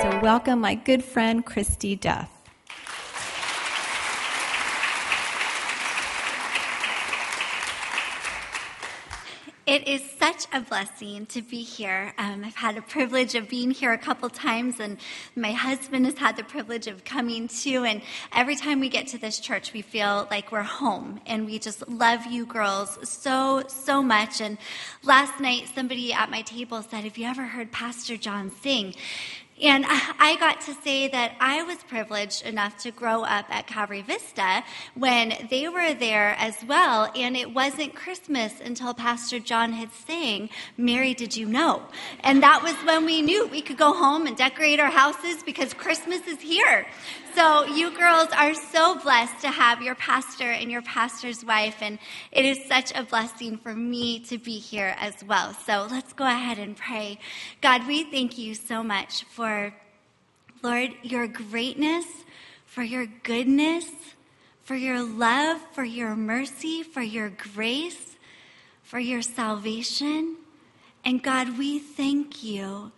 So, 0.00 0.20
welcome 0.22 0.60
my 0.60 0.74
good 0.74 1.04
friend 1.04 1.44
Christy 1.44 1.96
Duff. 1.96 2.35
It 9.76 9.86
is 9.86 10.02
such 10.18 10.46
a 10.54 10.62
blessing 10.62 11.26
to 11.26 11.42
be 11.42 11.62
here. 11.62 12.14
Um, 12.16 12.44
I've 12.46 12.56
had 12.56 12.76
the 12.76 12.80
privilege 12.80 13.34
of 13.34 13.46
being 13.46 13.70
here 13.70 13.92
a 13.92 13.98
couple 13.98 14.30
times, 14.30 14.80
and 14.80 14.96
my 15.36 15.52
husband 15.52 16.06
has 16.06 16.16
had 16.16 16.38
the 16.38 16.44
privilege 16.44 16.86
of 16.86 17.04
coming 17.04 17.46
too. 17.46 17.84
And 17.84 18.00
every 18.34 18.56
time 18.56 18.80
we 18.80 18.88
get 18.88 19.06
to 19.08 19.18
this 19.18 19.38
church, 19.38 19.74
we 19.74 19.82
feel 19.82 20.28
like 20.30 20.50
we're 20.50 20.62
home, 20.62 21.20
and 21.26 21.44
we 21.44 21.58
just 21.58 21.86
love 21.90 22.24
you 22.24 22.46
girls 22.46 22.98
so, 23.06 23.64
so 23.68 24.02
much. 24.02 24.40
And 24.40 24.56
last 25.02 25.40
night, 25.40 25.68
somebody 25.74 26.10
at 26.10 26.30
my 26.30 26.40
table 26.40 26.80
said, 26.80 27.04
Have 27.04 27.18
you 27.18 27.26
ever 27.26 27.44
heard 27.44 27.70
Pastor 27.70 28.16
John 28.16 28.50
sing? 28.62 28.94
And 29.62 29.86
I 29.88 30.36
got 30.38 30.60
to 30.62 30.74
say 30.74 31.08
that 31.08 31.32
I 31.40 31.62
was 31.62 31.78
privileged 31.84 32.44
enough 32.44 32.76
to 32.78 32.90
grow 32.90 33.22
up 33.22 33.46
at 33.48 33.66
Calvary 33.66 34.02
Vista 34.02 34.62
when 34.94 35.32
they 35.48 35.66
were 35.68 35.94
there 35.94 36.36
as 36.38 36.62
well. 36.64 37.10
And 37.16 37.36
it 37.36 37.54
wasn't 37.54 37.94
Christmas 37.94 38.60
until 38.60 38.92
Pastor 38.92 39.38
John 39.38 39.72
had 39.72 39.90
sang, 39.92 40.50
Mary, 40.76 41.14
did 41.14 41.36
you 41.36 41.46
know? 41.46 41.82
And 42.20 42.42
that 42.42 42.62
was 42.62 42.74
when 42.84 43.06
we 43.06 43.22
knew 43.22 43.46
we 43.46 43.62
could 43.62 43.78
go 43.78 43.94
home 43.94 44.26
and 44.26 44.36
decorate 44.36 44.78
our 44.78 44.90
houses 44.90 45.42
because 45.42 45.72
Christmas 45.72 46.26
is 46.26 46.40
here. 46.40 46.86
So 47.36 47.66
you 47.66 47.90
girls 47.94 48.30
are 48.32 48.54
so 48.54 48.98
blessed 48.98 49.42
to 49.42 49.48
have 49.48 49.82
your 49.82 49.94
pastor 49.94 50.50
and 50.50 50.70
your 50.70 50.80
pastor's 50.80 51.44
wife. 51.44 51.76
And 51.82 51.98
it 52.32 52.46
is 52.46 52.64
such 52.64 52.92
a 52.94 53.02
blessing 53.02 53.58
for 53.58 53.74
me 53.74 54.20
to 54.20 54.38
be 54.38 54.58
here 54.58 54.96
as 54.98 55.22
well. 55.22 55.52
So 55.52 55.86
let's 55.90 56.14
go 56.14 56.24
ahead 56.24 56.58
and 56.58 56.74
pray. 56.74 57.18
God, 57.60 57.86
we 57.86 58.04
thank 58.04 58.38
you 58.38 58.54
so 58.54 58.82
much 58.82 59.24
for 59.24 59.74
Lord, 60.62 60.92
your 61.02 61.26
greatness, 61.26 62.06
for 62.64 62.82
your 62.82 63.04
goodness, 63.04 63.84
for 64.64 64.74
your 64.74 65.02
love, 65.02 65.60
for 65.72 65.84
your 65.84 66.16
mercy, 66.16 66.82
for 66.82 67.02
your 67.02 67.28
grace, 67.28 68.16
for 68.82 68.98
your 68.98 69.20
salvation. 69.20 70.36
And 71.04 71.22
God, 71.22 71.58
we 71.58 71.80
thank 71.80 72.42
you 72.42 72.92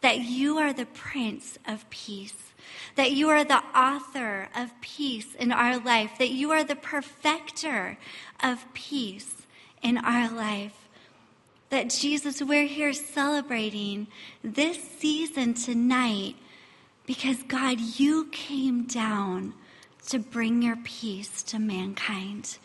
that 0.00 0.20
you 0.20 0.56
are 0.56 0.72
the 0.72 0.86
Prince 0.86 1.58
of 1.68 1.88
Peace, 1.90 2.51
that 2.96 3.12
you 3.12 3.28
are 3.30 3.44
the 3.44 3.62
author 3.74 4.48
of 4.54 4.78
peace 4.80 5.34
in 5.34 5.52
our 5.52 5.78
life, 5.78 6.12
that 6.18 6.30
you 6.30 6.50
are 6.50 6.64
the 6.64 6.76
perfecter 6.76 7.98
of 8.42 8.64
peace 8.74 9.46
in 9.82 9.98
our 9.98 10.30
life 10.30 10.82
that 11.72 11.88
Jesus, 11.88 12.42
we're 12.42 12.66
here 12.66 12.92
celebrating 12.92 14.06
this 14.44 14.76
season 14.98 15.54
tonight 15.54 16.36
because 17.06 17.42
God, 17.44 17.80
you 17.80 18.26
came 18.26 18.84
down 18.84 19.54
to 20.08 20.18
bring 20.18 20.60
your 20.60 20.76
peace 20.84 21.42
to 21.44 21.58
mankind. 21.58 22.58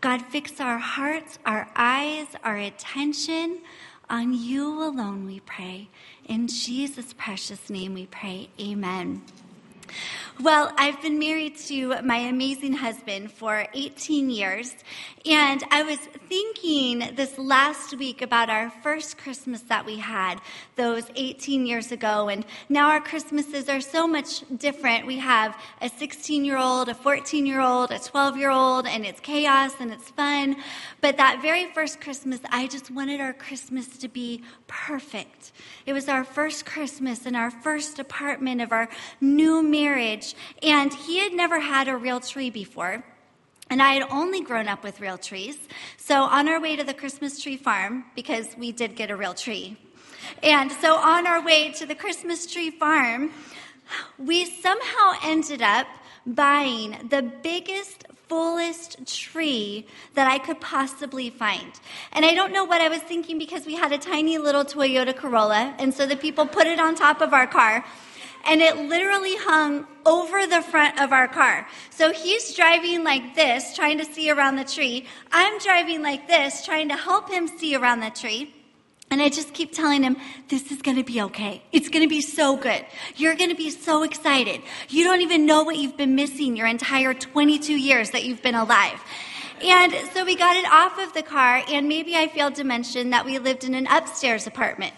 God, 0.00 0.22
fix 0.22 0.60
our 0.60 0.78
hearts, 0.78 1.40
our 1.44 1.68
eyes, 1.74 2.28
our 2.44 2.56
attention 2.56 3.62
on 4.08 4.32
you 4.32 4.80
alone, 4.80 5.26
we 5.26 5.40
pray. 5.40 5.88
In 6.26 6.46
Jesus' 6.46 7.12
precious 7.14 7.68
name 7.68 7.94
we 7.94 8.06
pray. 8.06 8.48
Amen. 8.60 9.22
Well, 10.38 10.70
I've 10.76 11.00
been 11.00 11.18
married 11.18 11.56
to 11.68 12.02
my 12.02 12.18
amazing 12.18 12.74
husband 12.74 13.32
for 13.32 13.66
18 13.72 14.28
years, 14.28 14.74
and 15.24 15.64
I 15.70 15.82
was 15.82 15.98
thinking 16.28 17.14
this 17.16 17.38
last 17.38 17.96
week 17.96 18.20
about 18.20 18.50
our 18.50 18.68
first 18.82 19.16
Christmas 19.16 19.62
that 19.62 19.86
we 19.86 19.96
had 19.96 20.40
those 20.76 21.04
18 21.16 21.66
years 21.66 21.90
ago, 21.90 22.28
and 22.28 22.44
now 22.68 22.90
our 22.90 23.00
Christmases 23.00 23.70
are 23.70 23.80
so 23.80 24.06
much 24.06 24.44
different. 24.58 25.06
We 25.06 25.18
have 25.18 25.56
a 25.80 25.88
16 25.88 26.44
year 26.44 26.58
old, 26.58 26.90
a 26.90 26.94
14 26.94 27.46
year 27.46 27.60
old, 27.60 27.90
a 27.90 27.98
12 27.98 28.36
year 28.36 28.50
old, 28.50 28.86
and 28.86 29.06
it's 29.06 29.20
chaos 29.20 29.72
and 29.80 29.90
it's 29.90 30.10
fun. 30.10 30.56
But 31.00 31.16
that 31.16 31.40
very 31.40 31.72
first 31.72 32.00
Christmas, 32.00 32.40
I 32.50 32.66
just 32.66 32.90
wanted 32.90 33.20
our 33.20 33.32
Christmas 33.32 33.86
to 33.98 34.08
be 34.08 34.42
perfect. 34.66 35.52
It 35.86 35.92
was 35.92 36.08
our 36.08 36.24
first 36.24 36.66
Christmas 36.66 37.24
in 37.26 37.34
our 37.34 37.50
first 37.50 37.98
apartment 37.98 38.60
of 38.60 38.70
our 38.70 38.88
new 39.20 39.62
marriage, 39.62 39.75
and 40.62 40.94
he 40.94 41.18
had 41.18 41.32
never 41.32 41.60
had 41.60 41.88
a 41.88 41.96
real 41.96 42.20
tree 42.20 42.50
before. 42.50 43.04
And 43.68 43.82
I 43.82 43.94
had 43.94 44.08
only 44.10 44.42
grown 44.42 44.68
up 44.68 44.84
with 44.84 45.00
real 45.00 45.18
trees. 45.18 45.58
So 45.96 46.22
on 46.22 46.48
our 46.48 46.60
way 46.60 46.76
to 46.76 46.84
the 46.84 46.94
Christmas 46.94 47.42
tree 47.42 47.56
farm, 47.56 48.04
because 48.14 48.46
we 48.56 48.70
did 48.70 48.94
get 48.94 49.10
a 49.10 49.16
real 49.16 49.34
tree, 49.34 49.76
and 50.42 50.70
so 50.70 50.94
on 50.96 51.26
our 51.26 51.42
way 51.42 51.72
to 51.72 51.86
the 51.86 51.94
Christmas 51.94 52.46
tree 52.46 52.70
farm, 52.70 53.30
we 54.18 54.44
somehow 54.44 55.12
ended 55.24 55.62
up 55.62 55.86
buying 56.26 57.08
the 57.08 57.22
biggest, 57.42 58.04
fullest 58.28 59.06
tree 59.06 59.86
that 60.14 60.28
I 60.28 60.38
could 60.38 60.60
possibly 60.60 61.30
find. 61.30 61.72
And 62.12 62.24
I 62.24 62.34
don't 62.34 62.52
know 62.52 62.64
what 62.64 62.80
I 62.80 62.88
was 62.88 63.00
thinking 63.00 63.38
because 63.38 63.66
we 63.66 63.76
had 63.76 63.92
a 63.92 63.98
tiny 63.98 64.38
little 64.38 64.64
Toyota 64.64 65.14
Corolla, 65.14 65.74
and 65.78 65.94
so 65.94 66.06
the 66.06 66.16
people 66.16 66.46
put 66.46 66.66
it 66.66 66.80
on 66.80 66.94
top 66.94 67.20
of 67.20 67.32
our 67.32 67.46
car 67.46 67.84
and 68.46 68.62
it 68.62 68.76
literally 68.76 69.36
hung 69.36 69.86
over 70.04 70.46
the 70.46 70.62
front 70.62 71.00
of 71.00 71.12
our 71.12 71.28
car. 71.28 71.66
So 71.90 72.12
he's 72.12 72.54
driving 72.54 73.04
like 73.04 73.34
this, 73.34 73.74
trying 73.74 73.98
to 73.98 74.04
see 74.04 74.30
around 74.30 74.56
the 74.56 74.64
tree. 74.64 75.06
I'm 75.32 75.58
driving 75.58 76.02
like 76.02 76.28
this, 76.28 76.64
trying 76.64 76.88
to 76.88 76.96
help 76.96 77.28
him 77.28 77.48
see 77.48 77.74
around 77.74 78.00
the 78.00 78.10
tree. 78.10 78.52
And 79.10 79.22
I 79.22 79.28
just 79.28 79.54
keep 79.54 79.72
telling 79.72 80.02
him, 80.02 80.16
this 80.48 80.72
is 80.72 80.82
going 80.82 80.96
to 80.96 81.04
be 81.04 81.22
okay. 81.22 81.62
It's 81.70 81.88
going 81.88 82.02
to 82.02 82.08
be 82.08 82.20
so 82.20 82.56
good. 82.56 82.84
You're 83.16 83.36
going 83.36 83.50
to 83.50 83.56
be 83.56 83.70
so 83.70 84.02
excited. 84.02 84.62
You 84.88 85.04
don't 85.04 85.20
even 85.20 85.46
know 85.46 85.62
what 85.62 85.76
you've 85.76 85.96
been 85.96 86.16
missing 86.16 86.56
your 86.56 86.66
entire 86.66 87.14
22 87.14 87.72
years 87.72 88.10
that 88.10 88.24
you've 88.24 88.42
been 88.42 88.56
alive. 88.56 89.00
And 89.62 89.94
so 90.12 90.24
we 90.24 90.36
got 90.36 90.56
it 90.56 90.66
off 90.70 90.98
of 90.98 91.14
the 91.14 91.22
car, 91.22 91.62
and 91.68 91.88
maybe 91.88 92.14
I 92.14 92.28
failed 92.28 92.56
to 92.56 92.64
mention 92.64 93.10
that 93.10 93.24
we 93.24 93.38
lived 93.38 93.64
in 93.64 93.74
an 93.74 93.86
upstairs 93.86 94.46
apartment. 94.46 94.92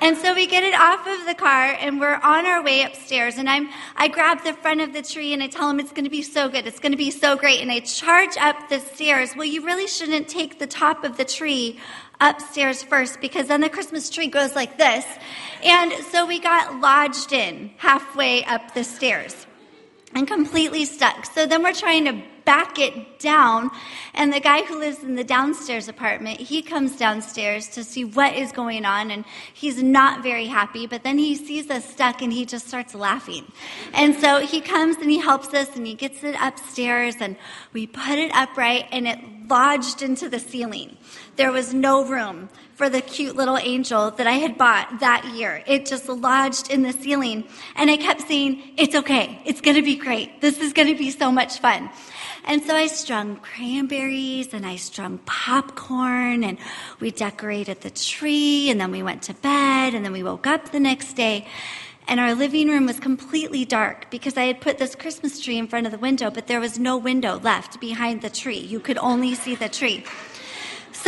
And 0.00 0.16
so 0.16 0.34
we 0.34 0.46
get 0.46 0.62
it 0.62 0.74
off 0.74 1.06
of 1.06 1.26
the 1.26 1.34
car 1.34 1.76
and 1.80 1.98
we're 1.98 2.14
on 2.14 2.46
our 2.46 2.62
way 2.62 2.82
upstairs. 2.82 3.36
And 3.36 3.50
I'm, 3.50 3.68
I 3.96 4.08
grab 4.08 4.44
the 4.44 4.52
front 4.52 4.80
of 4.80 4.92
the 4.92 5.02
tree 5.02 5.32
and 5.32 5.42
I 5.42 5.48
tell 5.48 5.68
him 5.68 5.80
it's 5.80 5.90
going 5.90 6.04
to 6.04 6.10
be 6.10 6.22
so 6.22 6.48
good. 6.48 6.66
It's 6.66 6.78
going 6.78 6.92
to 6.92 6.98
be 6.98 7.10
so 7.10 7.36
great. 7.36 7.60
And 7.60 7.70
I 7.70 7.80
charge 7.80 8.36
up 8.36 8.68
the 8.68 8.78
stairs. 8.78 9.34
Well, 9.36 9.46
you 9.46 9.64
really 9.64 9.88
shouldn't 9.88 10.28
take 10.28 10.58
the 10.58 10.68
top 10.68 11.02
of 11.02 11.16
the 11.16 11.24
tree 11.24 11.80
upstairs 12.20 12.82
first 12.82 13.20
because 13.20 13.48
then 13.48 13.60
the 13.60 13.68
Christmas 13.68 14.08
tree 14.08 14.28
goes 14.28 14.54
like 14.54 14.78
this. 14.78 15.04
And 15.64 15.92
so 16.04 16.26
we 16.26 16.38
got 16.38 16.80
lodged 16.80 17.32
in 17.32 17.72
halfway 17.78 18.44
up 18.44 18.74
the 18.74 18.84
stairs 18.84 19.46
and 20.14 20.26
completely 20.26 20.84
stuck. 20.84 21.26
So 21.26 21.46
then 21.46 21.62
we're 21.62 21.72
trying 21.72 22.04
to 22.04 22.22
back 22.48 22.78
it 22.78 23.18
down. 23.18 23.70
And 24.14 24.32
the 24.32 24.40
guy 24.40 24.62
who 24.62 24.78
lives 24.78 25.02
in 25.02 25.16
the 25.16 25.22
downstairs 25.22 25.86
apartment, 25.86 26.40
he 26.40 26.62
comes 26.62 26.96
downstairs 26.96 27.68
to 27.68 27.84
see 27.84 28.06
what 28.06 28.34
is 28.34 28.52
going 28.52 28.86
on. 28.86 29.10
And 29.10 29.26
he's 29.52 29.82
not 29.82 30.22
very 30.22 30.46
happy, 30.46 30.86
but 30.86 31.02
then 31.02 31.18
he 31.18 31.34
sees 31.34 31.68
us 31.68 31.84
stuck 31.84 32.22
and 32.22 32.32
he 32.32 32.46
just 32.46 32.66
starts 32.66 32.94
laughing. 32.94 33.44
And 33.92 34.18
so 34.18 34.40
he 34.40 34.62
comes 34.62 34.96
and 34.96 35.10
he 35.10 35.18
helps 35.18 35.52
us 35.52 35.76
and 35.76 35.86
he 35.86 35.92
gets 35.92 36.24
it 36.24 36.36
upstairs 36.40 37.16
and 37.20 37.36
we 37.74 37.86
put 37.86 38.16
it 38.18 38.34
upright 38.34 38.86
and 38.92 39.06
it 39.06 39.18
lodged 39.46 40.00
into 40.00 40.30
the 40.30 40.38
ceiling. 40.38 40.96
There 41.36 41.52
was 41.52 41.74
no 41.74 42.06
room 42.06 42.48
for 42.76 42.88
the 42.88 43.00
cute 43.00 43.36
little 43.36 43.58
angel 43.58 44.12
that 44.12 44.26
I 44.26 44.34
had 44.34 44.56
bought 44.56 45.00
that 45.00 45.24
year. 45.34 45.62
It 45.66 45.84
just 45.84 46.08
lodged 46.08 46.70
in 46.70 46.82
the 46.82 46.92
ceiling. 46.92 47.44
And 47.74 47.90
I 47.90 47.96
kept 47.96 48.22
saying, 48.22 48.74
It's 48.76 48.94
okay. 48.94 49.42
It's 49.44 49.60
going 49.60 49.76
to 49.76 49.82
be 49.82 49.96
great. 49.96 50.40
This 50.40 50.58
is 50.60 50.72
going 50.72 50.88
to 50.88 50.96
be 50.96 51.10
so 51.10 51.30
much 51.32 51.58
fun. 51.58 51.90
And 52.48 52.62
so 52.62 52.74
I 52.74 52.86
strung 52.86 53.36
cranberries 53.36 54.54
and 54.54 54.64
I 54.64 54.76
strung 54.76 55.18
popcorn 55.26 56.42
and 56.42 56.56
we 56.98 57.10
decorated 57.10 57.82
the 57.82 57.90
tree 57.90 58.70
and 58.70 58.80
then 58.80 58.90
we 58.90 59.02
went 59.02 59.22
to 59.24 59.34
bed 59.34 59.94
and 59.94 60.02
then 60.02 60.12
we 60.12 60.22
woke 60.22 60.46
up 60.46 60.72
the 60.72 60.80
next 60.80 61.12
day 61.12 61.46
and 62.08 62.18
our 62.18 62.34
living 62.34 62.68
room 62.68 62.86
was 62.86 62.98
completely 62.98 63.66
dark 63.66 64.10
because 64.10 64.38
I 64.38 64.44
had 64.44 64.62
put 64.62 64.78
this 64.78 64.94
Christmas 64.94 65.38
tree 65.40 65.58
in 65.58 65.68
front 65.68 65.84
of 65.84 65.92
the 65.92 65.98
window, 65.98 66.30
but 66.30 66.46
there 66.46 66.58
was 66.58 66.78
no 66.78 66.96
window 66.96 67.38
left 67.38 67.82
behind 67.82 68.22
the 68.22 68.30
tree. 68.30 68.60
You 68.60 68.80
could 68.80 68.96
only 68.96 69.34
see 69.34 69.54
the 69.54 69.68
tree. 69.68 70.04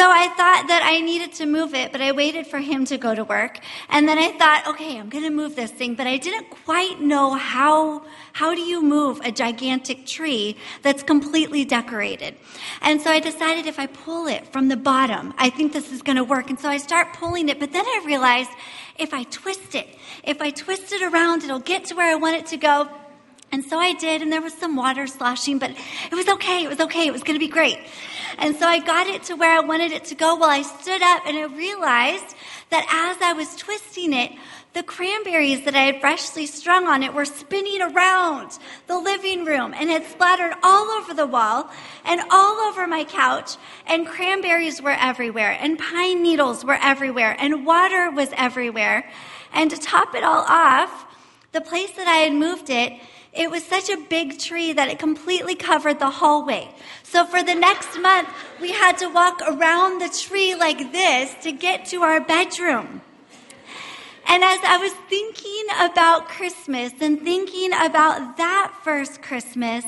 So 0.01 0.11
I 0.11 0.29
thought 0.29 0.65
that 0.69 0.81
I 0.83 1.03
needed 1.03 1.35
to 1.35 1.45
move 1.45 1.75
it, 1.75 1.93
but 1.93 2.01
I 2.01 2.13
waited 2.13 2.47
for 2.47 2.59
him 2.59 2.87
to 2.87 2.97
go 2.97 3.15
to 3.15 3.23
work. 3.23 3.59
And 3.91 4.09
then 4.09 4.17
I 4.17 4.33
thought, 4.33 4.67
okay, 4.69 4.99
I'm 4.99 5.11
going 5.11 5.25
to 5.25 5.31
move 5.31 5.57
this 5.57 5.71
thing, 5.71 5.95
but 5.95 6.07
I 6.07 6.17
didn't 6.17 6.49
quite 6.49 7.03
know 7.03 7.35
how, 7.35 8.07
how 8.33 8.55
do 8.55 8.63
you 8.63 8.83
move 8.83 9.21
a 9.23 9.31
gigantic 9.31 10.07
tree 10.07 10.57
that's 10.81 11.03
completely 11.03 11.67
decorated? 11.67 12.37
And 12.81 13.03
so 13.03 13.11
I 13.11 13.21
decided 13.21 13.67
if 13.67 13.79
I 13.79 13.89
pull 13.89 14.27
it 14.27 14.51
from 14.51 14.69
the 14.69 14.77
bottom, 14.79 15.35
I 15.37 15.51
think 15.51 15.75
this 15.75 15.93
is 15.93 16.01
going 16.01 16.17
to 16.17 16.25
work. 16.25 16.49
And 16.49 16.59
so 16.59 16.71
I 16.71 16.79
start 16.79 17.13
pulling 17.13 17.51
it, 17.51 17.61
but 17.61 17.71
then 17.75 17.85
I 17.85 18.03
realized 18.07 18.53
if 18.99 19.13
I 19.13 19.25
twist 19.25 19.75
it, 19.75 19.87
if 20.25 20.41
I 20.41 20.49
twist 20.49 20.93
it 20.93 21.03
around, 21.03 21.45
it'll 21.45 21.59
get 21.59 21.85
to 21.89 21.95
where 21.95 22.11
I 22.11 22.15
want 22.15 22.37
it 22.37 22.47
to 22.47 22.57
go. 22.57 22.89
And 23.53 23.65
so 23.65 23.79
I 23.79 23.95
did, 23.95 24.23
and 24.23 24.33
there 24.33 24.41
was 24.41 24.55
some 24.55 24.77
water 24.77 25.07
sloshing, 25.07 25.59
but 25.59 25.71
it 25.71 26.15
was 26.15 26.29
okay. 26.29 26.65
It 26.65 26.69
was 26.69 26.81
okay. 26.81 27.07
It 27.07 27.13
was 27.13 27.25
going 27.25 27.39
to 27.39 27.45
be 27.45 27.51
great. 27.51 27.79
And 28.39 28.55
so 28.57 28.67
I 28.67 28.79
got 28.79 29.09
it 29.09 29.25
to 29.25 29.35
where 29.35 29.53
I 29.53 29.61
wanted 29.61 29.91
it 29.91 30.05
to 30.07 30.15
go. 30.15 30.37
Well, 30.37 30.51
I 30.51 30.63
stood 30.63 31.03
up 31.03 31.23
and 31.27 31.37
I 31.37 31.45
realized 31.45 32.37
that 32.71 32.87
as 32.89 33.21
I 33.21 33.33
was 33.33 33.57
twisting 33.57 34.13
it, 34.13 34.33
the 34.73 34.85
cranberries 34.85 35.65
that 35.65 35.75
I 35.75 35.83
had 35.83 36.01
freshly 36.01 36.47
strung 36.47 36.87
on 36.87 37.03
it 37.03 37.13
were 37.13 37.25
spinning 37.25 37.83
around 37.83 38.57
the 38.87 38.99
living 38.99 39.45
room 39.45 39.75
and 39.75 39.91
had 39.91 40.07
splattered 40.07 40.53
all 40.63 40.89
over 40.93 41.13
the 41.13 41.27
wall 41.27 41.69
and 42.05 42.21
all 42.31 42.69
over 42.69 42.87
my 42.87 43.03
couch. 43.03 43.57
And 43.89 44.07
cranberries 44.07 44.81
were 44.81 44.97
everywhere, 44.97 45.59
and 45.61 45.77
pine 45.77 46.23
needles 46.23 46.65
were 46.65 46.79
everywhere, 46.81 47.35
and 47.41 47.67
water 47.67 48.13
was 48.13 48.29
everywhere. 48.37 49.11
And 49.53 49.73
to 49.73 49.77
top 49.77 50.15
it 50.15 50.23
all 50.23 50.45
off, 50.47 51.05
the 51.51 51.61
place 51.61 51.91
that 51.93 52.07
I 52.07 52.19
had 52.19 52.33
moved 52.33 52.71
it, 52.71 52.93
it 53.33 53.51
was 53.51 53.65
such 53.65 53.89
a 53.89 53.97
big 53.97 54.39
tree 54.39 54.73
that 54.73 54.89
it 54.89 54.99
completely 54.99 55.55
covered 55.55 55.99
the 55.99 56.11
hallway. 56.11 56.69
So 57.05 57.25
for 57.25 57.43
the 57.43 57.55
next 57.55 57.99
month, 58.01 58.29
we 58.61 58.73
had 58.73 58.99
to 58.99 59.09
walk 59.09 59.41
around 59.47 60.01
the 60.01 60.09
tree 60.09 60.55
like 60.55 60.93
this 60.93 61.35
to 61.43 61.53
get 61.53 61.85
to 61.87 62.03
our 62.03 62.21
bedroom. 62.21 63.03
And 64.27 64.45
as 64.45 64.61
I 64.65 64.79
was 64.79 64.93
thinking 65.09 65.65
about 65.81 66.29
Christmas 66.29 66.93
and 67.01 67.21
thinking 67.23 67.73
about 67.73 68.37
that 68.37 68.75
first 68.83 69.23
Christmas, 69.23 69.85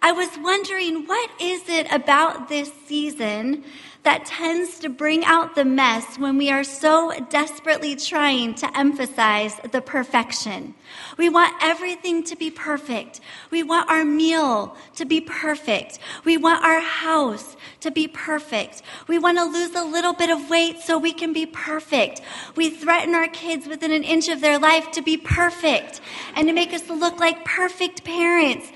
I 0.00 0.12
was 0.12 0.28
wondering 0.38 1.06
what 1.06 1.30
is 1.40 1.68
it 1.68 1.90
about 1.90 2.48
this 2.48 2.70
season 2.86 3.64
that 4.04 4.26
tends 4.26 4.78
to 4.80 4.90
bring 4.90 5.24
out 5.24 5.54
the 5.54 5.64
mess 5.64 6.18
when 6.18 6.36
we 6.36 6.50
are 6.50 6.62
so 6.62 7.12
desperately 7.30 7.96
trying 7.96 8.54
to 8.54 8.78
emphasize 8.78 9.58
the 9.72 9.80
perfection. 9.80 10.74
We 11.16 11.30
want 11.30 11.54
everything 11.62 12.22
to 12.24 12.36
be 12.36 12.50
perfect. 12.50 13.20
We 13.50 13.62
want 13.62 13.90
our 13.90 14.04
meal 14.04 14.76
to 14.96 15.06
be 15.06 15.22
perfect. 15.22 15.98
We 16.24 16.36
want 16.36 16.62
our 16.62 16.80
house 16.80 17.56
to 17.80 17.90
be 17.90 18.06
perfect. 18.06 18.82
We 19.08 19.18
want 19.18 19.38
to 19.38 19.44
lose 19.44 19.74
a 19.74 19.84
little 19.84 20.12
bit 20.12 20.28
of 20.28 20.50
weight 20.50 20.80
so 20.80 20.98
we 20.98 21.12
can 21.12 21.32
be 21.32 21.46
perfect. 21.46 22.20
We 22.56 22.68
threaten 22.68 23.14
our 23.14 23.28
kids 23.28 23.66
within 23.66 23.90
an 23.90 24.04
inch 24.04 24.28
of 24.28 24.42
their 24.42 24.58
life 24.58 24.90
to 24.92 25.02
be 25.02 25.16
perfect 25.16 26.02
and 26.36 26.46
to 26.46 26.52
make 26.52 26.74
us 26.74 26.88
look 26.90 27.18
like 27.18 27.44
perfect 27.46 28.04
parents. 28.04 28.70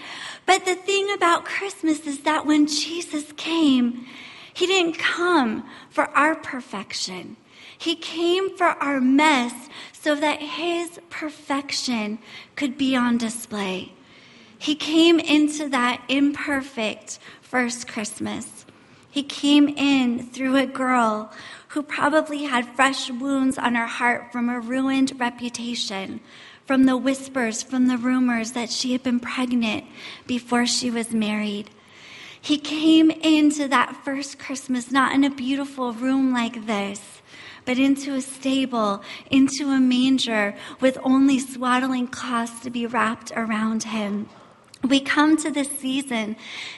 But 0.47 0.65
the 0.65 0.75
thing 0.75 1.13
about 1.13 1.45
Christmas 1.45 2.07
is 2.07 2.21
that 2.21 2.47
when 2.47 2.67
Jesus 2.67 3.31
came, 3.37 4.07
he 4.59 4.67
didn't 4.67 4.99
come 4.99 5.63
for 5.89 6.07
our 6.19 6.35
perfection. 6.35 7.37
He 7.79 7.95
came 7.95 8.57
for 8.57 8.67
our 8.67 9.01
mess 9.01 9.55
so 9.93 10.17
that 10.17 10.43
His 10.43 10.99
perfection 11.11 12.19
could 12.57 12.77
be 12.77 12.97
on 12.97 13.19
display. 13.19 13.93
He 14.59 14.75
came 14.75 15.21
into 15.21 15.69
that 15.69 16.03
imperfect 16.09 17.21
first 17.41 17.87
Christmas. 17.87 18.67
He 19.09 19.23
came 19.23 19.69
in 19.69 20.27
through 20.27 20.57
a 20.57 20.67
girl 20.67 21.33
who 21.69 21.85
probably 21.85 22.43
had 22.43 22.67
fresh 22.75 23.13
wounds 23.13 23.59
on 23.59 23.77
her 23.77 23.87
heart 23.87 24.33
from 24.33 24.49
a 24.49 24.59
ruined 24.59 25.21
reputation, 25.21 26.19
from 26.67 26.83
the 26.83 26.97
whispers, 26.97 27.63
from 27.63 27.87
the 27.87 27.97
rumors 27.97 28.53
that 28.53 28.71
she 28.71 28.91
had 28.91 29.05
been 29.05 29.21
pregnant 29.21 29.85
before 30.27 30.67
she 30.67 30.91
was 30.91 31.13
married. 31.13 31.71
He 32.41 32.59
came 32.59 33.11
into 33.11 33.69
that 33.69 33.97
first 34.05 34.39
Christmas 34.39 34.91
not 34.91 35.15
in 35.15 35.25
a 35.25 35.31
beautiful 35.31 35.93
room 35.93 36.33
like 36.33 36.67
this, 36.67 37.21
but 37.65 37.79
into 37.79 38.15
a 38.15 38.21
stable, 38.21 39.03
into 39.31 39.71
a 39.71 39.81
manger 39.81 40.55
with 40.81 40.99
only 41.03 41.39
swaddling 41.39 42.07
cloths 42.07 42.61
to 42.61 42.71
be 42.71 42.87
wrapped 42.87 43.33
around 43.37 43.83
him. 43.85 44.29
We 44.85 45.01
come 45.01 45.37
to 45.39 45.51
this 45.51 45.69
season 45.81 46.37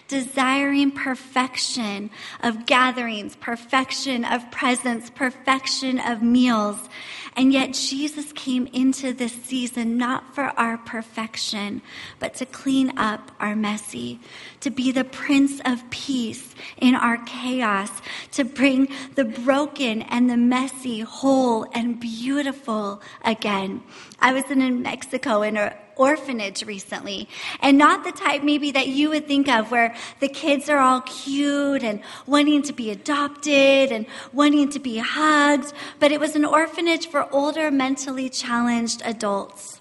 desiring 0.09 0.91
perfection 0.91 2.11
of 2.43 2.65
gatherings, 2.65 3.37
perfection 3.37 4.25
of 4.25 4.51
presents, 4.51 5.11
perfection 5.11 6.01
of 6.01 6.23
meals. 6.23 6.89
And 7.37 7.53
yet 7.53 7.75
Jesus 7.75 8.33
came 8.33 8.67
into 8.73 9.13
this 9.13 9.33
season 9.33 9.97
not 9.97 10.35
for 10.35 10.53
our 10.59 10.79
perfection, 10.79 11.81
but 12.19 12.35
to 12.35 12.47
clean 12.47 12.97
up 12.99 13.31
our 13.41 13.55
messy, 13.55 14.19
to 14.61 14.71
be 14.71 14.93
the 14.93 15.05
Prince 15.05 15.61
of 15.65 15.89
Peace 15.91 16.55
in 16.77 16.95
our 16.95 17.19
chaos, 17.19 17.91
to 18.33 18.45
bring 18.45 18.89
the 19.15 19.25
broken 19.25 20.03
and 20.03 20.29
the 20.29 20.37
messy 20.37 21.01
whole 21.01 21.67
and 21.73 22.01
beautiful 22.01 23.01
again. 23.25 23.83
I 24.21 24.33
was 24.33 24.45
in 24.51 24.83
Mexico 24.83 25.43
in 25.43 25.57
a 25.57 25.75
orphanage 26.01 26.65
recently. 26.65 27.29
And 27.61 27.77
not 27.77 28.05
the 28.05 28.13
type 28.13 28.43
maybe 28.43 28.71
that 28.73 28.89
you 28.89 29.11
would 29.11 29.29
think 29.29 29.49
of 29.49 29.71
where 29.71 29.95
the 30.19 30.29
kids 30.29 30.69
are 30.71 30.79
all 30.79 31.03
cute 31.03 31.85
and 31.85 32.01
wanting 32.27 32.63
to 32.63 32.73
be 32.73 32.91
adopted 32.91 33.93
and 33.93 34.07
wanting 34.33 34.71
to 34.71 34.79
be 34.79 34.97
hugged, 34.99 35.73
but 36.01 36.11
it 36.11 36.19
was 36.19 36.35
an 36.35 36.47
orphanage 36.47 37.07
for 37.09 37.33
older 37.33 37.71
mentally 37.71 38.31
challenged 38.31 39.03
adults. 39.05 39.80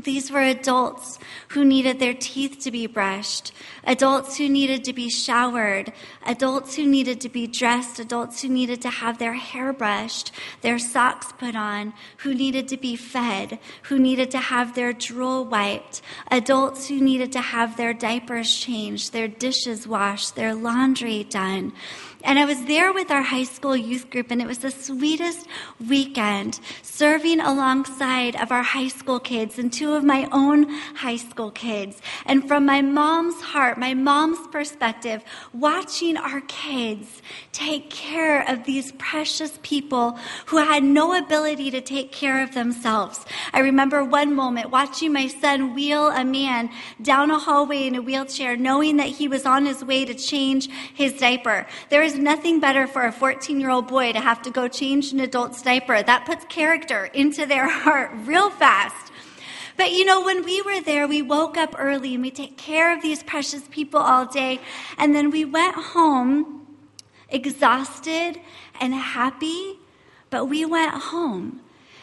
These 0.00 0.30
were 0.30 0.42
adults 0.42 1.18
who 1.48 1.64
needed 1.64 1.98
their 1.98 2.14
teeth 2.14 2.60
to 2.60 2.70
be 2.70 2.86
brushed, 2.86 3.52
adults 3.82 4.36
who 4.36 4.48
needed 4.48 4.84
to 4.84 4.92
be 4.92 5.10
showered, 5.10 5.92
adults 6.24 6.76
who 6.76 6.86
needed 6.86 7.20
to 7.22 7.28
be 7.28 7.48
dressed, 7.48 7.98
adults 7.98 8.42
who 8.42 8.48
needed 8.48 8.80
to 8.82 8.90
have 8.90 9.18
their 9.18 9.34
hair 9.34 9.72
brushed, 9.72 10.30
their 10.60 10.78
socks 10.78 11.32
put 11.32 11.56
on, 11.56 11.92
who 12.18 12.32
needed 12.32 12.68
to 12.68 12.76
be 12.76 12.94
fed, 12.94 13.58
who 13.84 13.98
needed 13.98 14.30
to 14.30 14.38
have 14.38 14.76
their 14.76 14.92
drool 14.92 15.44
wiped, 15.44 16.00
adults 16.30 16.86
who 16.86 17.00
needed 17.00 17.32
to 17.32 17.40
have 17.40 17.76
their 17.76 17.92
diapers 17.92 18.54
changed, 18.54 19.12
their 19.12 19.28
dishes 19.28 19.88
washed, 19.88 20.36
their 20.36 20.54
laundry 20.54 21.24
done. 21.24 21.72
And 22.24 22.38
I 22.38 22.44
was 22.44 22.64
there 22.64 22.92
with 22.92 23.12
our 23.12 23.22
high 23.22 23.44
school 23.44 23.76
youth 23.76 24.10
group, 24.10 24.30
and 24.30 24.42
it 24.42 24.46
was 24.46 24.58
the 24.58 24.72
sweetest 24.72 25.46
weekend 25.88 26.58
serving 26.82 27.38
alongside 27.38 28.34
of 28.36 28.50
our 28.50 28.62
high 28.62 28.88
school 28.88 29.20
kids 29.20 29.56
and 29.56 29.72
two 29.72 29.92
of 29.92 30.02
my 30.02 30.28
own 30.32 30.68
high 30.96 31.16
school 31.16 31.52
kids. 31.52 32.02
And 32.26 32.46
from 32.48 32.66
my 32.66 32.82
mom's 32.82 33.40
heart, 33.40 33.78
my 33.78 33.94
mom's 33.94 34.44
perspective, 34.48 35.22
watching 35.54 36.16
our 36.16 36.40
kids 36.42 37.22
take 37.52 37.88
care 37.88 38.48
of 38.50 38.64
these 38.64 38.90
precious 38.92 39.58
people 39.62 40.18
who 40.46 40.56
had 40.56 40.82
no 40.82 41.16
ability 41.16 41.70
to 41.70 41.80
take 41.80 42.10
care 42.10 42.42
of 42.42 42.52
themselves. 42.52 43.24
I 43.52 43.60
remember 43.60 44.02
one 44.04 44.34
moment 44.34 44.70
watching 44.70 45.12
my 45.12 45.28
son 45.28 45.72
wheel 45.72 46.08
a 46.08 46.24
man 46.24 46.70
down 47.00 47.30
a 47.30 47.38
hallway 47.38 47.86
in 47.86 47.94
a 47.94 48.02
wheelchair, 48.02 48.56
knowing 48.56 48.96
that 48.96 49.06
he 49.06 49.28
was 49.28 49.46
on 49.46 49.66
his 49.66 49.84
way 49.84 50.04
to 50.04 50.14
change 50.14 50.68
his 50.94 51.12
diaper. 51.12 51.66
There 51.90 52.07
is 52.08 52.18
nothing 52.18 52.58
better 52.58 52.86
for 52.86 53.04
a 53.04 53.12
14 53.12 53.60
year 53.60 53.68
old 53.68 53.86
boy 53.86 54.12
to 54.12 54.20
have 54.20 54.40
to 54.42 54.50
go 54.50 54.66
change 54.66 55.12
an 55.12 55.20
adult's 55.20 55.60
diaper. 55.60 56.02
That 56.02 56.24
puts 56.24 56.46
character 56.46 57.04
into 57.12 57.44
their 57.44 57.68
heart 57.82 58.10
real 58.24 58.48
fast. 58.48 59.12
But 59.76 59.92
you 59.92 60.06
know, 60.06 60.24
when 60.24 60.42
we 60.42 60.62
were 60.62 60.80
there, 60.80 61.06
we 61.06 61.20
woke 61.20 61.58
up 61.58 61.74
early 61.78 62.14
and 62.14 62.22
we 62.22 62.30
take 62.30 62.56
care 62.56 62.96
of 62.96 63.02
these 63.02 63.22
precious 63.22 63.62
people 63.70 64.00
all 64.00 64.24
day. 64.24 64.58
And 64.96 65.14
then 65.14 65.30
we 65.30 65.44
went 65.44 65.74
home 65.74 66.66
exhausted 67.28 68.40
and 68.80 68.94
happy, 68.94 69.78
but 70.30 70.46
we 70.46 70.64
went 70.64 70.94
home 70.94 71.60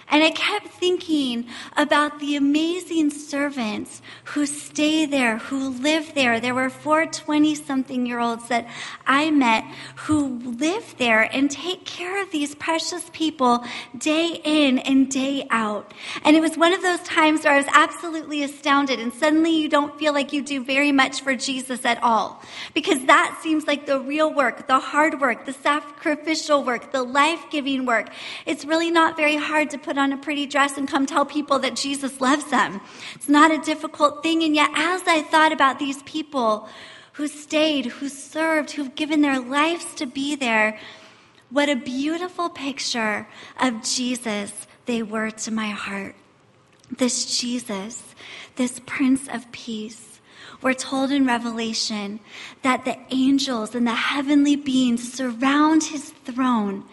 and 0.08 0.24
I 0.24 0.30
kept 0.30 0.68
thinking 0.68 1.48
about 1.76 2.20
the 2.20 2.36
amazing 2.36 3.10
servants 3.10 4.02
who 4.26 4.46
stay 4.46 5.06
there, 5.06 5.38
who 5.38 5.70
live 5.70 6.14
there. 6.14 6.40
There 6.40 6.54
were 6.54 6.70
four 6.70 7.06
20 7.08 7.56
something 7.56 8.06
year 8.06 8.20
olds 8.20 8.48
that 8.50 8.68
I 9.08 9.32
met 9.32 9.64
who 9.96 10.40
live 10.40 10.96
there 11.00 11.24
and 11.24 11.50
take 11.50 11.86
care 11.86 12.22
of 12.22 12.30
these 12.32 12.54
precious 12.54 13.10
people 13.14 13.64
day 13.98 14.40
in 14.44 14.78
and 14.80 15.10
day 15.10 15.48
out. 15.50 15.92
And 16.24 16.36
it 16.36 16.40
was 16.40 16.56
one 16.56 16.74
of 16.74 16.84
those 16.84 17.02
times 17.02 17.44
where 17.44 17.54
I 17.54 17.58
was 17.58 17.68
absolutely 17.74 18.44
astounded 18.44 19.00
and 19.00 19.12
suddenly 19.12 19.56
you 19.56 19.68
don't 19.68 19.98
feel 19.98 20.14
like 20.14 20.32
you 20.32 20.44
do 20.44 20.64
very 20.64 20.92
much 20.92 21.22
for 21.22 21.36
Jesus 21.36 21.84
at 21.84 22.02
all. 22.04 22.42
Because 22.76 23.04
that 23.06 23.40
seems 23.42 23.66
like 23.66 23.88
the 23.88 24.00
real 24.00 24.32
work, 24.32 24.68
the 24.68 24.80
hard 24.80 25.20
work, 25.20 25.46
the 25.46 25.54
sacrificial 25.54 26.64
work, 26.64 26.92
the 26.92 27.04
life 27.04 27.44
giving 27.50 27.86
work. 27.86 28.10
It's 28.46 28.66
really 28.66 28.92
not 28.92 29.18
very 29.18 29.36
hard 29.36 29.72
to 29.72 29.78
put 29.80 29.95
put 29.96 30.02
on 30.02 30.12
a 30.12 30.18
pretty 30.18 30.46
dress 30.46 30.78
and 30.78 30.90
come 30.90 31.06
tell 31.06 31.26
people 31.26 31.58
that 31.60 31.74
Jesus 31.74 32.20
loves 32.20 32.44
them. 32.52 32.82
It's 33.14 33.30
not 33.30 33.50
a 33.50 33.58
difficult 33.60 34.22
thing. 34.22 34.44
And 34.44 34.54
yet, 34.54 34.70
as 34.76 35.04
I 35.08 35.22
thought 35.22 35.54
about 35.54 35.80
these 35.80 36.04
people 36.04 36.68
who 37.14 37.30
stayed, 37.30 37.86
who 37.86 38.10
served, 38.10 38.72
who've 38.72 38.94
given 38.94 39.22
their 39.22 39.40
lives 39.40 39.86
to 39.96 40.06
be 40.06 40.36
there, 40.36 40.78
what 41.50 41.70
a 41.70 41.78
beautiful 41.78 42.50
picture 42.50 43.26
of 43.62 43.84
Jesus 43.84 44.68
they 44.86 45.02
were 45.02 45.32
to 45.32 45.52
my 45.52 45.70
heart. 45.70 46.16
This 46.92 47.40
Jesus, 47.40 48.04
this 48.58 48.82
Prince 48.86 49.30
of 49.30 49.50
Peace 49.54 50.15
we're 50.66 50.74
told 50.74 51.12
in 51.12 51.28
Revelation 51.28 52.20
that 52.64 52.86
the 52.86 52.98
angels 53.12 53.76
and 53.76 53.86
the 53.86 53.94
heavenly 53.94 54.56
beings 54.56 55.14
surround 55.14 55.84
his 55.84 56.10
throne, 56.26 56.84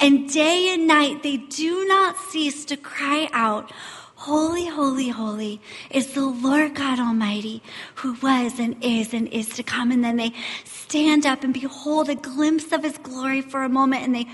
and 0.00 0.32
day 0.32 0.72
and 0.72 0.86
night 0.86 1.24
they 1.24 1.36
do 1.36 1.84
not 1.86 2.16
cease 2.30 2.64
to 2.64 2.76
cry 2.76 3.28
out, 3.32 3.72
Holy, 4.14 4.66
holy, 4.66 5.08
holy 5.08 5.60
is 5.90 6.14
the 6.14 6.24
Lord 6.24 6.76
God 6.76 7.00
Almighty 7.00 7.64
who 7.96 8.14
was 8.22 8.60
and 8.60 8.76
is 8.80 9.12
and 9.12 9.26
is 9.28 9.48
to 9.50 9.62
come. 9.64 9.90
And 9.90 10.02
then 10.02 10.16
they 10.16 10.32
stand 10.64 11.26
up 11.26 11.44
and 11.44 11.52
behold 11.52 12.08
a 12.08 12.14
glimpse 12.14 12.72
of 12.72 12.82
his 12.82 12.96
glory 12.96 13.42
for 13.42 13.62
a 13.64 13.68
moment 13.68 14.04
and 14.04 14.14
they 14.14 14.26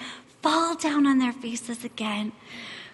fall 0.43 0.77
down 0.77 1.07
on 1.07 1.19
their 1.19 1.33
faces 1.33 1.85
again, 1.85 2.33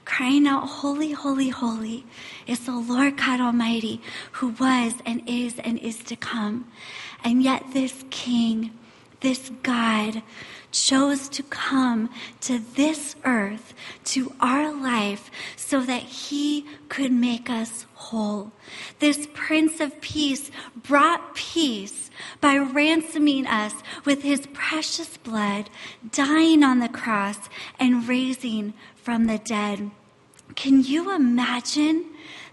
crying 0.09 0.47
out, 0.47 0.67
Holy, 0.67 1.13
holy, 1.13 1.51
holy 1.51 2.05
is 2.47 2.61
the 2.61 2.73
Lord 2.73 3.19
God 3.19 3.41
Almighty 3.41 4.01
who 4.33 4.49
was 4.59 4.95
and 5.05 5.23
is 5.29 5.59
and 5.59 5.79
is 5.79 5.99
to 6.05 6.17
come. 6.17 6.67
And 7.23 7.43
yet 7.43 7.63
this 7.75 8.05
King, 8.09 8.73
this 9.21 9.51
God, 9.63 10.23
chose 10.73 11.29
to 11.29 11.43
come 11.43 12.09
to 12.41 12.59
this 12.59 13.17
earth, 13.25 13.75
to 14.05 14.33
our 14.41 14.73
life, 14.73 15.31
so 15.57 15.83
that 15.83 16.03
he 16.03 16.65
could 16.89 17.13
make 17.13 17.51
us 17.51 17.85
whole. 17.95 18.51
This 19.01 19.29
Prince 19.35 19.79
of 19.81 20.01
Peace 20.01 20.51
brought 20.75 21.35
peace 21.35 22.11
by 22.41 22.57
ransoming 22.57 23.47
us 23.47 23.75
with 24.05 24.23
his 24.23 24.47
precious 24.53 25.19
blood, 25.19 25.69
dying 26.11 26.63
on 26.63 26.79
the 26.79 26.89
cross, 26.89 27.39
and 27.79 28.09
raising 28.09 28.73
from 28.97 29.27
the 29.27 29.39
dead. 29.39 29.91
Can 30.59 30.83
you 30.83 31.15
imagine 31.15 32.05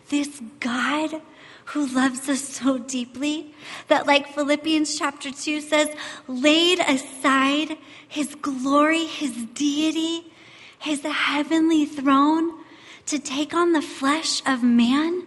this 0.09 0.39
God? 0.59 1.21
who 1.69 1.87
loves 1.87 2.29
us 2.29 2.41
so 2.41 2.77
deeply 2.77 3.51
that, 3.87 4.05
like 4.05 4.27
Philippians 4.35 4.99
chapter 4.99 5.31
2 5.31 5.61
says, 5.61 5.89
laid 6.27 6.79
aside 6.79 7.75
his 8.07 8.35
glory, 8.35 9.05
his 9.05 9.31
deity, 9.55 10.31
his 10.77 11.01
heavenly 11.01 11.87
throne 11.87 12.53
to 13.07 13.17
take 13.17 13.55
on 13.55 13.71
the 13.71 13.81
flesh 13.81 14.43
of 14.45 14.61
man. 14.61 15.25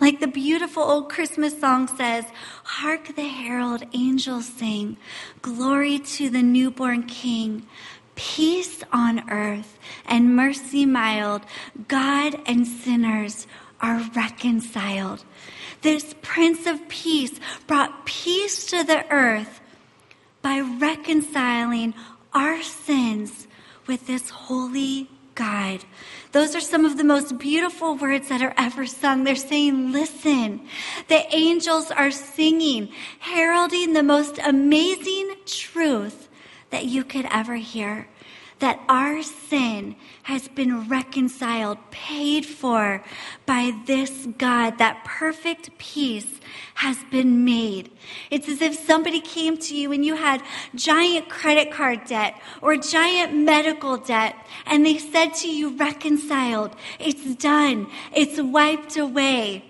Like 0.00 0.20
the 0.20 0.28
beautiful 0.28 0.82
old 0.82 1.08
Christmas 1.08 1.58
song 1.58 1.88
says, 1.88 2.26
Hark 2.62 3.16
the 3.16 3.28
herald 3.28 3.84
angels 3.94 4.46
sing, 4.46 4.98
glory 5.40 5.98
to 5.98 6.28
the 6.28 6.42
newborn 6.42 7.04
king, 7.04 7.66
peace 8.20 8.84
on 8.92 9.30
earth 9.30 9.78
and 10.04 10.36
mercy 10.36 10.84
mild, 10.84 11.40
God 11.88 12.38
and 12.44 12.66
sinners 12.66 13.46
are 13.80 14.06
reconciled. 14.14 15.24
This 15.80 16.14
Prince 16.20 16.66
of 16.66 16.86
Peace 16.88 17.40
brought 17.66 18.04
peace 18.04 18.66
to 18.66 18.84
the 18.84 19.10
earth 19.10 19.62
by 20.42 20.60
reconciling 20.60 21.94
our 22.34 22.62
sins 22.62 23.48
with 23.86 24.06
this 24.06 24.28
holy 24.28 25.08
God. 25.34 25.82
Those 26.32 26.54
are 26.54 26.60
some 26.60 26.84
of 26.84 26.98
the 26.98 27.04
most 27.04 27.38
beautiful 27.38 27.96
words 27.96 28.28
that 28.28 28.42
are 28.42 28.54
ever 28.58 28.84
sung. 28.84 29.24
They're 29.24 29.34
saying, 29.34 29.92
listen. 29.92 30.60
The 31.08 31.24
angels 31.34 31.90
are 31.90 32.10
singing, 32.10 32.92
heralding 33.20 33.94
the 33.94 34.02
most 34.02 34.38
amazing 34.38 35.36
truth 35.46 36.19
that 36.70 36.86
you 36.86 37.04
could 37.04 37.26
ever 37.30 37.56
hear 37.56 38.08
that 38.60 38.80
our 38.88 39.22
sin 39.22 39.96
has 40.24 40.46
been 40.48 40.86
reconciled, 40.88 41.78
paid 41.90 42.46
for 42.46 43.02
by 43.46 43.72
this 43.86 44.28
God. 44.38 44.78
That 44.78 45.02
perfect 45.04 45.76
peace 45.78 46.40
has 46.74 46.98
been 47.10 47.44
made. 47.44 47.90
It's 48.30 48.48
as 48.48 48.62
if 48.62 48.74
somebody 48.74 49.20
came 49.20 49.56
to 49.58 49.74
you 49.74 49.92
and 49.92 50.04
you 50.04 50.14
had 50.14 50.42
giant 50.74 51.28
credit 51.28 51.72
card 51.72 52.04
debt 52.04 52.40
or 52.62 52.76
giant 52.76 53.34
medical 53.34 53.96
debt, 53.96 54.36
and 54.66 54.84
they 54.86 54.98
said 54.98 55.34
to 55.36 55.48
you, 55.50 55.76
reconciled. 55.76 56.76
It's 56.98 57.34
done. 57.36 57.88
It's 58.14 58.40
wiped 58.40 58.96
away. 58.96 59.69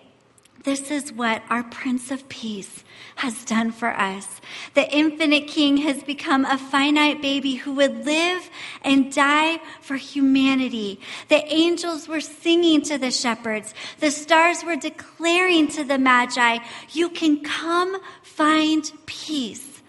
This 0.62 0.90
is 0.90 1.10
what 1.10 1.42
our 1.48 1.62
Prince 1.62 2.10
of 2.10 2.28
Peace 2.28 2.84
has 3.16 3.46
done 3.46 3.72
for 3.72 3.88
us. 3.88 4.42
The 4.74 4.94
infinite 4.94 5.46
King 5.46 5.78
has 5.78 6.02
become 6.02 6.44
a 6.44 6.58
finite 6.58 7.22
baby 7.22 7.54
who 7.54 7.72
would 7.74 8.04
live 8.04 8.50
and 8.82 9.10
die 9.10 9.58
for 9.80 9.96
humanity. 9.96 11.00
The 11.28 11.42
angels 11.50 12.08
were 12.08 12.20
singing 12.20 12.82
to 12.82 12.98
the 12.98 13.10
shepherds. 13.10 13.72
The 14.00 14.10
stars 14.10 14.62
were 14.62 14.76
declaring 14.76 15.68
to 15.68 15.84
the 15.84 15.98
Magi, 15.98 16.58
You 16.90 17.08
can 17.08 17.42
come 17.42 17.96
find 18.22 18.90
peace. 19.06 19.82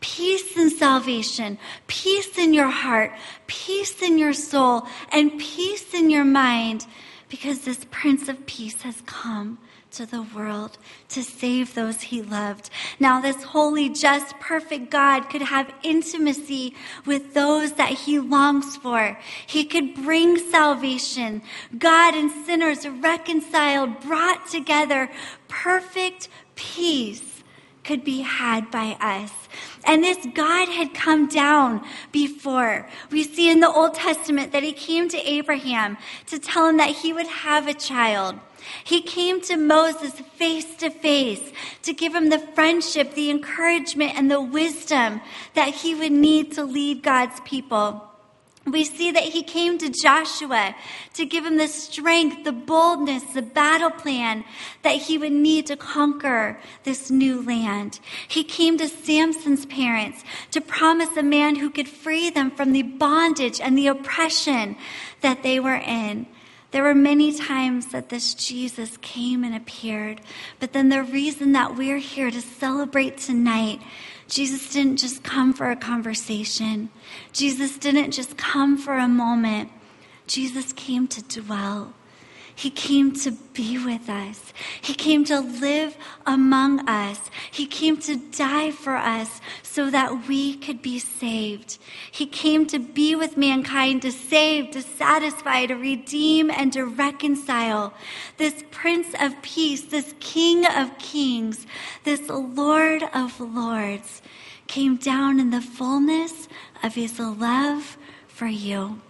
Peace 0.00 0.56
and 0.56 0.70
salvation, 0.70 1.58
peace 1.86 2.36
in 2.36 2.54
your 2.54 2.70
heart, 2.70 3.12
peace 3.46 4.02
in 4.02 4.18
your 4.18 4.32
soul, 4.32 4.86
and 5.12 5.38
peace 5.38 5.94
in 5.94 6.10
your 6.10 6.24
mind 6.24 6.86
because 7.28 7.60
this 7.60 7.86
Prince 7.90 8.28
of 8.28 8.44
Peace 8.46 8.82
has 8.82 9.00
come 9.06 9.58
to 9.92 10.06
the 10.06 10.22
world 10.22 10.78
to 11.10 11.22
save 11.22 11.74
those 11.74 12.00
he 12.00 12.22
loved. 12.22 12.70
Now, 12.98 13.20
this 13.20 13.42
holy, 13.42 13.88
just, 13.88 14.38
perfect 14.40 14.90
God 14.90 15.28
could 15.28 15.42
have 15.42 15.72
intimacy 15.82 16.74
with 17.06 17.34
those 17.34 17.72
that 17.72 17.90
he 17.90 18.18
longs 18.18 18.76
for. 18.76 19.18
He 19.46 19.64
could 19.64 19.94
bring 19.94 20.38
salvation. 20.38 21.42
God 21.78 22.14
and 22.14 22.30
sinners 22.44 22.86
reconciled, 22.86 24.00
brought 24.00 24.46
together, 24.48 25.10
perfect 25.48 26.28
peace 26.54 27.42
could 27.84 28.04
be 28.04 28.20
had 28.20 28.70
by 28.70 28.96
us. 29.00 29.32
And 29.84 30.04
this 30.04 30.26
God 30.34 30.68
had 30.68 30.94
come 30.94 31.26
down 31.26 31.84
before. 32.12 32.88
We 33.10 33.24
see 33.24 33.50
in 33.50 33.60
the 33.60 33.70
Old 33.70 33.94
Testament 33.94 34.52
that 34.52 34.62
he 34.62 34.72
came 34.72 35.08
to 35.08 35.18
Abraham 35.18 35.98
to 36.26 36.38
tell 36.38 36.68
him 36.68 36.76
that 36.76 36.90
he 36.90 37.12
would 37.12 37.26
have 37.26 37.66
a 37.66 37.74
child. 37.74 38.38
He 38.84 39.00
came 39.02 39.40
to 39.42 39.56
Moses 39.56 40.12
face 40.12 40.74
to 40.76 40.90
face 40.90 41.52
to 41.82 41.92
give 41.92 42.14
him 42.14 42.30
the 42.30 42.38
friendship, 42.38 43.14
the 43.14 43.30
encouragement, 43.30 44.12
and 44.16 44.30
the 44.30 44.40
wisdom 44.40 45.20
that 45.54 45.74
he 45.74 45.94
would 45.94 46.12
need 46.12 46.52
to 46.52 46.64
lead 46.64 47.02
God's 47.02 47.40
people. 47.40 48.08
We 48.64 48.84
see 48.84 49.10
that 49.10 49.24
he 49.24 49.42
came 49.42 49.76
to 49.78 49.88
Joshua 49.88 50.76
to 51.14 51.26
give 51.26 51.44
him 51.44 51.56
the 51.56 51.66
strength, 51.66 52.44
the 52.44 52.52
boldness, 52.52 53.24
the 53.24 53.42
battle 53.42 53.90
plan 53.90 54.44
that 54.82 54.94
he 54.94 55.18
would 55.18 55.32
need 55.32 55.66
to 55.66 55.76
conquer 55.76 56.60
this 56.84 57.10
new 57.10 57.42
land. 57.42 57.98
He 58.28 58.44
came 58.44 58.78
to 58.78 58.86
Samson's 58.86 59.66
parents 59.66 60.22
to 60.52 60.60
promise 60.60 61.16
a 61.16 61.24
man 61.24 61.56
who 61.56 61.70
could 61.70 61.88
free 61.88 62.30
them 62.30 62.52
from 62.52 62.72
the 62.72 62.82
bondage 62.82 63.60
and 63.60 63.76
the 63.76 63.88
oppression 63.88 64.76
that 65.22 65.42
they 65.42 65.58
were 65.58 65.82
in. 65.84 66.26
There 66.72 66.82
were 66.82 66.94
many 66.94 67.32
times 67.34 67.88
that 67.88 68.08
this 68.08 68.34
Jesus 68.34 68.96
came 69.02 69.44
and 69.44 69.54
appeared, 69.54 70.22
but 70.58 70.72
then 70.72 70.88
the 70.88 71.02
reason 71.02 71.52
that 71.52 71.76
we're 71.76 71.98
here 71.98 72.30
to 72.30 72.40
celebrate 72.40 73.18
tonight, 73.18 73.80
Jesus 74.26 74.70
didn't 74.72 74.96
just 74.96 75.22
come 75.22 75.52
for 75.52 75.70
a 75.70 75.76
conversation. 75.76 76.88
Jesus 77.32 77.76
didn't 77.76 78.12
just 78.12 78.38
come 78.38 78.78
for 78.78 78.96
a 78.96 79.06
moment. 79.06 79.70
Jesus 80.26 80.72
came 80.72 81.06
to 81.08 81.22
dwell. 81.22 81.92
He 82.54 82.70
came 82.70 83.12
to 83.16 83.32
be 83.52 83.82
with 83.84 84.08
us. 84.08 84.52
He 84.80 84.94
came 84.94 85.24
to 85.24 85.40
live 85.40 85.96
among 86.26 86.88
us. 86.88 87.18
He 87.50 87.66
came 87.66 87.96
to 87.98 88.16
die 88.16 88.70
for 88.70 88.96
us 88.96 89.40
so 89.62 89.90
that 89.90 90.28
we 90.28 90.56
could 90.56 90.82
be 90.82 90.98
saved. 90.98 91.78
He 92.10 92.26
came 92.26 92.66
to 92.66 92.78
be 92.78 93.14
with 93.14 93.36
mankind, 93.36 94.02
to 94.02 94.12
save, 94.12 94.70
to 94.72 94.82
satisfy, 94.82 95.66
to 95.66 95.74
redeem, 95.74 96.50
and 96.50 96.72
to 96.74 96.84
reconcile. 96.84 97.94
This 98.36 98.64
Prince 98.70 99.14
of 99.20 99.40
Peace, 99.42 99.82
this 99.82 100.14
King 100.20 100.66
of 100.66 100.98
Kings, 100.98 101.66
this 102.04 102.28
Lord 102.28 103.02
of 103.14 103.40
Lords 103.40 104.22
came 104.66 104.96
down 104.96 105.40
in 105.40 105.50
the 105.50 105.60
fullness 105.60 106.48
of 106.82 106.94
his 106.94 107.18
love 107.18 107.96
for 108.26 108.46
you. 108.46 109.00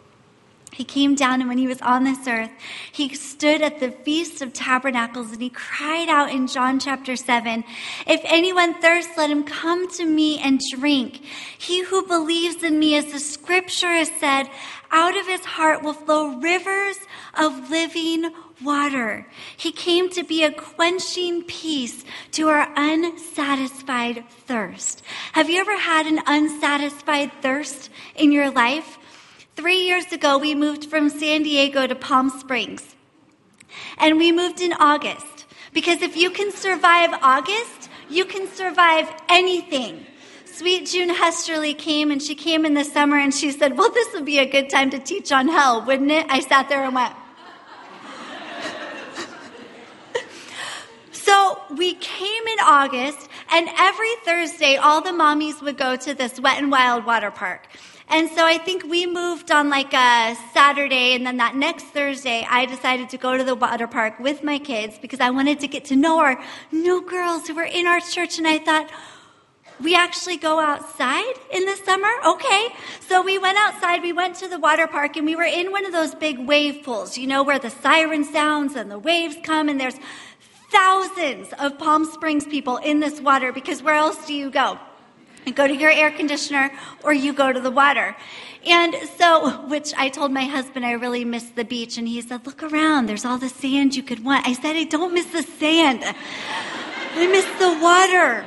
He 0.72 0.84
came 0.84 1.14
down, 1.14 1.40
and 1.40 1.50
when 1.50 1.58
he 1.58 1.66
was 1.66 1.82
on 1.82 2.04
this 2.04 2.26
earth, 2.26 2.50
he 2.90 3.14
stood 3.14 3.60
at 3.60 3.78
the 3.78 3.90
Feast 3.90 4.40
of 4.40 4.54
Tabernacles 4.54 5.30
and 5.30 5.42
he 5.42 5.50
cried 5.50 6.08
out 6.08 6.30
in 6.30 6.46
John 6.46 6.80
chapter 6.80 7.14
7 7.14 7.62
If 8.06 8.22
anyone 8.24 8.80
thirsts, 8.80 9.12
let 9.18 9.30
him 9.30 9.44
come 9.44 9.90
to 9.96 10.06
me 10.06 10.38
and 10.38 10.60
drink. 10.74 11.22
He 11.58 11.84
who 11.84 12.06
believes 12.06 12.62
in 12.62 12.78
me, 12.78 12.96
as 12.96 13.12
the 13.12 13.18
scripture 13.18 13.92
has 13.92 14.10
said, 14.18 14.48
out 14.90 15.14
of 15.14 15.26
his 15.26 15.44
heart 15.44 15.82
will 15.82 15.92
flow 15.92 16.38
rivers 16.38 16.96
of 17.34 17.70
living 17.70 18.32
water. 18.62 19.26
He 19.56 19.72
came 19.72 20.08
to 20.10 20.22
be 20.22 20.42
a 20.42 20.52
quenching 20.52 21.42
peace 21.42 22.02
to 22.32 22.48
our 22.48 22.72
unsatisfied 22.76 24.24
thirst. 24.46 25.02
Have 25.32 25.50
you 25.50 25.60
ever 25.60 25.78
had 25.78 26.06
an 26.06 26.20
unsatisfied 26.26 27.30
thirst 27.42 27.90
in 28.14 28.32
your 28.32 28.50
life? 28.50 28.98
Three 29.54 29.86
years 29.86 30.10
ago, 30.12 30.38
we 30.38 30.54
moved 30.54 30.86
from 30.86 31.10
San 31.10 31.42
Diego 31.42 31.86
to 31.86 31.94
Palm 31.94 32.30
Springs. 32.30 32.96
And 33.98 34.16
we 34.16 34.32
moved 34.32 34.60
in 34.60 34.72
August. 34.72 35.44
Because 35.74 36.00
if 36.00 36.16
you 36.16 36.30
can 36.30 36.50
survive 36.50 37.10
August, 37.22 37.90
you 38.08 38.24
can 38.24 38.48
survive 38.48 39.10
anything. 39.28 40.06
Sweet 40.46 40.86
June 40.86 41.10
Hesterly 41.10 41.74
came 41.74 42.10
and 42.10 42.22
she 42.22 42.34
came 42.34 42.64
in 42.64 42.74
the 42.74 42.84
summer 42.84 43.18
and 43.18 43.32
she 43.32 43.50
said, 43.50 43.76
Well, 43.76 43.90
this 43.90 44.12
would 44.14 44.24
be 44.24 44.38
a 44.38 44.50
good 44.50 44.70
time 44.70 44.90
to 44.90 44.98
teach 44.98 45.32
on 45.32 45.48
hell, 45.48 45.84
wouldn't 45.84 46.10
it? 46.10 46.26
I 46.28 46.40
sat 46.40 46.68
there 46.68 46.84
and 46.84 46.94
went, 46.94 47.14
So 51.10 51.62
we 51.76 51.94
came 51.94 52.46
in 52.46 52.58
August, 52.64 53.28
and 53.50 53.68
every 53.78 54.14
Thursday, 54.24 54.76
all 54.76 55.00
the 55.00 55.10
mommies 55.10 55.62
would 55.62 55.78
go 55.78 55.96
to 55.96 56.14
this 56.14 56.38
wet 56.40 56.58
and 56.58 56.70
wild 56.70 57.06
water 57.06 57.30
park. 57.30 57.68
And 58.08 58.28
so 58.30 58.44
I 58.44 58.58
think 58.58 58.84
we 58.84 59.06
moved 59.06 59.50
on 59.50 59.70
like 59.70 59.94
a 59.94 60.36
Saturday, 60.52 61.14
and 61.14 61.26
then 61.26 61.38
that 61.38 61.56
next 61.56 61.84
Thursday, 61.86 62.46
I 62.48 62.66
decided 62.66 63.08
to 63.10 63.18
go 63.18 63.36
to 63.36 63.44
the 63.44 63.54
water 63.54 63.86
park 63.86 64.18
with 64.18 64.42
my 64.42 64.58
kids 64.58 64.98
because 64.98 65.20
I 65.20 65.30
wanted 65.30 65.60
to 65.60 65.68
get 65.68 65.86
to 65.86 65.96
know 65.96 66.18
our 66.18 66.42
new 66.70 67.08
girls 67.08 67.46
who 67.46 67.54
were 67.54 67.62
in 67.62 67.86
our 67.86 68.00
church. 68.00 68.38
And 68.38 68.46
I 68.46 68.58
thought, 68.58 68.90
we 69.80 69.94
actually 69.96 70.36
go 70.36 70.60
outside 70.60 71.34
in 71.50 71.64
the 71.64 71.76
summer? 71.76 72.10
Okay. 72.24 72.68
So 73.00 73.22
we 73.22 73.38
went 73.38 73.58
outside, 73.58 74.02
we 74.02 74.12
went 74.12 74.36
to 74.36 74.48
the 74.48 74.58
water 74.58 74.86
park, 74.86 75.16
and 75.16 75.26
we 75.26 75.34
were 75.34 75.44
in 75.44 75.72
one 75.72 75.84
of 75.84 75.92
those 75.92 76.14
big 76.14 76.38
wave 76.38 76.84
pools, 76.84 77.18
you 77.18 77.26
know, 77.26 77.42
where 77.42 77.58
the 77.58 77.70
siren 77.70 78.24
sounds 78.24 78.76
and 78.76 78.90
the 78.90 78.98
waves 78.98 79.36
come, 79.42 79.68
and 79.68 79.80
there's 79.80 79.96
thousands 80.70 81.52
of 81.58 81.78
Palm 81.78 82.04
Springs 82.04 82.46
people 82.46 82.76
in 82.78 83.00
this 83.00 83.20
water 83.20 83.52
because 83.52 83.82
where 83.82 83.94
else 83.94 84.26
do 84.26 84.34
you 84.34 84.50
go? 84.50 84.78
You 85.44 85.52
go 85.62 85.66
to 85.66 85.74
your 85.74 85.90
air 85.90 86.10
conditioner 86.10 86.70
or 87.02 87.12
you 87.12 87.32
go 87.32 87.52
to 87.52 87.60
the 87.60 87.70
water. 87.70 88.16
And 88.64 88.94
so, 89.18 89.66
which 89.66 89.92
I 89.96 90.08
told 90.08 90.32
my 90.32 90.44
husband 90.44 90.86
I 90.86 90.92
really 90.92 91.24
miss 91.24 91.50
the 91.50 91.64
beach, 91.64 91.98
and 91.98 92.06
he 92.06 92.20
said, 92.20 92.46
Look 92.46 92.62
around, 92.62 93.06
there's 93.06 93.24
all 93.24 93.38
the 93.38 93.48
sand 93.48 93.96
you 93.96 94.04
could 94.04 94.24
want. 94.24 94.46
I 94.46 94.52
said, 94.52 94.76
I 94.76 94.84
don't 94.84 95.12
miss 95.12 95.26
the 95.26 95.42
sand, 95.42 96.04
I 97.14 97.26
miss 97.26 97.46
the 97.58 97.78
water. 97.82 98.46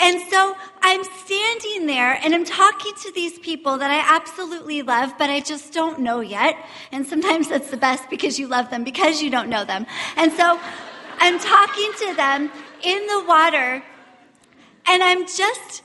And 0.00 0.20
so 0.30 0.56
I'm 0.82 1.02
standing 1.24 1.86
there 1.86 2.18
and 2.22 2.34
I'm 2.34 2.44
talking 2.44 2.92
to 3.02 3.12
these 3.12 3.38
people 3.40 3.76
that 3.78 3.90
I 3.90 4.16
absolutely 4.16 4.82
love, 4.82 5.12
but 5.18 5.28
I 5.30 5.40
just 5.40 5.72
don't 5.72 6.00
know 6.00 6.20
yet. 6.20 6.56
And 6.92 7.06
sometimes 7.06 7.48
that's 7.48 7.70
the 7.70 7.76
best 7.76 8.08
because 8.08 8.38
you 8.38 8.46
love 8.46 8.70
them 8.70 8.84
because 8.84 9.20
you 9.20 9.30
don't 9.30 9.48
know 9.48 9.64
them. 9.64 9.86
And 10.16 10.32
so 10.32 10.58
I'm 11.18 11.38
talking 11.38 11.92
to 11.98 12.14
them 12.14 12.50
in 12.82 13.06
the 13.08 13.24
water 13.26 13.82
and 14.90 15.04
I'm 15.04 15.24
just 15.24 15.82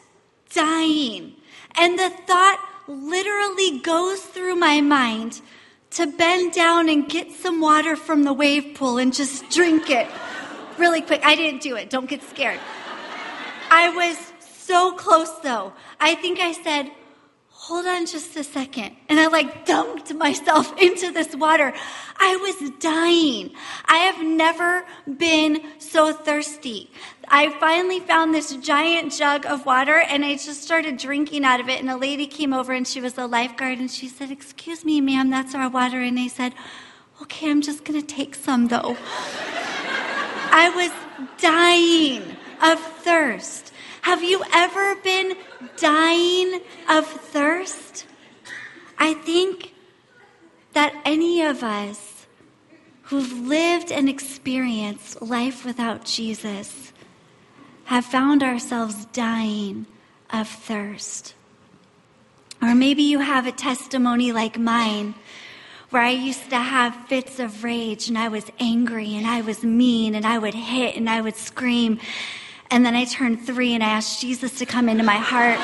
dying. 0.52 1.36
And 1.78 2.00
the 2.00 2.10
thought 2.10 2.60
literally 2.88 3.80
goes 3.80 4.20
through 4.22 4.56
my 4.56 4.82
mind 4.82 5.42
to 5.92 6.08
bend 6.08 6.54
down 6.54 6.90
and 6.90 7.08
get 7.08 7.32
some 7.32 7.62
water 7.62 7.96
from 7.96 8.24
the 8.24 8.34
wave 8.34 8.76
pool 8.76 8.98
and 8.98 9.14
just 9.14 9.48
drink 9.52 9.92
it 9.92 10.08
really 10.80 11.02
quick. 11.02 11.22
I 11.24 11.36
didn't 11.36 11.62
do 11.62 11.76
it. 11.76 11.92
Don't 11.92 12.10
get 12.10 12.24
scared. 12.24 12.60
I 13.70 13.90
was 13.96 14.18
so 14.40 14.94
close 14.94 15.32
though. 15.44 15.74
I 16.00 16.16
think 16.16 16.40
I 16.40 16.52
said, 16.52 16.90
hold 17.65 17.88
on 17.88 18.05
just 18.05 18.36
a 18.36 18.43
second. 18.43 18.95
And 19.10 19.19
I 19.19 19.25
like 19.25 19.65
dunked 19.65 20.15
myself 20.15 20.72
into 20.79 21.12
this 21.12 21.36
water. 21.36 21.74
I 22.15 22.36
was 22.36 22.69
dying. 22.79 23.50
I 23.86 23.98
have 23.98 24.24
never 24.24 24.86
been 25.17 25.63
so 25.79 26.13
thirsty. 26.13 26.91
I 27.27 27.50
finally 27.60 28.00
found 28.01 28.36
this 28.36 28.55
giant 28.57 29.13
jug 29.13 29.48
of 29.48 29.65
water 29.65 30.00
and 30.00 30.24
I 30.24 30.34
just 30.34 30.62
started 30.62 30.98
drinking 30.98 31.43
out 31.43 31.60
of 31.60 31.67
it. 31.67 31.79
And 31.79 31.89
a 31.89 31.98
lady 31.98 32.27
came 32.27 32.53
over 32.53 32.72
and 32.72 32.88
she 32.88 33.01
was 33.01 33.17
a 33.17 33.25
lifeguard 33.25 33.79
and 33.79 33.89
she 33.89 34.10
said, 34.10 34.29
Excuse 34.29 34.86
me, 34.86 35.01
ma'am, 35.01 35.31
that's 35.31 35.55
our 35.55 35.67
water. 35.67 36.00
And 36.01 36.19
I 36.19 36.27
said, 36.27 36.53
Okay, 37.24 37.50
I'm 37.50 37.63
just 37.63 37.84
going 37.84 38.00
to 38.00 38.05
take 38.05 38.36
some 38.36 38.67
though. 38.67 38.95
I 40.51 40.69
was 40.69 40.91
dying 41.41 42.22
of 42.62 42.79
thirst. 42.79 43.74
Have 44.06 44.22
you 44.22 44.44
ever 44.54 44.94
been 44.98 45.36
dying 45.78 46.62
of 46.88 47.08
thirst? 47.08 48.06
I 49.00 49.16
think 49.16 49.74
that 50.74 50.94
any 51.04 51.42
of 51.42 51.64
us 51.64 52.28
who've 53.06 53.32
lived 53.48 53.92
and 53.92 54.08
experienced 54.08 55.24
life 55.24 55.66
without 55.66 56.06
Jesus 56.06 56.94
have 57.86 58.06
found 58.06 58.44
ourselves 58.44 59.06
dying 59.06 59.88
of 60.30 60.48
thirst. 60.48 61.34
Or 62.62 62.76
maybe 62.76 63.02
you 63.02 63.18
have 63.18 63.48
a 63.48 63.52
testimony 63.52 64.32
like 64.32 64.60
mine 64.60 65.15
where 65.89 66.04
I 66.04 66.12
used 66.12 66.52
to 66.52 66.60
have 66.60 67.08
fits 67.08 67.39
of 67.39 67.63
rage 67.63 68.08
and 68.08 68.20
I 68.20 68.28
was 68.28 68.52
angry 68.60 69.15
and 69.15 69.26
I 69.26 69.41
was 69.41 69.63
mean 69.63 70.13
and 70.13 70.28
I 70.28 70.38
would 70.38 70.54
hit 70.54 70.96
and 70.96 71.10
I 71.10 71.22
would 71.22 71.36
scream. 71.36 72.00
And 72.76 72.86
then 72.86 72.94
I 72.94 73.06
turned 73.06 73.42
three 73.42 73.74
and 73.74 73.82
I 73.82 73.88
asked 73.88 74.20
Jesus 74.20 74.60
to 74.60 74.66
come 74.66 74.90
into 74.90 75.02
my 75.02 75.16
heart. 75.16 75.58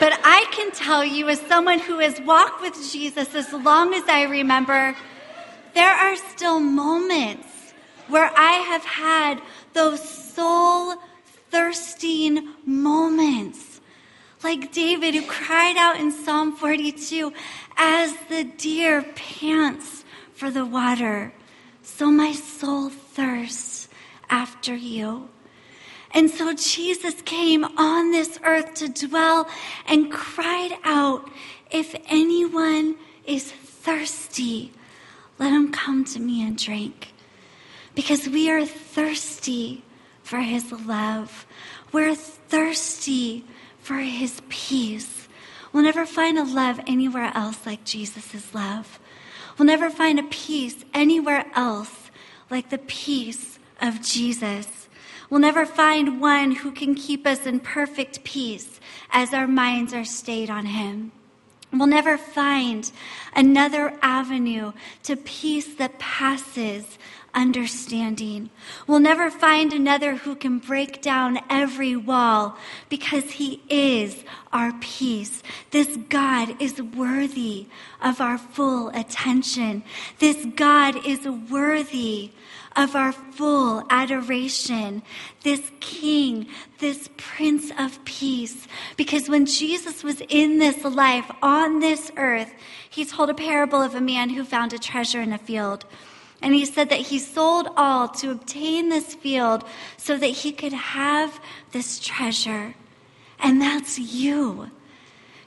But 0.00 0.18
I 0.24 0.46
can 0.50 0.70
tell 0.70 1.04
you, 1.04 1.28
as 1.28 1.38
someone 1.42 1.78
who 1.78 1.98
has 1.98 2.18
walked 2.22 2.62
with 2.62 2.72
Jesus 2.90 3.34
as 3.34 3.52
long 3.52 3.92
as 3.92 4.04
I 4.08 4.22
remember, 4.22 4.96
there 5.74 5.90
are 5.90 6.16
still 6.16 6.58
moments 6.58 7.74
where 8.06 8.32
I 8.34 8.52
have 8.52 8.86
had 8.86 9.42
those 9.74 10.00
soul 10.00 10.94
thirsting 11.50 12.48
moments. 12.64 13.82
Like 14.42 14.72
David, 14.72 15.14
who 15.14 15.26
cried 15.26 15.76
out 15.76 16.00
in 16.00 16.12
Psalm 16.12 16.56
42, 16.56 17.34
as 17.76 18.16
the 18.30 18.44
deer 18.44 19.02
pants 19.14 20.06
for 20.32 20.50
the 20.50 20.64
water, 20.64 21.34
so 21.82 22.10
my 22.10 22.32
soul 22.32 22.88
thirsts 23.18 23.88
after 24.30 24.76
you. 24.76 25.28
And 26.12 26.30
so 26.30 26.54
Jesus 26.54 27.20
came 27.22 27.64
on 27.64 28.12
this 28.12 28.38
earth 28.44 28.74
to 28.74 28.88
dwell 28.88 29.48
and 29.88 30.10
cried 30.10 30.78
out, 30.84 31.28
If 31.72 31.96
anyone 32.06 32.94
is 33.26 33.50
thirsty, 33.50 34.70
let 35.36 35.52
him 35.52 35.72
come 35.72 36.04
to 36.04 36.20
me 36.20 36.46
and 36.46 36.56
drink. 36.56 37.12
Because 37.96 38.28
we 38.28 38.48
are 38.50 38.64
thirsty 38.64 39.82
for 40.22 40.38
his 40.38 40.70
love. 40.70 41.44
We're 41.90 42.14
thirsty 42.14 43.44
for 43.80 43.96
his 43.96 44.40
peace. 44.48 45.26
We'll 45.72 45.82
never 45.82 46.06
find 46.06 46.38
a 46.38 46.44
love 46.44 46.80
anywhere 46.86 47.32
else 47.34 47.66
like 47.66 47.84
Jesus' 47.84 48.54
love. 48.54 49.00
We'll 49.58 49.66
never 49.66 49.90
find 49.90 50.20
a 50.20 50.22
peace 50.22 50.84
anywhere 50.94 51.46
else 51.56 51.97
like 52.50 52.70
the 52.70 52.78
peace 52.78 53.58
of 53.80 54.02
Jesus. 54.02 54.88
We'll 55.30 55.40
never 55.40 55.66
find 55.66 56.20
one 56.20 56.52
who 56.52 56.70
can 56.70 56.94
keep 56.94 57.26
us 57.26 57.46
in 57.46 57.60
perfect 57.60 58.24
peace 58.24 58.80
as 59.10 59.34
our 59.34 59.46
minds 59.46 59.92
are 59.92 60.04
stayed 60.04 60.48
on 60.48 60.66
him. 60.66 61.12
We'll 61.70 61.86
never 61.86 62.16
find 62.16 62.90
another 63.36 63.92
avenue 64.00 64.72
to 65.02 65.16
peace 65.16 65.74
that 65.74 65.98
passes 65.98 66.98
understanding. 67.34 68.50
We'll 68.86 69.00
never 69.00 69.30
find 69.30 69.72
another 69.72 70.16
who 70.16 70.34
can 70.34 70.58
break 70.58 71.02
down 71.02 71.40
every 71.48 71.96
wall 71.96 72.56
because 72.88 73.32
he 73.32 73.62
is 73.68 74.24
our 74.52 74.72
peace. 74.80 75.42
This 75.70 75.96
God 76.08 76.60
is 76.60 76.80
worthy 76.80 77.66
of 78.02 78.20
our 78.20 78.38
full 78.38 78.88
attention. 78.90 79.82
This 80.18 80.46
God 80.56 81.06
is 81.06 81.26
worthy 81.26 82.32
of 82.76 82.94
our 82.94 83.12
full 83.12 83.84
adoration. 83.90 85.02
This 85.42 85.72
King, 85.80 86.46
this 86.78 87.08
Prince 87.16 87.72
of 87.78 88.02
Peace. 88.04 88.68
Because 88.96 89.28
when 89.28 89.46
Jesus 89.46 90.04
was 90.04 90.22
in 90.28 90.58
this 90.58 90.84
life 90.84 91.30
on 91.42 91.80
this 91.80 92.12
earth, 92.16 92.52
he 92.88 93.04
told 93.04 93.30
a 93.30 93.34
parable 93.34 93.82
of 93.82 93.94
a 93.94 94.00
man 94.00 94.30
who 94.30 94.44
found 94.44 94.72
a 94.72 94.78
treasure 94.78 95.20
in 95.20 95.32
a 95.32 95.38
field. 95.38 95.84
And 96.40 96.54
he 96.54 96.64
said 96.64 96.88
that 96.90 97.00
he 97.00 97.18
sold 97.18 97.68
all 97.76 98.08
to 98.08 98.30
obtain 98.30 98.88
this 98.88 99.14
field 99.14 99.64
so 99.96 100.16
that 100.16 100.26
he 100.26 100.52
could 100.52 100.72
have 100.72 101.40
this 101.72 101.98
treasure. 101.98 102.74
And 103.40 103.60
that's 103.60 103.98
you. 103.98 104.70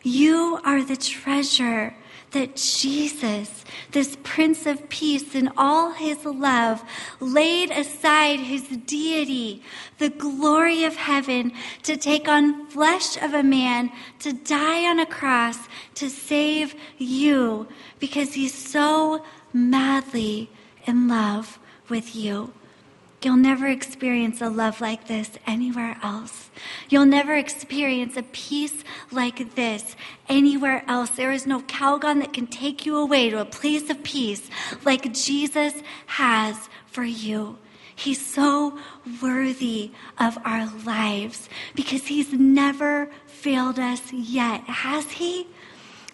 You 0.03 0.59
are 0.65 0.83
the 0.83 0.97
treasure 0.97 1.95
that 2.31 2.55
Jesus, 2.55 3.65
this 3.91 4.17
Prince 4.23 4.65
of 4.65 4.87
Peace, 4.89 5.35
in 5.35 5.51
all 5.57 5.91
his 5.91 6.23
love, 6.25 6.83
laid 7.19 7.71
aside 7.71 8.39
his 8.39 8.63
deity, 8.85 9.61
the 9.97 10.09
glory 10.09 10.85
of 10.85 10.95
heaven, 10.95 11.51
to 11.83 11.97
take 11.97 12.29
on 12.29 12.67
flesh 12.67 13.21
of 13.21 13.33
a 13.33 13.43
man, 13.43 13.91
to 14.19 14.31
die 14.31 14.89
on 14.89 14.99
a 14.99 15.05
cross, 15.05 15.57
to 15.95 16.09
save 16.09 16.73
you, 16.97 17.67
because 17.99 18.33
he's 18.33 18.53
so 18.53 19.23
madly 19.53 20.49
in 20.85 21.07
love 21.07 21.59
with 21.89 22.15
you. 22.15 22.53
You'll 23.23 23.35
never 23.35 23.67
experience 23.67 24.41
a 24.41 24.49
love 24.49 24.81
like 24.81 25.07
this 25.07 25.29
anywhere 25.45 25.97
else. 26.01 26.49
You'll 26.89 27.05
never 27.05 27.35
experience 27.35 28.17
a 28.17 28.23
peace 28.23 28.83
like 29.11 29.53
this 29.53 29.95
anywhere 30.27 30.83
else. 30.87 31.11
There 31.11 31.31
is 31.31 31.45
no 31.45 31.61
Calgon 31.61 32.19
that 32.21 32.33
can 32.33 32.47
take 32.47 32.83
you 32.83 32.97
away 32.97 33.29
to 33.29 33.39
a 33.39 33.45
place 33.45 33.91
of 33.91 34.01
peace 34.01 34.49
like 34.83 35.13
Jesus 35.13 35.73
has 36.07 36.67
for 36.87 37.03
you. 37.03 37.59
He's 37.95 38.25
so 38.25 38.79
worthy 39.21 39.91
of 40.17 40.39
our 40.43 40.67
lives 40.83 41.47
because 41.75 42.07
he's 42.07 42.33
never 42.33 43.11
failed 43.27 43.77
us 43.77 44.11
yet, 44.11 44.63
has 44.63 45.11
he? 45.11 45.45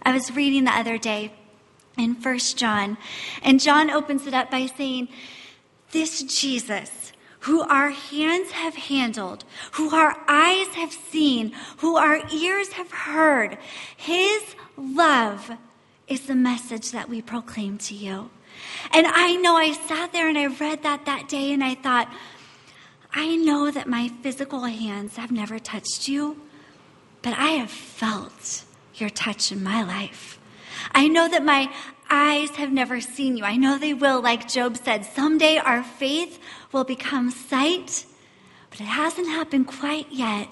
I 0.04 0.12
was 0.12 0.36
reading 0.36 0.66
the 0.66 0.72
other 0.72 0.98
day 0.98 1.32
in 1.98 2.16
First 2.16 2.58
John. 2.58 2.98
And 3.42 3.60
John 3.60 3.90
opens 3.90 4.28
it 4.28 4.34
up 4.34 4.52
by 4.52 4.68
saying, 4.68 5.10
This 5.92 6.24
Jesus, 6.24 7.12
who 7.42 7.62
our 7.62 7.90
hands 7.90 8.52
have 8.52 8.76
handled, 8.76 9.46
who 9.74 9.96
our 9.96 10.16
eyes 10.28 10.68
have 10.76 10.92
seen, 10.92 11.54
who 11.78 11.98
our 11.98 12.22
ears 12.34 12.74
have 12.74 12.92
heard, 12.92 13.58
his 13.96 14.56
love 14.78 15.52
is 16.08 16.26
the 16.26 16.36
message 16.36 16.92
that 16.92 17.10
we 17.10 17.22
proclaim 17.22 17.78
to 17.78 17.94
you. 17.94 18.30
And 18.92 19.06
I 19.08 19.36
know 19.36 19.56
I 19.56 19.74
sat 19.74 20.14
there 20.14 20.28
and 20.28 20.38
I 20.38 20.48
read 20.48 20.84
that 20.84 21.06
that 21.06 21.28
day 21.28 21.52
and 21.54 21.64
I 21.64 21.76
thought, 21.76 22.12
I 23.14 23.36
know 23.36 23.72
that 23.72 23.88
my 23.88 24.10
physical 24.22 24.64
hands 24.64 25.18
have 25.18 25.32
never 25.32 25.60
touched 25.60 26.08
you, 26.08 26.42
but 27.22 27.34
I 27.38 27.52
have 27.52 27.72
felt 27.72 28.64
your 28.96 29.10
touch 29.10 29.52
in 29.52 29.64
my 29.64 29.84
life. 29.84 30.40
I 30.92 31.08
know 31.08 31.28
that 31.28 31.44
my 31.44 31.72
eyes 32.10 32.52
have 32.52 32.72
never 32.72 33.02
seen 33.02 33.38
you. 33.38 33.44
I 33.44 33.58
know 33.58 33.78
they 33.78 33.94
will, 33.94 34.22
like 34.22 34.48
Job 34.48 34.78
said. 34.78 35.06
Someday 35.06 35.58
our 35.58 35.84
faith 35.84 36.40
will 36.72 36.84
become 36.84 37.32
sight, 37.32 38.06
but 38.70 38.82
it 38.82 38.86
hasn't 38.86 39.28
happened 39.28 39.68
quite 39.68 40.12
yet. 40.12 40.48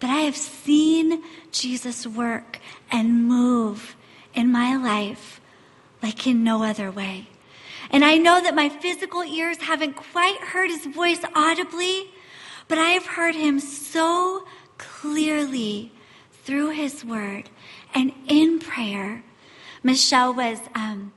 But 0.00 0.10
I 0.10 0.20
have 0.20 0.36
seen 0.36 1.22
Jesus 1.50 2.06
work 2.06 2.58
and 2.90 3.26
move 3.26 3.96
in 4.34 4.52
my 4.52 4.76
life 4.76 5.40
like 6.02 6.26
in 6.26 6.44
no 6.44 6.62
other 6.62 6.90
way. 6.90 7.28
And 7.90 8.04
I 8.04 8.18
know 8.18 8.40
that 8.40 8.54
my 8.54 8.68
physical 8.68 9.24
ears 9.24 9.58
haven't 9.58 9.94
quite 9.94 10.38
heard 10.38 10.70
his 10.70 10.86
voice 10.86 11.20
audibly, 11.34 12.10
but 12.68 12.78
I 12.78 12.90
have 12.90 13.06
heard 13.06 13.34
him 13.34 13.60
so 13.60 14.44
clearly 14.76 15.92
through 16.44 16.70
his 16.70 17.04
word 17.04 17.50
and 17.94 18.12
in 18.26 18.58
prayer. 18.58 19.24
Michelle 19.88 20.34
was 20.34 20.58
um, 20.74 21.14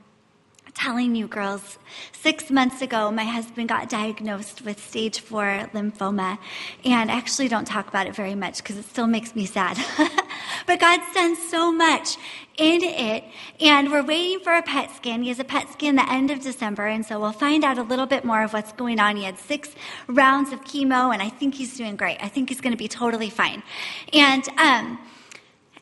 telling 0.72 1.14
you 1.14 1.28
girls, 1.28 1.78
six 2.12 2.50
months 2.50 2.80
ago, 2.80 3.10
my 3.10 3.24
husband 3.24 3.68
got 3.68 3.90
diagnosed 3.90 4.62
with 4.62 4.82
stage 4.82 5.20
four 5.20 5.68
lymphoma. 5.74 6.38
And 6.82 7.10
I 7.10 7.14
actually 7.18 7.48
don't 7.48 7.66
talk 7.66 7.88
about 7.88 8.06
it 8.06 8.16
very 8.16 8.34
much 8.34 8.62
because 8.62 8.78
it 8.78 8.86
still 8.86 9.06
makes 9.06 9.36
me 9.36 9.44
sad. 9.44 9.76
but 10.66 10.80
God's 10.80 11.04
done 11.12 11.36
so 11.36 11.70
much 11.70 12.16
in 12.56 12.82
it. 12.82 13.24
And 13.60 13.92
we're 13.92 14.06
waiting 14.06 14.40
for 14.40 14.54
a 14.54 14.62
PET 14.62 14.90
scan. 14.96 15.22
He 15.22 15.28
has 15.28 15.38
a 15.38 15.44
PET 15.44 15.70
scan 15.70 15.96
the 15.96 16.10
end 16.10 16.30
of 16.30 16.40
December. 16.40 16.86
And 16.86 17.04
so 17.04 17.20
we'll 17.20 17.32
find 17.32 17.64
out 17.64 17.76
a 17.76 17.82
little 17.82 18.06
bit 18.06 18.24
more 18.24 18.42
of 18.42 18.54
what's 18.54 18.72
going 18.72 18.98
on. 18.98 19.16
He 19.16 19.24
had 19.24 19.38
six 19.38 19.68
rounds 20.06 20.50
of 20.50 20.64
chemo, 20.64 21.12
and 21.12 21.20
I 21.20 21.28
think 21.28 21.56
he's 21.56 21.76
doing 21.76 21.96
great. 21.96 22.16
I 22.22 22.28
think 22.28 22.48
he's 22.48 22.62
going 22.62 22.72
to 22.72 22.78
be 22.78 22.88
totally 22.88 23.28
fine. 23.28 23.62
And, 24.14 24.48
um, 24.56 24.98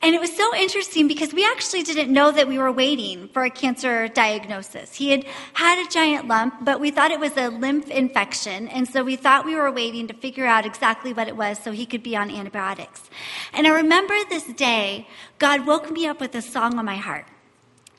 and 0.02 0.14
it 0.14 0.20
was 0.20 0.34
so 0.34 0.56
interesting 0.56 1.08
because 1.08 1.34
we 1.34 1.44
actually 1.44 1.82
didn't 1.82 2.10
know 2.10 2.30
that 2.30 2.48
we 2.48 2.58
were 2.58 2.72
waiting 2.72 3.28
for 3.28 3.44
a 3.44 3.50
cancer 3.50 4.08
diagnosis. 4.08 4.94
He 4.94 5.10
had 5.10 5.26
had 5.52 5.86
a 5.86 5.90
giant 5.90 6.26
lump, 6.26 6.64
but 6.64 6.80
we 6.80 6.90
thought 6.90 7.10
it 7.10 7.20
was 7.20 7.36
a 7.36 7.48
lymph 7.48 7.90
infection. 7.90 8.68
And 8.68 8.88
so 8.88 9.04
we 9.04 9.16
thought 9.16 9.44
we 9.44 9.56
were 9.56 9.70
waiting 9.70 10.08
to 10.08 10.14
figure 10.14 10.46
out 10.46 10.64
exactly 10.64 11.12
what 11.12 11.28
it 11.28 11.36
was 11.36 11.58
so 11.58 11.70
he 11.72 11.84
could 11.84 12.02
be 12.02 12.16
on 12.16 12.30
antibiotics. 12.30 13.10
And 13.52 13.66
I 13.66 13.70
remember 13.70 14.14
this 14.30 14.44
day, 14.44 15.06
God 15.38 15.66
woke 15.66 15.90
me 15.90 16.06
up 16.06 16.18
with 16.18 16.34
a 16.34 16.40
song 16.40 16.78
on 16.78 16.86
my 16.86 16.96
heart. 16.96 17.26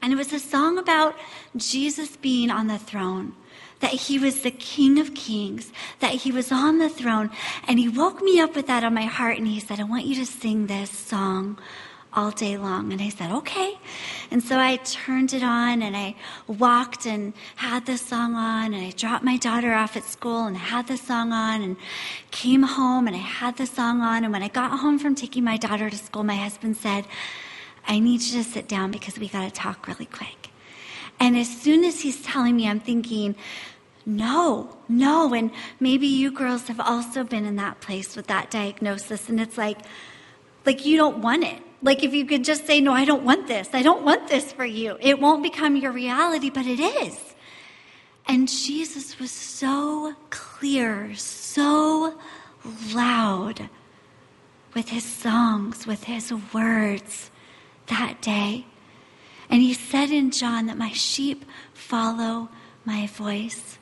And 0.02 0.12
it 0.12 0.16
was 0.16 0.34
a 0.34 0.40
song 0.40 0.80
about 0.80 1.16
Jesus 1.56 2.18
being 2.18 2.50
on 2.50 2.66
the 2.66 2.80
throne 2.80 3.36
that 3.82 3.94
he 3.94 4.20
was 4.20 4.42
the 4.42 4.52
King 4.52 5.00
of 5.00 5.14
Kings, 5.16 5.72
that 6.00 6.14
he 6.14 6.32
was 6.32 6.52
on 6.52 6.78
the 6.78 6.90
throne. 6.90 7.32
And 7.68 7.80
he 7.80 7.90
woke 7.90 8.22
me 8.22 8.40
up 8.40 8.56
with 8.56 8.68
that 8.68 8.84
on 8.84 8.94
my 8.94 9.06
heart 9.06 9.38
and 9.38 9.48
he 9.48 9.60
said, 9.60 9.80
I 9.80 9.84
want 9.84 10.06
you 10.06 10.16
to 10.16 10.26
sing 10.26 10.68
this 10.68 10.90
song 10.90 11.60
all 12.14 12.32
day 12.32 12.58
long. 12.58 12.92
And 12.92 13.02
I 13.02 13.10
said, 13.10 13.32
okay. 13.32 13.78
And 14.30 14.44
so 14.44 14.60
I 14.60 14.78
turned 14.78 15.34
it 15.34 15.44
on 15.44 15.82
and 15.82 15.96
I 15.96 16.16
walked 16.48 17.06
and 17.06 17.34
had 17.56 17.86
the 17.86 17.98
song 17.98 18.36
on 18.36 18.74
and 18.74 18.86
I 18.86 18.92
dropped 18.92 19.24
my 19.24 19.38
daughter 19.38 19.74
off 19.74 19.96
at 19.96 20.04
school 20.04 20.46
and 20.46 20.58
had 20.58 20.88
the 20.88 20.98
song 20.98 21.32
on 21.32 21.62
and 21.62 21.78
came 22.32 22.64
home 22.64 23.08
and 23.08 23.16
I 23.16 23.20
had 23.20 23.58
the 23.58 23.66
song 23.66 24.02
on. 24.02 24.24
And 24.24 24.34
when 24.34 24.44
I 24.44 24.50
got 24.50 24.80
home 24.80 25.00
from 25.00 25.16
taking 25.16 25.44
my 25.44 25.58
daughter 25.58 25.90
to 25.90 25.98
school, 25.98 26.24
my 26.24 26.36
husband 26.36 26.78
said, 26.78 27.06
I 27.88 28.00
need 28.00 28.22
you 28.22 28.44
to 28.44 28.50
sit 28.50 28.68
down 28.68 28.92
because 28.92 29.18
we 29.18 29.28
got 29.28 29.44
to 29.44 29.52
talk 29.52 29.88
really 29.88 30.06
quick. 30.06 30.50
And 31.20 31.38
as 31.38 31.50
soon 31.50 31.84
as 31.84 32.02
he's 32.02 32.22
telling 32.22 32.56
me, 32.56 32.68
I'm 32.68 32.80
thinking, 32.80 33.36
no, 34.06 34.76
no. 34.90 35.34
And 35.34 35.52
maybe 35.80 36.08
you 36.08 36.32
girls 36.32 36.68
have 36.68 36.80
also 36.80 37.24
been 37.24 37.46
in 37.46 37.56
that 37.58 37.80
place 37.80 38.16
with 38.16 38.28
that 38.28 38.52
diagnosis. 38.52 39.30
And 39.30 39.40
it's 39.40 39.58
like, 39.58 39.78
like 40.66 40.86
you 40.86 40.98
don't 40.98 41.20
want 41.20 41.44
it 41.44 41.62
like 41.82 42.04
if 42.04 42.14
you 42.14 42.26
could 42.26 42.44
just 42.44 42.66
say, 42.68 42.80
No, 42.80 42.94
I 42.94 43.06
don't 43.06 43.24
want 43.24 43.48
this. 43.48 43.70
I 43.74 43.82
don't 43.82 44.04
want 44.04 44.28
this 44.28 44.52
for 44.52 44.66
you. 44.66 44.98
It 45.00 45.20
won't 45.20 45.44
become 45.44 45.76
your 45.76 45.92
reality, 45.92 46.50
but 46.50 46.66
it 46.66 46.80
is. 46.80 47.18
And 48.28 48.48
Jesus 48.48 49.20
was 49.20 49.32
so 49.32 50.16
clear, 50.30 51.14
so 51.16 52.18
loud 52.94 53.70
with 54.74 54.90
his 54.90 55.04
songs, 55.04 55.86
with 55.86 56.06
his 56.06 56.34
words 56.54 57.32
that 57.88 58.22
day. 58.22 58.66
And 59.50 59.62
he 59.62 59.74
said 59.74 60.12
in 60.12 60.32
John 60.32 60.68
that 60.68 60.78
my 60.78 60.92
sheep 60.92 61.46
follow 61.74 62.50
my 62.86 63.08
voice. 63.08 63.78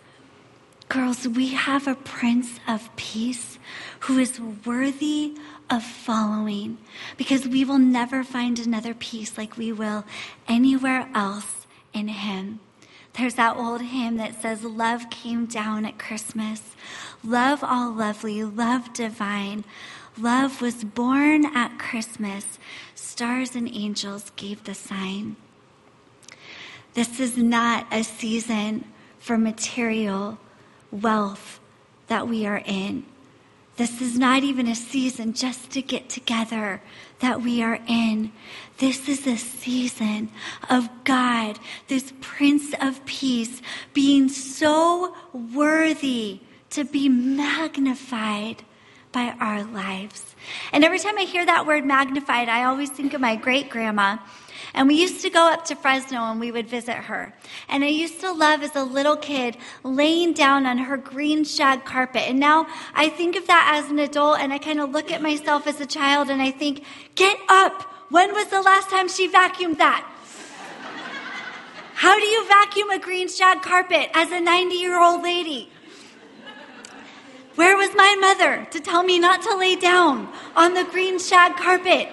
Girls, 0.87 1.27
we 1.27 1.49
have 1.49 1.87
a 1.87 1.93
Prince 1.93 2.59
of 2.67 2.89
Peace 2.95 3.59
who 4.01 4.17
is 4.17 4.39
worthy 4.65 5.35
of 5.69 5.83
following 5.83 6.77
because 7.17 7.47
we 7.47 7.63
will 7.63 7.79
never 7.79 8.23
find 8.23 8.59
another 8.59 8.93
peace 8.93 9.37
like 9.37 9.57
we 9.57 9.71
will 9.71 10.05
anywhere 10.47 11.09
else 11.13 11.67
in 11.93 12.07
Him. 12.07 12.59
There's 13.13 13.35
that 13.35 13.57
old 13.57 13.81
hymn 13.81 14.17
that 14.17 14.41
says, 14.41 14.63
Love 14.63 15.09
came 15.09 15.45
down 15.45 15.85
at 15.85 15.99
Christmas. 15.99 16.75
Love 17.23 17.63
all 17.63 17.91
lovely, 17.91 18.43
love 18.43 18.93
divine. 18.93 19.65
Love 20.17 20.61
was 20.61 20.83
born 20.83 21.45
at 21.45 21.77
Christmas. 21.77 22.59
Stars 22.95 23.55
and 23.55 23.67
angels 23.67 24.31
gave 24.35 24.63
the 24.63 24.73
sign. 24.73 25.35
This 26.93 27.19
is 27.19 27.37
not 27.37 27.87
a 27.91 28.03
season 28.03 28.85
for 29.19 29.37
material 29.37 30.37
wealth 30.91 31.59
that 32.07 32.27
we 32.27 32.45
are 32.45 32.61
in. 32.65 33.05
This 33.79 34.01
is 34.01 34.19
not 34.19 34.43
even 34.43 34.67
a 34.67 34.75
season 34.75 35.31
just 35.31 35.71
to 35.71 35.81
get 35.81 36.09
together 36.09 36.81
that 37.19 37.41
we 37.41 37.63
are 37.63 37.79
in. 37.87 38.33
This 38.77 39.07
is 39.07 39.25
a 39.25 39.37
season 39.37 40.31
of 40.69 40.89
God, 41.05 41.57
this 41.87 42.11
Prince 42.19 42.73
of 42.81 43.05
Peace, 43.05 43.61
being 43.93 44.27
so 44.27 45.15
worthy 45.31 46.41
to 46.71 46.83
be 46.83 47.07
magnified 47.07 48.63
by 49.13 49.33
our 49.39 49.63
lives. 49.63 50.35
And 50.73 50.83
every 50.83 50.99
time 50.99 51.17
I 51.17 51.21
hear 51.21 51.45
that 51.45 51.65
word 51.65 51.85
magnified, 51.85 52.49
I 52.49 52.65
always 52.65 52.89
think 52.89 53.13
of 53.13 53.21
my 53.21 53.37
great 53.37 53.69
grandma 53.69 54.17
and 54.73 54.87
we 54.87 54.95
used 54.95 55.21
to 55.21 55.29
go 55.29 55.51
up 55.51 55.65
to 55.65 55.75
Fresno 55.75 56.19
and 56.31 56.39
we 56.39 56.51
would 56.51 56.67
visit 56.67 56.95
her. 56.95 57.33
And 57.67 57.83
I 57.83 57.87
used 57.87 58.19
to 58.21 58.31
love 58.31 58.61
as 58.61 58.75
a 58.75 58.83
little 58.83 59.17
kid 59.17 59.57
laying 59.83 60.33
down 60.33 60.65
on 60.65 60.77
her 60.77 60.97
green 60.97 61.43
shag 61.43 61.85
carpet. 61.85 62.23
And 62.27 62.39
now 62.39 62.67
I 62.93 63.09
think 63.09 63.35
of 63.35 63.47
that 63.47 63.81
as 63.81 63.89
an 63.89 63.99
adult 63.99 64.39
and 64.39 64.53
I 64.53 64.57
kind 64.57 64.79
of 64.79 64.91
look 64.91 65.11
at 65.11 65.21
myself 65.21 65.67
as 65.67 65.79
a 65.81 65.85
child 65.85 66.29
and 66.29 66.41
I 66.41 66.51
think, 66.51 66.83
get 67.15 67.37
up. 67.49 67.83
When 68.09 68.33
was 68.33 68.47
the 68.47 68.61
last 68.61 68.89
time 68.89 69.07
she 69.07 69.29
vacuumed 69.29 69.77
that? 69.77 70.07
How 71.93 72.17
do 72.17 72.25
you 72.25 72.47
vacuum 72.47 72.89
a 72.91 72.99
green 72.99 73.27
shag 73.27 73.61
carpet 73.61 74.09
as 74.13 74.31
a 74.31 74.39
90 74.39 74.75
year 74.75 75.01
old 75.01 75.21
lady? 75.21 75.69
Where 77.55 77.75
was 77.75 77.93
my 77.93 78.15
mother 78.21 78.65
to 78.71 78.79
tell 78.79 79.03
me 79.03 79.19
not 79.19 79.41
to 79.41 79.57
lay 79.57 79.75
down 79.75 80.29
on 80.55 80.75
the 80.75 80.85
green 80.85 81.19
shag 81.19 81.57
carpet? 81.57 82.07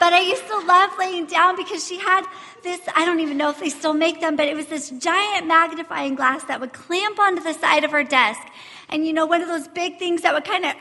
But 0.00 0.14
I 0.14 0.20
used 0.20 0.46
to 0.46 0.56
love 0.60 0.92
laying 0.98 1.26
down 1.26 1.56
because 1.56 1.86
she 1.86 1.98
had 1.98 2.24
this, 2.62 2.80
I 2.96 3.04
don't 3.04 3.20
even 3.20 3.36
know 3.36 3.50
if 3.50 3.60
they 3.60 3.68
still 3.68 3.92
make 3.92 4.22
them, 4.22 4.34
but 4.34 4.48
it 4.48 4.56
was 4.56 4.66
this 4.66 4.88
giant 4.88 5.46
magnifying 5.46 6.14
glass 6.14 6.42
that 6.44 6.58
would 6.58 6.72
clamp 6.72 7.18
onto 7.18 7.42
the 7.42 7.52
side 7.52 7.84
of 7.84 7.90
her 7.90 8.02
desk. 8.02 8.40
And 8.88 9.06
you 9.06 9.12
know, 9.12 9.26
one 9.26 9.42
of 9.42 9.48
those 9.48 9.68
big 9.68 9.98
things 9.98 10.22
that 10.22 10.32
would 10.32 10.44
kind 10.44 10.64
of 10.64 10.72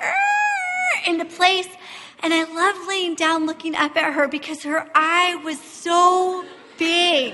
into 1.05 1.25
place. 1.25 1.67
And 2.21 2.33
I 2.33 2.43
loved 2.43 2.87
laying 2.87 3.15
down 3.15 3.45
looking 3.45 3.75
up 3.75 3.97
at 3.97 4.13
her 4.13 4.29
because 4.29 4.63
her 4.63 4.89
eye 4.95 5.35
was 5.43 5.59
so 5.61 6.45
big. 6.77 7.33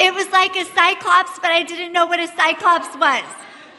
It 0.00 0.14
was 0.14 0.30
like 0.30 0.56
a 0.56 0.64
cyclops, 0.66 1.38
but 1.40 1.50
I 1.50 1.62
didn't 1.62 1.92
know 1.92 2.06
what 2.06 2.20
a 2.20 2.28
cyclops 2.28 2.94
was. 2.96 3.24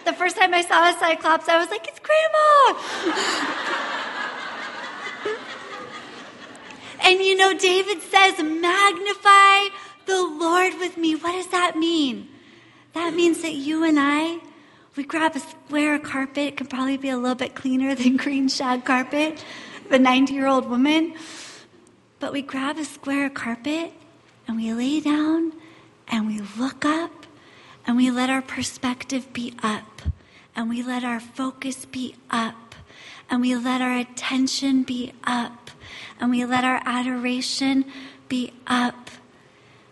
The 0.05 0.13
first 0.13 0.35
time 0.35 0.53
I 0.53 0.61
saw 0.61 0.89
a 0.89 0.93
cyclops, 0.99 1.47
I 1.47 1.59
was 1.59 1.69
like, 1.69 1.87
it's 1.87 1.99
grandma. 1.99 3.98
And 7.03 7.19
you 7.19 7.35
know, 7.35 7.57
David 7.57 8.01
says, 8.01 8.37
magnify 8.39 9.75
the 10.05 10.21
Lord 10.21 10.73
with 10.79 10.97
me. 10.97 11.15
What 11.15 11.33
does 11.33 11.47
that 11.47 11.77
mean? 11.77 12.27
That 12.93 13.13
means 13.13 13.41
that 13.41 13.53
you 13.53 13.83
and 13.83 13.97
I, 13.99 14.39
we 14.95 15.03
grab 15.03 15.35
a 15.35 15.39
square 15.39 15.99
carpet. 15.99 16.37
It 16.37 16.57
can 16.57 16.67
probably 16.67 16.97
be 16.97 17.09
a 17.09 17.17
little 17.17 17.35
bit 17.35 17.55
cleaner 17.55 17.95
than 18.01 18.17
green 18.17 18.49
shag 18.49 18.85
carpet, 18.85 19.43
the 19.89 19.99
90 19.99 20.33
year 20.33 20.47
old 20.47 20.69
woman. 20.69 21.13
But 22.19 22.33
we 22.33 22.41
grab 22.41 22.77
a 22.77 22.85
square 22.85 23.29
carpet 23.29 23.93
and 24.47 24.57
we 24.57 24.73
lay 24.73 24.99
down 24.99 25.53
and 26.07 26.27
we 26.27 26.41
look 26.57 26.83
up 26.83 27.11
and 27.85 27.95
we 27.95 28.11
let 28.11 28.29
our 28.29 28.41
perspective 28.41 29.31
be 29.31 29.53
up 29.63 30.01
and 30.55 30.69
we 30.69 30.83
let 30.83 31.03
our 31.03 31.19
focus 31.19 31.85
be 31.85 32.15
up 32.29 32.75
and 33.29 33.41
we 33.41 33.55
let 33.55 33.81
our 33.81 33.97
attention 33.97 34.83
be 34.83 35.13
up 35.23 35.58
and 36.19 36.31
we 36.31 36.45
let 36.45 36.63
our 36.63 36.81
adoration 36.85 37.85
be 38.27 38.53
up 38.67 39.09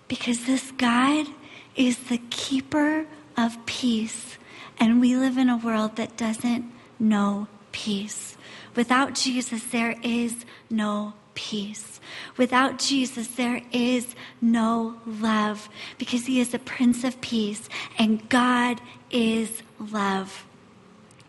because 0.08 0.46
this 0.46 0.72
God 0.72 1.28
is 1.76 1.98
the 2.10 2.20
keeper 2.30 3.06
of 3.36 3.66
peace 3.66 4.38
and 4.80 5.00
we 5.00 5.16
live 5.16 5.38
in 5.38 5.50
a 5.50 5.58
world 5.58 5.96
that 5.96 6.18
doesn't 6.18 6.72
know 7.00 7.48
peace. 7.72 8.38
Without 8.76 9.16
Jesus, 9.16 9.64
there 9.66 9.96
is 10.04 10.46
no 10.70 11.14
peace. 11.34 12.00
Without 12.38 12.80
Jesus, 12.80 13.28
there 13.28 13.62
is 13.72 14.16
no 14.42 15.00
love 15.06 15.70
because 15.98 16.26
he 16.26 16.40
is 16.40 16.50
the 16.50 16.60
Prince 16.60 17.04
of 17.04 17.20
Peace 17.22 17.70
and 17.98 18.28
God 18.30 18.82
is 19.12 19.62
love. 19.80 20.46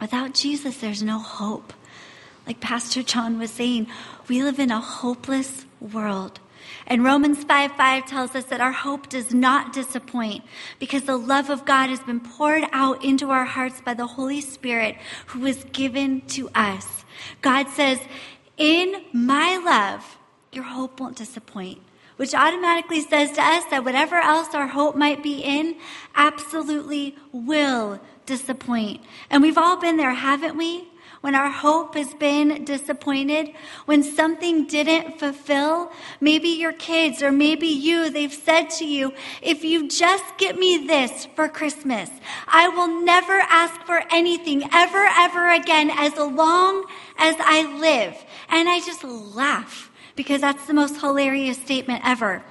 Without 0.01 0.35
Jesus, 0.35 0.79
there's 0.79 1.03
no 1.03 1.19
hope. 1.19 1.73
Like 2.49 2.61
Pastor 2.61 3.03
John 3.03 3.39
was 3.39 3.51
saying, 3.51 3.89
we 4.27 4.43
live 4.43 4.59
in 4.59 4.71
a 4.71 4.81
hopeless 4.81 5.67
world. 5.83 6.41
And 6.87 7.05
Romans 7.05 7.45
5 7.45 7.73
5 7.73 8.07
tells 8.07 8.35
us 8.35 8.47
that 8.47 8.63
our 8.63 8.73
hope 8.73 9.11
does 9.11 9.35
not 9.35 9.75
disappoint 9.75 10.45
because 10.79 11.03
the 11.03 11.19
love 11.19 11.51
of 11.51 11.67
God 11.67 11.91
has 11.91 12.01
been 12.01 12.21
poured 12.21 12.65
out 12.73 13.05
into 13.05 13.31
our 13.31 13.45
hearts 13.45 13.83
by 13.83 13.93
the 13.93 14.07
Holy 14.07 14.41
Spirit 14.41 14.97
who 15.27 15.41
was 15.41 15.63
given 15.73 16.23
to 16.29 16.49
us. 16.55 17.05
God 17.43 17.69
says, 17.69 18.01
In 18.57 19.05
my 19.13 19.59
love, 19.59 20.17
your 20.51 20.65
hope 20.65 21.01
won't 21.01 21.17
disappoint. 21.17 21.83
Which 22.17 22.35
automatically 22.35 23.03
says 23.03 23.31
to 23.33 23.43
us 23.43 23.65
that 23.67 23.85
whatever 23.85 24.17
else 24.17 24.55
our 24.55 24.69
hope 24.69 24.97
might 24.97 25.23
be 25.23 25.41
in 25.41 25.77
absolutely 26.15 27.15
will 27.31 28.01
disappoint. 28.25 29.03
And 29.29 29.43
we've 29.43 29.59
all 29.59 29.77
been 29.77 29.99
there, 29.99 30.15
haven't 30.15 30.57
we? 30.57 30.89
When 31.29 31.35
our 31.35 31.51
hope 31.51 31.95
has 31.95 32.15
been 32.15 32.65
disappointed, 32.65 33.53
when 33.85 34.03
something 34.03 34.67
didn't 34.67 35.19
fulfill, 35.19 35.93
maybe 36.23 36.49
your 36.49 36.73
kids 36.73 37.23
or 37.23 37.31
maybe 37.31 37.67
you, 37.67 38.09
they've 38.09 38.33
said 38.33 38.71
to 38.71 38.87
you, 38.87 39.13
if 39.43 39.63
you 39.63 39.87
just 39.89 40.25
get 40.39 40.57
me 40.57 40.87
this 40.87 41.27
for 41.37 41.47
Christmas, 41.47 42.09
I 42.47 42.69
will 42.69 43.05
never 43.05 43.41
ask 43.41 43.79
for 43.83 44.03
anything 44.11 44.71
ever, 44.73 45.07
ever 45.19 45.51
again 45.53 45.91
as 45.91 46.17
long 46.17 46.87
as 47.19 47.37
I 47.41 47.77
live. 47.79 48.17
And 48.49 48.67
I 48.67 48.81
just 48.81 49.05
laugh 49.05 49.91
because 50.17 50.41
that's 50.41 50.67
the 50.67 50.73
most 50.73 50.99
hilarious 50.99 51.59
statement 51.59 52.01
ever. 52.07 52.43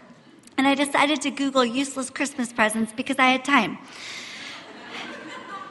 And 0.56 0.68
I 0.68 0.76
decided 0.76 1.20
to 1.24 1.32
Google 1.32 1.66
useless 1.66 2.12
Christmas 2.12 2.54
presents 2.54 2.94
because 2.94 3.18
I 3.18 3.30
had 3.30 3.44
time. 3.44 3.80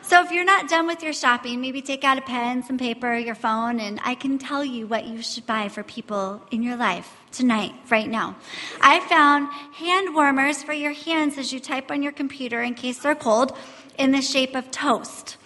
So 0.07 0.23
if 0.23 0.31
you're 0.31 0.45
not 0.45 0.69
done 0.69 0.87
with 0.87 1.03
your 1.03 1.13
shopping, 1.13 1.61
maybe 1.61 1.83
take 1.83 2.05
out 2.05 2.17
a 2.17 2.21
pen, 2.21 2.63
some 2.63 2.79
paper, 2.79 3.17
your 3.17 3.35
phone, 3.35 3.81
and 3.81 3.99
I 4.05 4.15
can 4.15 4.39
tell 4.39 4.65
you 4.65 4.87
what 4.87 5.05
you 5.05 5.21
should 5.21 5.47
buy 5.47 5.69
for 5.69 5.83
people 5.83 6.41
in 6.53 6.63
your 6.63 6.77
life 6.77 7.13
tonight, 7.33 7.73
right 7.91 8.09
now. 8.09 8.37
I 8.81 9.01
found 9.01 9.53
hand 9.75 10.15
warmers 10.15 10.63
for 10.63 10.73
your 10.73 10.93
hands 10.93 11.39
as 11.39 11.53
you 11.53 11.59
type 11.59 11.91
on 11.91 12.05
your 12.05 12.13
computer 12.13 12.63
in 12.63 12.75
case 12.75 13.01
they're 13.01 13.17
cold 13.17 13.57
in 13.99 14.13
the 14.13 14.23
shape 14.23 14.55
of 14.55 14.71
toast. 14.71 15.39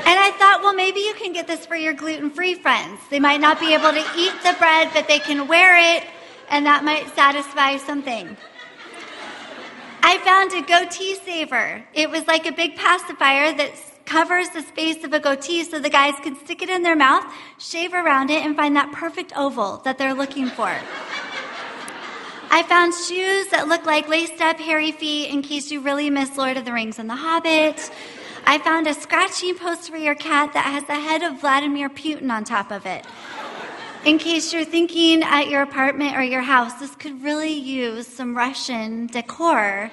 And 0.00 0.18
I 0.18 0.32
thought, 0.38 0.60
well, 0.62 0.74
maybe 0.74 1.00
you 1.00 1.14
can 1.14 1.32
get 1.32 1.46
this 1.46 1.64
for 1.64 1.76
your 1.76 1.94
gluten 1.94 2.28
free 2.28 2.56
friends. 2.56 3.00
They 3.08 3.20
might 3.20 3.40
not 3.40 3.58
be 3.58 3.72
able 3.72 3.92
to 3.92 4.04
eat 4.18 4.34
the 4.42 4.54
bread, 4.58 4.90
but 4.92 5.08
they 5.08 5.18
can 5.18 5.48
wear 5.48 5.96
it, 5.96 6.06
and 6.50 6.66
that 6.66 6.84
might 6.84 7.08
satisfy 7.14 7.78
something. 7.78 8.36
I 10.02 10.18
found 10.18 10.52
a 10.52 10.66
goatee 10.66 11.14
saver. 11.14 11.84
It 11.94 12.10
was 12.10 12.26
like 12.26 12.46
a 12.46 12.52
big 12.52 12.76
pacifier 12.76 13.52
that 13.54 13.72
covers 14.04 14.48
the 14.48 14.62
space 14.62 15.04
of 15.04 15.12
a 15.12 15.20
goatee 15.20 15.62
so 15.62 15.78
the 15.78 15.90
guys 15.90 16.14
can 16.22 16.36
stick 16.36 16.62
it 16.62 16.68
in 16.68 16.82
their 16.82 16.96
mouth, 16.96 17.24
shave 17.58 17.92
around 17.92 18.30
it, 18.30 18.44
and 18.44 18.56
find 18.56 18.74
that 18.76 18.90
perfect 18.92 19.32
oval 19.36 19.78
that 19.84 19.98
they're 19.98 20.14
looking 20.14 20.48
for. 20.48 20.74
I 22.52 22.64
found 22.64 22.92
shoes 22.92 23.46
that 23.52 23.68
look 23.68 23.86
like 23.86 24.08
laced 24.08 24.40
up 24.40 24.58
hairy 24.58 24.90
feet 24.90 25.28
in 25.28 25.42
case 25.42 25.70
you 25.70 25.80
really 25.80 26.10
miss 26.10 26.36
Lord 26.36 26.56
of 26.56 26.64
the 26.64 26.72
Rings 26.72 26.98
and 26.98 27.08
The 27.08 27.14
Hobbit. 27.14 27.90
I 28.44 28.58
found 28.58 28.88
a 28.88 28.94
scratching 28.94 29.54
post 29.54 29.88
for 29.88 29.96
your 29.96 30.16
cat 30.16 30.54
that 30.54 30.64
has 30.64 30.82
the 30.84 30.94
head 30.94 31.22
of 31.22 31.40
Vladimir 31.40 31.88
Putin 31.88 32.32
on 32.32 32.42
top 32.42 32.72
of 32.72 32.86
it. 32.86 33.06
In 34.04 34.18
case 34.18 34.50
you're 34.52 34.64
thinking 34.64 35.22
at 35.22 35.48
your 35.48 35.60
apartment 35.60 36.16
or 36.16 36.22
your 36.22 36.40
house, 36.40 36.72
this 36.74 36.94
could 36.94 37.22
really 37.22 37.52
use 37.52 38.06
some 38.06 38.34
Russian 38.34 39.08
decor. 39.08 39.90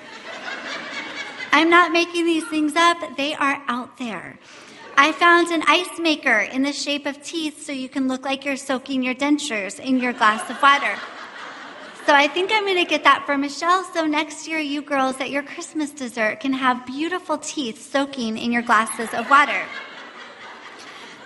I'm 1.51 1.69
not 1.69 1.91
making 1.91 2.25
these 2.25 2.47
things 2.47 2.77
up, 2.77 2.97
they 3.17 3.33
are 3.35 3.61
out 3.67 3.97
there. 3.97 4.39
I 4.95 5.11
found 5.11 5.49
an 5.49 5.61
ice 5.67 5.99
maker 5.99 6.39
in 6.39 6.61
the 6.63 6.71
shape 6.71 7.05
of 7.05 7.21
teeth 7.21 7.65
so 7.65 7.73
you 7.73 7.89
can 7.89 8.07
look 8.07 8.23
like 8.23 8.45
you're 8.45 8.55
soaking 8.55 9.03
your 9.03 9.13
dentures 9.13 9.77
in 9.77 9.99
your 9.99 10.13
glass 10.13 10.49
of 10.49 10.61
water. 10.61 10.95
So 12.05 12.13
I 12.15 12.29
think 12.29 12.51
I'm 12.53 12.63
going 12.63 12.77
to 12.77 12.85
get 12.85 13.03
that 13.03 13.25
for 13.25 13.37
Michelle. 13.37 13.83
So 13.93 14.05
next 14.05 14.47
year, 14.47 14.59
you 14.59 14.81
girls 14.81 15.19
at 15.19 15.29
your 15.29 15.43
Christmas 15.43 15.91
dessert 15.91 16.39
can 16.39 16.53
have 16.53 16.85
beautiful 16.85 17.37
teeth 17.37 17.91
soaking 17.91 18.37
in 18.37 18.53
your 18.53 18.61
glasses 18.61 19.13
of 19.13 19.29
water. 19.29 19.65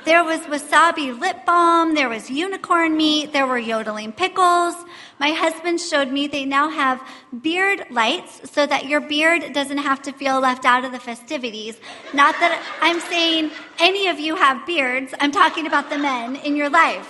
There 0.04 0.24
was 0.24 0.40
wasabi 0.42 1.18
lip 1.20 1.46
balm. 1.46 1.94
There 1.94 2.10
was 2.10 2.32
unicorn 2.32 2.98
meat. 2.98 3.34
There 3.34 3.46
were 3.46 3.60
yodeling 3.60 4.12
pickles. 4.12 4.74
My 5.20 5.30
husband 5.30 5.80
showed 5.80 6.12
me 6.12 6.26
they 6.26 6.44
now 6.44 6.70
have 6.70 7.00
beard 7.44 7.86
lights 7.92 8.50
so 8.52 8.66
that 8.66 8.86
your 8.86 9.00
beard 9.00 9.54
doesn't 9.54 9.78
have 9.78 10.02
to 10.04 10.12
feel 10.12 10.40
left 10.40 10.66
out 10.66 10.84
of 10.84 10.92
the 10.92 11.00
festivities. 11.00 11.80
Not 12.16 12.34
that 12.40 12.60
I'm 12.82 13.00
saying 13.00 13.52
any 13.80 14.08
of 14.08 14.20
you 14.20 14.36
have 14.36 14.66
beards. 14.66 15.14
I'm 15.20 15.32
talking 15.32 15.68
about 15.68 15.92
the 15.92 16.00
men 16.00 16.36
in 16.38 16.56
your 16.56 16.72
life. 16.72 17.08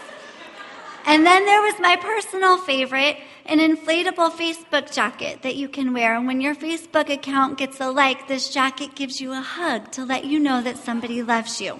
And 1.05 1.25
then 1.25 1.45
there 1.45 1.61
was 1.61 1.79
my 1.79 1.95
personal 1.95 2.57
favorite, 2.57 3.17
an 3.45 3.59
inflatable 3.59 4.31
Facebook 4.31 4.93
jacket 4.93 5.43
that 5.43 5.55
you 5.55 5.69
can 5.69 5.93
wear. 5.93 6.15
And 6.15 6.27
when 6.27 6.41
your 6.41 6.55
Facebook 6.55 7.09
account 7.09 7.57
gets 7.57 7.79
a 7.79 7.89
like, 7.89 8.27
this 8.27 8.53
jacket 8.53 8.95
gives 8.95 9.21
you 9.21 9.31
a 9.31 9.41
hug 9.41 9.91
to 9.93 10.03
let 10.03 10.25
you 10.25 10.39
know 10.39 10.61
that 10.61 10.77
somebody 10.77 11.23
loves 11.23 11.61
you 11.61 11.79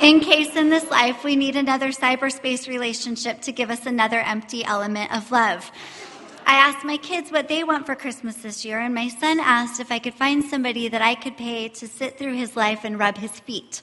in 0.00 0.20
case 0.20 0.54
in 0.54 0.70
this 0.70 0.88
life 0.90 1.24
we 1.24 1.34
need 1.34 1.56
another 1.56 1.88
cyberspace 1.88 2.68
relationship 2.68 3.40
to 3.42 3.52
give 3.52 3.70
us 3.70 3.86
another 3.86 4.20
empty 4.20 4.64
element 4.64 5.14
of 5.14 5.30
love. 5.32 5.70
I 6.46 6.54
asked 6.54 6.84
my 6.84 6.96
kids 6.96 7.30
what 7.30 7.48
they 7.48 7.64
want 7.64 7.84
for 7.84 7.94
Christmas 7.94 8.36
this 8.36 8.64
year, 8.64 8.78
and 8.78 8.94
my 8.94 9.08
son 9.08 9.38
asked 9.38 9.80
if 9.80 9.92
I 9.92 9.98
could 9.98 10.14
find 10.14 10.42
somebody 10.42 10.88
that 10.88 11.02
I 11.02 11.14
could 11.14 11.36
pay 11.36 11.68
to 11.68 11.86
sit 11.86 12.16
through 12.16 12.36
his 12.36 12.56
life 12.56 12.84
and 12.84 12.98
rub 12.98 13.18
his 13.18 13.38
feet. 13.40 13.82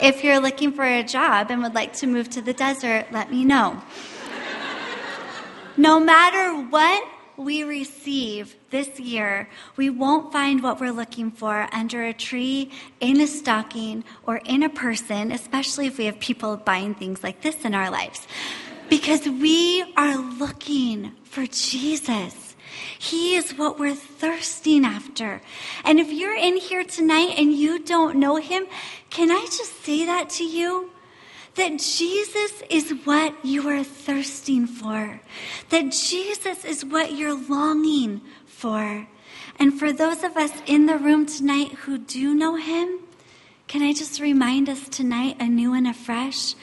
if 0.00 0.24
you're 0.24 0.40
looking 0.40 0.72
for 0.72 0.84
a 0.84 1.02
job 1.02 1.50
and 1.50 1.62
would 1.62 1.74
like 1.74 1.92
to 1.94 2.06
move 2.06 2.30
to 2.30 2.40
the 2.40 2.54
desert, 2.54 3.06
let 3.12 3.30
me 3.30 3.44
know. 3.44 3.82
No 5.76 5.98
matter 5.98 6.54
what 6.70 7.06
we 7.36 7.64
receive 7.64 8.56
this 8.70 8.98
year, 9.00 9.48
we 9.76 9.90
won't 9.90 10.32
find 10.32 10.62
what 10.62 10.80
we're 10.80 10.92
looking 10.92 11.30
for 11.30 11.68
under 11.72 12.04
a 12.04 12.12
tree, 12.12 12.70
in 13.00 13.20
a 13.20 13.26
stocking, 13.26 14.04
or 14.24 14.36
in 14.44 14.62
a 14.62 14.68
person, 14.68 15.32
especially 15.32 15.86
if 15.86 15.98
we 15.98 16.06
have 16.06 16.18
people 16.18 16.56
buying 16.56 16.94
things 16.94 17.22
like 17.22 17.42
this 17.42 17.64
in 17.64 17.74
our 17.74 17.90
lives. 17.90 18.26
Because 18.88 19.26
we 19.26 19.82
are 19.96 20.16
looking 20.16 21.12
for 21.24 21.46
Jesus. 21.46 22.56
He 22.98 23.36
is 23.36 23.52
what 23.52 23.78
we're 23.78 23.94
thirsting 23.94 24.84
after. 24.84 25.40
And 25.84 26.00
if 26.00 26.12
you're 26.12 26.36
in 26.36 26.56
here 26.56 26.84
tonight 26.84 27.34
and 27.38 27.52
you 27.52 27.78
don't 27.78 28.16
know 28.16 28.36
him, 28.36 28.66
can 29.10 29.30
I 29.30 29.44
just 29.44 29.84
say 29.84 30.06
that 30.06 30.30
to 30.30 30.44
you? 30.44 30.90
That 31.54 31.78
Jesus 31.78 32.62
is 32.68 32.90
what 33.04 33.44
you 33.44 33.68
are 33.68 33.84
thirsting 33.84 34.66
for, 34.66 35.20
that 35.70 35.92
Jesus 35.92 36.64
is 36.64 36.84
what 36.84 37.12
you're 37.12 37.38
longing 37.48 38.20
for. 38.46 39.06
And 39.58 39.78
for 39.78 39.92
those 39.92 40.24
of 40.24 40.36
us 40.36 40.52
in 40.66 40.86
the 40.86 40.98
room 40.98 41.26
tonight 41.26 41.72
who 41.72 41.98
do 41.98 42.34
know 42.34 42.56
him, 42.56 43.00
can 43.66 43.82
I 43.82 43.92
just 43.92 44.20
remind 44.20 44.68
us 44.68 44.88
tonight, 44.88 45.36
anew 45.40 45.74
and 45.74 45.86
afresh, 45.86 46.54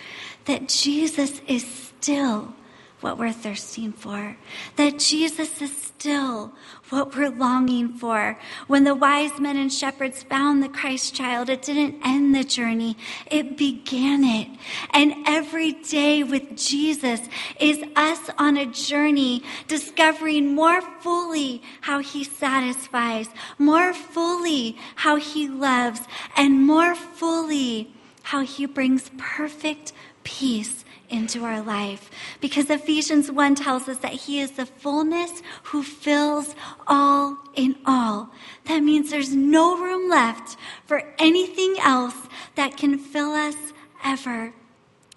that 0.46 0.68
Jesus 0.68 1.42
is 1.48 1.66
still 1.66 2.54
what 3.00 3.18
we're 3.18 3.32
thirsting 3.32 3.92
for, 3.92 4.38
that 4.76 5.00
Jesus 5.00 5.62
is 5.62 5.76
still 5.76 6.54
what 6.92 7.16
we're 7.16 7.30
longing 7.30 7.90
for. 7.90 8.38
When 8.68 8.84
the 8.84 8.94
wise 8.94 9.40
men 9.40 9.58
and 9.58 9.72
shepherds 9.72 10.24
found 10.24 10.62
the 10.62 10.70
Christ 10.70 11.16
child, 11.16 11.50
it 11.50 11.62
didn't 11.62 12.02
end 12.06 12.36
the 12.36 12.44
journey, 12.44 12.98
it 13.30 13.58
began 13.58 14.24
it. 14.24 14.48
And 14.92 15.14
every 15.26 15.72
day 15.72 16.24
with 16.24 16.58
Jesus 16.58 17.22
is 17.60 17.84
us 17.96 18.30
on 18.38 18.58
a 18.58 18.66
journey 18.66 19.44
discovering 19.68 20.54
more 20.54 20.82
fully 20.82 21.62
how 21.82 22.00
he 22.00 22.24
satisfies, 22.24 23.30
more 23.58 23.94
fully 23.94 24.78
how 24.96 25.16
he 25.16 25.48
loves, 25.48 26.02
and 26.36 26.68
more 26.68 26.94
fully 26.94 27.94
how 28.24 28.42
he 28.42 28.66
brings 28.66 29.10
perfect 29.18 29.94
peace 30.24 30.86
into 31.12 31.44
our 31.44 31.62
life. 31.62 32.10
Because 32.40 32.70
Ephesians 32.70 33.32
1 33.32 33.56
tells 33.56 33.88
us 33.88 33.98
that 33.98 34.14
He 34.14 34.40
is 34.40 34.52
the 34.52 34.66
fullness 34.66 35.44
who 35.64 35.84
fills 35.84 36.56
all 36.88 37.38
in 37.56 37.76
all. 37.86 38.32
That 38.66 38.84
means 38.84 39.12
there's 39.12 39.36
no 39.36 39.78
room 39.78 40.10
left 40.10 40.58
for 40.86 41.14
anything 41.20 41.76
else 41.82 42.16
that 42.56 42.78
can 42.78 42.98
fill 42.98 43.32
us 43.32 43.56
ever. 44.04 44.54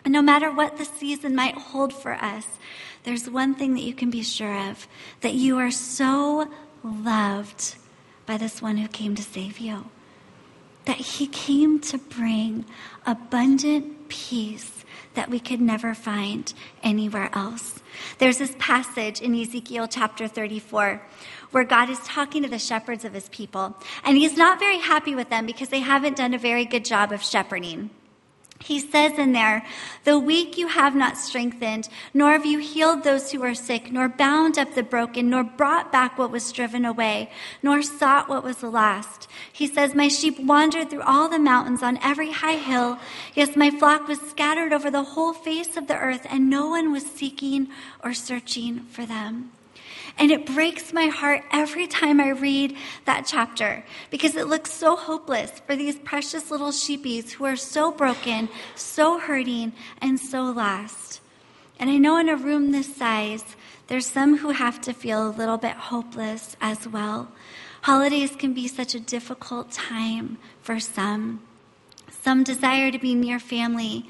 And 0.04 0.12
no 0.12 0.20
matter 0.20 0.50
what 0.50 0.76
the 0.76 0.84
season 0.84 1.34
might 1.34 1.54
hold 1.54 1.92
for 1.92 2.12
us, 2.12 2.46
there's 3.04 3.28
one 3.30 3.54
thing 3.54 3.74
that 3.74 3.82
you 3.82 3.94
can 3.94 4.10
be 4.10 4.22
sure 4.22 4.68
of 4.68 4.86
that 5.20 5.34
you 5.34 5.58
are 5.58 5.70
so 5.70 6.48
loved 6.82 7.76
by 8.26 8.36
this 8.36 8.60
one 8.60 8.78
who 8.78 8.88
came 8.88 9.14
to 9.14 9.22
save 9.22 9.58
you. 9.58 9.86
That 10.86 10.96
he 10.96 11.26
came 11.26 11.80
to 11.80 11.98
bring 11.98 12.66
abundant 13.06 14.08
peace 14.08 14.73
that 15.14 15.30
we 15.30 15.40
could 15.40 15.60
never 15.60 15.94
find 15.94 16.52
anywhere 16.82 17.30
else. 17.32 17.80
There's 18.18 18.38
this 18.38 18.54
passage 18.58 19.20
in 19.20 19.34
Ezekiel 19.34 19.88
chapter 19.88 20.28
34 20.28 21.02
where 21.52 21.64
God 21.64 21.88
is 21.88 22.00
talking 22.00 22.42
to 22.42 22.48
the 22.48 22.58
shepherds 22.58 23.04
of 23.04 23.14
his 23.14 23.28
people, 23.28 23.76
and 24.04 24.16
he's 24.16 24.36
not 24.36 24.58
very 24.58 24.78
happy 24.78 25.14
with 25.14 25.30
them 25.30 25.46
because 25.46 25.68
they 25.68 25.80
haven't 25.80 26.16
done 26.16 26.34
a 26.34 26.38
very 26.38 26.64
good 26.64 26.84
job 26.84 27.12
of 27.12 27.22
shepherding. 27.22 27.90
He 28.64 28.80
says 28.80 29.18
in 29.18 29.32
there, 29.32 29.62
the 30.04 30.18
weak 30.18 30.56
you 30.56 30.68
have 30.68 30.96
not 30.96 31.18
strengthened, 31.18 31.86
nor 32.14 32.32
have 32.32 32.46
you 32.46 32.60
healed 32.60 33.04
those 33.04 33.30
who 33.30 33.42
are 33.42 33.54
sick, 33.54 33.92
nor 33.92 34.08
bound 34.08 34.56
up 34.56 34.74
the 34.74 34.82
broken, 34.82 35.28
nor 35.28 35.44
brought 35.44 35.92
back 35.92 36.16
what 36.16 36.30
was 36.30 36.50
driven 36.50 36.86
away, 36.86 37.30
nor 37.62 37.82
sought 37.82 38.30
what 38.30 38.42
was 38.42 38.62
lost. 38.62 39.28
He 39.52 39.66
says, 39.66 39.94
my 39.94 40.08
sheep 40.08 40.40
wandered 40.40 40.88
through 40.88 41.02
all 41.02 41.28
the 41.28 41.38
mountains 41.38 41.82
on 41.82 41.98
every 42.02 42.32
high 42.32 42.56
hill. 42.56 42.98
Yes, 43.34 43.54
my 43.54 43.68
flock 43.68 44.08
was 44.08 44.18
scattered 44.20 44.72
over 44.72 44.90
the 44.90 45.04
whole 45.04 45.34
face 45.34 45.76
of 45.76 45.86
the 45.86 45.98
earth, 45.98 46.26
and 46.30 46.48
no 46.48 46.66
one 46.68 46.90
was 46.90 47.04
seeking 47.04 47.68
or 48.02 48.14
searching 48.14 48.80
for 48.86 49.04
them. 49.04 49.52
And 50.16 50.30
it 50.30 50.46
breaks 50.46 50.92
my 50.92 51.06
heart 51.06 51.42
every 51.50 51.86
time 51.86 52.20
I 52.20 52.28
read 52.30 52.76
that 53.04 53.26
chapter 53.26 53.84
because 54.10 54.36
it 54.36 54.46
looks 54.46 54.72
so 54.72 54.94
hopeless 54.94 55.50
for 55.66 55.74
these 55.74 55.96
precious 55.96 56.50
little 56.50 56.70
sheepies 56.70 57.32
who 57.32 57.44
are 57.44 57.56
so 57.56 57.90
broken, 57.90 58.48
so 58.76 59.18
hurting, 59.18 59.72
and 60.00 60.18
so 60.20 60.44
lost. 60.44 61.20
And 61.78 61.90
I 61.90 61.96
know 61.96 62.16
in 62.16 62.28
a 62.28 62.36
room 62.36 62.70
this 62.70 62.94
size, 62.94 63.44
there's 63.88 64.06
some 64.06 64.38
who 64.38 64.50
have 64.50 64.80
to 64.82 64.92
feel 64.92 65.26
a 65.26 65.30
little 65.30 65.58
bit 65.58 65.72
hopeless 65.72 66.56
as 66.60 66.86
well. 66.86 67.32
Holidays 67.82 68.34
can 68.36 68.54
be 68.54 68.68
such 68.68 68.94
a 68.94 69.00
difficult 69.00 69.72
time 69.72 70.38
for 70.62 70.80
some. 70.80 71.42
Some 72.22 72.44
desire 72.44 72.90
to 72.90 72.98
be 72.98 73.14
near 73.14 73.38
family, 73.38 74.06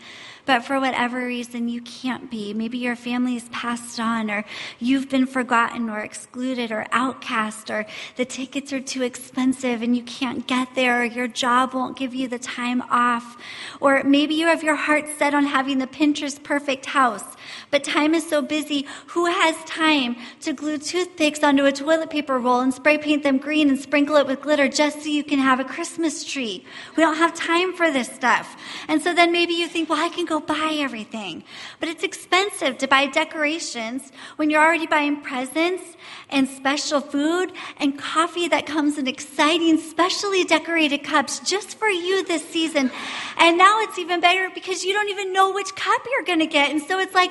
but 0.46 0.64
for 0.64 0.80
whatever 0.80 1.24
reason 1.24 1.68
you 1.68 1.80
can't 1.82 2.30
be. 2.30 2.52
Maybe 2.54 2.78
your 2.78 2.96
family 2.96 3.36
is 3.36 3.48
passed 3.50 3.98
on, 3.98 4.30
or 4.30 4.44
you've 4.78 5.08
been 5.08 5.26
forgotten, 5.26 5.88
or 5.88 6.00
excluded, 6.00 6.70
or 6.70 6.86
outcast, 6.92 7.70
or 7.70 7.86
the 8.16 8.24
tickets 8.24 8.72
are 8.72 8.80
too 8.80 9.02
expensive 9.02 9.82
and 9.82 9.96
you 9.96 10.02
can't 10.02 10.46
get 10.46 10.74
there, 10.74 11.02
or 11.02 11.04
your 11.04 11.28
job 11.28 11.74
won't 11.74 11.96
give 11.96 12.14
you 12.14 12.28
the 12.28 12.38
time 12.38 12.82
off. 12.90 13.36
Or 13.80 14.02
maybe 14.04 14.34
you 14.34 14.46
have 14.46 14.62
your 14.62 14.76
heart 14.76 15.06
set 15.18 15.34
on 15.34 15.46
having 15.46 15.78
the 15.78 15.86
Pinterest 15.86 16.42
perfect 16.42 16.86
house, 16.86 17.24
but 17.70 17.84
time 17.84 18.14
is 18.14 18.28
so 18.28 18.42
busy. 18.42 18.86
Who 19.08 19.26
has 19.26 19.56
time 19.64 20.16
to 20.40 20.52
glue 20.52 20.78
toothpicks 20.78 21.42
onto 21.42 21.64
a 21.64 21.72
toilet 21.72 22.10
paper 22.10 22.38
roll 22.38 22.60
and 22.60 22.72
spray 22.72 22.98
paint 22.98 23.22
them 23.22 23.38
green 23.38 23.68
and 23.68 23.78
sprinkle 23.78 24.16
it 24.16 24.26
with 24.26 24.42
glitter 24.42 24.68
just 24.68 25.02
so 25.02 25.08
you 25.08 25.24
can 25.24 25.38
have 25.38 25.60
a 25.60 25.64
Christmas 25.64 26.24
tree? 26.24 26.64
We 26.96 27.02
don't 27.02 27.16
have 27.16 27.34
time 27.34 27.74
for 27.74 27.90
this 27.90 28.08
stuff. 28.08 28.56
And 28.88 29.02
so 29.02 29.14
then 29.14 29.32
maybe 29.32 29.54
you 29.54 29.68
think, 29.68 29.88
well, 29.88 30.04
I 30.04 30.08
can 30.08 30.24
go 30.24 30.33
buy 30.40 30.76
everything. 30.78 31.44
But 31.80 31.88
it's 31.88 32.02
expensive 32.02 32.78
to 32.78 32.88
buy 32.88 33.06
decorations 33.06 34.12
when 34.36 34.50
you're 34.50 34.62
already 34.62 34.86
buying 34.86 35.20
presents 35.20 35.82
and 36.30 36.48
special 36.48 37.00
food 37.00 37.52
and 37.78 37.98
coffee 37.98 38.48
that 38.48 38.66
comes 38.66 38.98
in 38.98 39.06
exciting, 39.06 39.78
specially 39.78 40.44
decorated 40.44 40.98
cups 41.04 41.40
just 41.40 41.78
for 41.78 41.88
you 41.88 42.24
this 42.24 42.46
season. 42.48 42.90
And 43.38 43.58
now 43.58 43.80
it's 43.80 43.98
even 43.98 44.20
better 44.20 44.50
because 44.54 44.84
you 44.84 44.92
don't 44.92 45.08
even 45.08 45.32
know 45.32 45.52
which 45.52 45.74
cup 45.74 46.02
you're 46.10 46.24
going 46.24 46.40
to 46.40 46.46
get. 46.46 46.70
And 46.70 46.82
so 46.82 46.98
it's 46.98 47.14
like, 47.14 47.30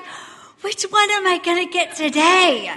which 0.61 0.83
one 0.83 1.11
am 1.11 1.27
I 1.27 1.39
going 1.39 1.65
to 1.65 1.71
get 1.71 1.95
today? 1.95 2.71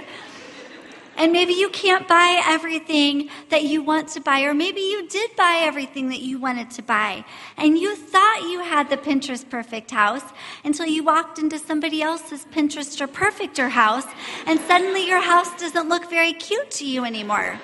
And 1.17 1.31
maybe 1.31 1.53
you 1.53 1.69
can't 1.69 2.07
buy 2.07 2.41
everything 2.45 3.29
that 3.49 3.63
you 3.63 3.81
want 3.81 4.07
to 4.09 4.21
buy, 4.21 4.43
or 4.43 4.53
maybe 4.53 4.81
you 4.81 5.07
did 5.07 5.35
buy 5.35 5.61
everything 5.61 6.09
that 6.09 6.21
you 6.21 6.37
wanted 6.37 6.69
to 6.71 6.83
buy. 6.83 7.25
And 7.57 7.77
you 7.77 7.95
thought 7.95 8.43
you 8.43 8.59
had 8.59 8.91
the 8.91 8.97
Pinterest 8.97 9.49
perfect 9.49 9.89
house 9.89 10.23
until 10.63 10.85
you 10.85 11.03
walked 11.03 11.39
into 11.39 11.57
somebody 11.57 12.03
else's 12.03 12.45
Pinterest 12.45 13.01
or 13.01 13.07
perfecter 13.07 13.69
house, 13.69 14.05
and 14.45 14.59
suddenly 14.59 15.07
your 15.07 15.21
house 15.21 15.59
doesn't 15.59 15.89
look 15.89 16.07
very 16.07 16.33
cute 16.33 16.69
to 16.71 16.85
you 16.85 17.03
anymore. 17.03 17.59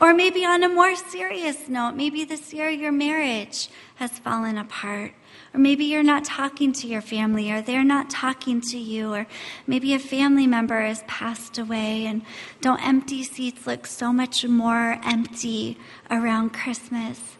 Or 0.00 0.14
maybe 0.14 0.44
on 0.44 0.62
a 0.62 0.68
more 0.68 0.94
serious 0.94 1.68
note, 1.68 1.96
maybe 1.96 2.24
this 2.24 2.52
year 2.54 2.70
your 2.70 2.92
marriage 2.92 3.68
has 3.96 4.12
fallen 4.12 4.56
apart. 4.56 5.14
Or 5.54 5.60
maybe 5.60 5.86
you're 5.86 6.02
not 6.02 6.24
talking 6.24 6.72
to 6.74 6.86
your 6.86 7.00
family, 7.00 7.50
or 7.50 7.62
they're 7.62 7.82
not 7.82 8.10
talking 8.10 8.60
to 8.70 8.78
you, 8.78 9.14
or 9.14 9.26
maybe 9.66 9.94
a 9.94 9.98
family 9.98 10.46
member 10.46 10.80
has 10.82 11.02
passed 11.06 11.58
away, 11.58 12.04
and 12.04 12.22
don't 12.60 12.84
empty 12.86 13.24
seats 13.24 13.66
look 13.66 13.86
so 13.86 14.12
much 14.12 14.44
more 14.44 15.00
empty 15.04 15.78
around 16.10 16.50
Christmas? 16.50 17.37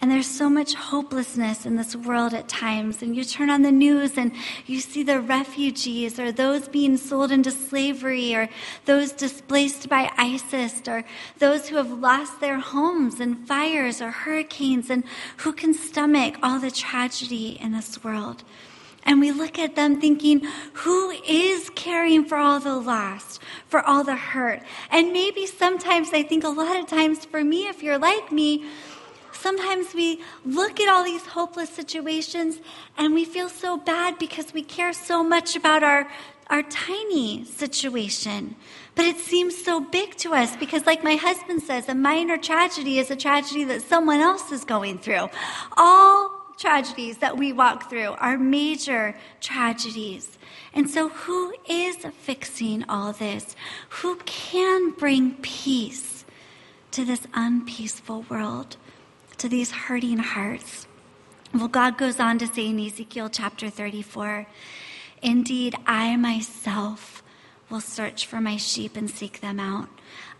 And 0.00 0.10
there's 0.10 0.28
so 0.28 0.48
much 0.48 0.74
hopelessness 0.74 1.66
in 1.66 1.74
this 1.74 1.96
world 1.96 2.32
at 2.32 2.48
times. 2.48 3.02
And 3.02 3.16
you 3.16 3.24
turn 3.24 3.50
on 3.50 3.62
the 3.62 3.72
news 3.72 4.16
and 4.16 4.32
you 4.66 4.80
see 4.80 5.02
the 5.02 5.20
refugees 5.20 6.20
or 6.20 6.30
those 6.30 6.68
being 6.68 6.96
sold 6.96 7.32
into 7.32 7.50
slavery 7.50 8.34
or 8.34 8.48
those 8.84 9.10
displaced 9.10 9.88
by 9.88 10.10
ISIS 10.16 10.82
or 10.86 11.04
those 11.38 11.68
who 11.68 11.76
have 11.76 11.90
lost 11.90 12.40
their 12.40 12.60
homes 12.60 13.18
in 13.18 13.34
fires 13.34 14.00
or 14.00 14.10
hurricanes 14.10 14.88
and 14.88 15.02
who 15.38 15.52
can 15.52 15.74
stomach 15.74 16.36
all 16.42 16.60
the 16.60 16.70
tragedy 16.70 17.58
in 17.60 17.72
this 17.72 18.04
world. 18.04 18.44
And 19.04 19.20
we 19.20 19.32
look 19.32 19.58
at 19.58 19.74
them 19.74 20.00
thinking, 20.00 20.46
who 20.74 21.10
is 21.26 21.70
caring 21.70 22.24
for 22.24 22.36
all 22.36 22.60
the 22.60 22.76
lost, 22.76 23.40
for 23.66 23.80
all 23.80 24.04
the 24.04 24.16
hurt? 24.16 24.62
And 24.90 25.12
maybe 25.12 25.46
sometimes 25.46 26.10
I 26.12 26.22
think 26.22 26.44
a 26.44 26.48
lot 26.48 26.78
of 26.78 26.86
times 26.86 27.24
for 27.24 27.42
me, 27.42 27.68
if 27.68 27.82
you're 27.82 27.98
like 27.98 28.30
me, 28.30 28.66
sometimes 29.40 29.94
we 29.94 30.20
look 30.44 30.80
at 30.80 30.88
all 30.88 31.04
these 31.04 31.26
hopeless 31.26 31.70
situations 31.70 32.60
and 32.96 33.14
we 33.14 33.24
feel 33.24 33.48
so 33.48 33.76
bad 33.76 34.18
because 34.18 34.52
we 34.52 34.62
care 34.62 34.92
so 34.92 35.22
much 35.22 35.56
about 35.56 35.82
our, 35.82 36.08
our 36.48 36.62
tiny 36.64 37.44
situation. 37.44 38.56
But 38.94 39.06
it 39.06 39.18
seems 39.18 39.56
so 39.56 39.80
big 39.80 40.16
to 40.16 40.34
us 40.34 40.56
because, 40.56 40.84
like 40.84 41.04
my 41.04 41.14
husband 41.14 41.62
says, 41.62 41.88
a 41.88 41.94
minor 41.94 42.36
tragedy 42.36 42.98
is 42.98 43.10
a 43.10 43.16
tragedy 43.16 43.64
that 43.64 43.82
someone 43.82 44.20
else 44.20 44.50
is 44.50 44.64
going 44.64 44.98
through. 44.98 45.28
All 45.76 46.38
tragedies 46.58 47.18
that 47.18 47.38
we 47.38 47.52
walk 47.52 47.88
through 47.88 48.16
are 48.18 48.36
major 48.36 49.14
tragedies. 49.40 50.36
And 50.74 50.90
so, 50.90 51.10
who 51.10 51.54
is 51.68 51.96
fixing 52.22 52.84
all 52.88 53.12
this? 53.12 53.54
Who 54.00 54.16
can 54.26 54.90
bring 54.90 55.34
peace 55.36 56.24
to 56.90 57.04
this 57.04 57.26
unpeaceful 57.34 58.24
world? 58.28 58.76
To 59.38 59.48
these 59.48 59.70
hurting 59.70 60.18
hearts. 60.18 60.86
Well, 61.54 61.68
God 61.68 61.96
goes 61.96 62.20
on 62.20 62.38
to 62.38 62.46
say 62.46 62.66
in 62.66 62.78
Ezekiel 62.78 63.30
chapter 63.30 63.70
34 63.70 64.46
Indeed, 65.20 65.74
I 65.86 66.14
myself 66.16 67.22
will 67.70 67.80
search 67.80 68.26
for 68.26 68.40
my 68.40 68.56
sheep 68.56 68.96
and 68.96 69.10
seek 69.10 69.40
them 69.40 69.58
out. 69.58 69.88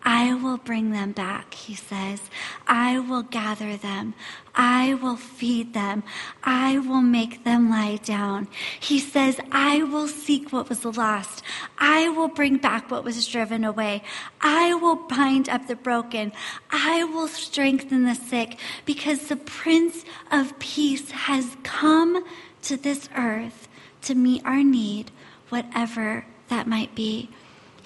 I 0.03 0.35
will 0.35 0.57
bring 0.57 0.93
them 0.93 1.13
back, 1.13 1.55
he 1.55 1.75
says. 1.75 2.21
I 2.67 2.99
will 2.99 3.23
gather 3.23 3.77
them. 3.77 4.15
I 4.55 4.95
will 4.95 5.17
feed 5.17 5.75
them. 5.75 6.03
I 6.43 6.79
will 6.79 7.01
make 7.01 7.45
them 7.45 7.69
lie 7.71 7.97
down. 7.97 8.49
He 8.81 8.99
says, 9.01 9.41
I 9.53 9.83
will 9.83 10.09
seek 10.09 10.53
what 10.53 10.69
was 10.69 10.85
lost. 10.85 11.43
I 11.79 12.09
will 12.09 12.29
bring 12.29 12.57
back 12.59 12.91
what 12.91 13.05
was 13.05 13.27
driven 13.27 13.65
away. 13.65 14.03
I 14.41 14.75
will 14.75 14.97
bind 14.97 15.49
up 15.49 15.67
the 15.67 15.77
broken. 15.77 16.33
I 16.71 17.05
will 17.05 17.29
strengthen 17.29 18.05
the 18.05 18.15
sick 18.15 18.59
because 18.85 19.29
the 19.29 19.37
Prince 19.37 20.05
of 20.31 20.59
Peace 20.59 21.11
has 21.11 21.57
come 21.63 22.25
to 22.63 22.77
this 22.77 23.09
earth 23.17 23.69
to 24.03 24.15
meet 24.15 24.45
our 24.45 24.63
need, 24.63 25.11
whatever 25.49 26.25
that 26.49 26.67
might 26.67 26.95
be. 26.95 27.31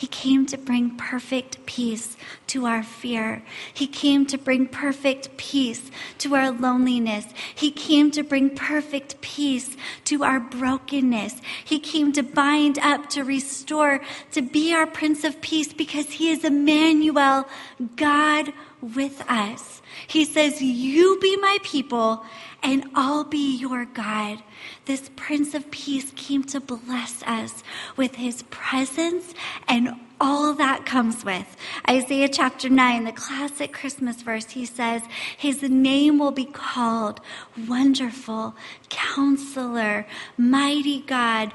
He 0.03 0.09
came 0.09 0.47
to 0.47 0.59
bring 0.59 0.97
perfect 0.97 1.65
peace 1.65 2.17
to 2.49 2.67
our 2.67 2.83
fear. 2.83 3.45
He 3.73 3.87
came 3.87 4.27
to 4.27 4.37
bring 4.37 4.67
perfect 4.67 5.37
peace 5.37 5.93
to 6.19 6.35
our 6.35 6.51
loneliness. 6.51 7.27
He 7.55 7.71
came 7.71 8.11
to 8.11 8.25
bring 8.25 8.51
perfect 8.51 9.21
peace 9.21 9.77
to 10.07 10.25
our 10.25 10.41
brokenness. 10.41 11.41
He 11.65 11.79
came 11.79 12.13
to 12.15 12.25
bind 12.25 12.81
up, 12.81 13.11
to 13.11 13.23
restore, 13.23 14.01
to 14.33 14.43
be 14.43 14.75
our 14.75 14.89
Prince 14.89 15.23
of 15.23 15.41
Peace 15.41 15.73
because 15.73 16.11
He 16.11 16.33
is 16.33 16.43
Emmanuel, 16.43 17.47
God 17.95 18.53
with 18.81 19.25
us. 19.29 19.83
He 20.09 20.25
says, 20.25 20.61
You 20.61 21.17
be 21.21 21.37
my 21.37 21.59
people, 21.63 22.25
and 22.63 22.85
I'll 22.95 23.25
be 23.25 23.57
your 23.57 23.85
God. 23.85 24.43
This 24.85 25.11
Prince 25.17 25.55
of 25.55 25.71
Peace 25.71 26.13
came 26.15 26.45
to 26.45 26.61
bless 26.61 27.23
us 27.25 27.63
with 27.97 28.17
his 28.17 28.43
presence 28.45 29.35
and 29.69 29.91
all 30.21 30.55
that 30.55 30.87
comes 30.87 31.25
with. 31.25 31.57
Isaiah 31.91 32.29
chapter 32.29 32.69
9, 32.69 33.05
the 33.05 33.13
classic 33.13 33.73
Christmas 33.73 34.23
verse, 34.23 34.51
he 34.51 34.65
says, 34.65 35.03
His 35.37 35.63
name 35.63 36.19
will 36.19 36.31
be 36.31 36.45
called 36.45 37.21
Wonderful, 37.67 38.55
Counselor, 38.89 40.07
Mighty 40.39 41.01
God 41.01 41.53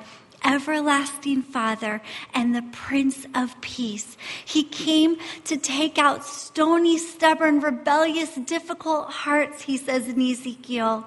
everlasting 0.48 1.44
Father 1.44 2.02
and 2.34 2.56
the 2.56 2.64
Prince 2.72 3.28
of 3.36 3.60
Peace. 3.62 4.18
He 4.46 4.64
came 4.64 5.18
to 5.44 5.58
take 5.58 5.98
out 5.98 6.26
stony, 6.26 6.98
stubborn, 6.98 7.60
rebellious, 7.60 8.36
difficult 8.36 9.10
hearts, 9.10 9.64
he 9.64 9.78
says 9.78 10.08
in 10.08 10.22
Ezekiel, 10.22 11.06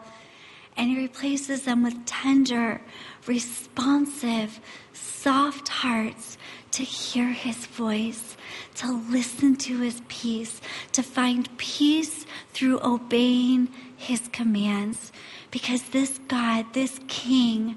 and 0.77 0.91
he 0.91 0.99
replaces 0.99 1.63
them 1.63 1.83
with 1.83 2.05
tender, 2.05 2.83
responsive, 3.27 4.61
soft 4.93 5.69
hearts 5.69 6.37
to 6.71 6.83
hear 6.85 7.31
his 7.31 7.67
voice, 7.67 8.37
to 8.77 8.93
listen 9.11 9.57
to 9.57 9.81
his 9.81 10.01
peace, 10.09 10.61
to 10.93 11.03
find 11.03 11.57
peace 11.59 12.27
through 12.53 12.81
obeying 12.83 13.69
his 13.97 14.29
commands. 14.29 15.13
Because 15.51 15.83
this 15.91 16.19
God, 16.29 16.73
this 16.73 17.01
King, 17.09 17.77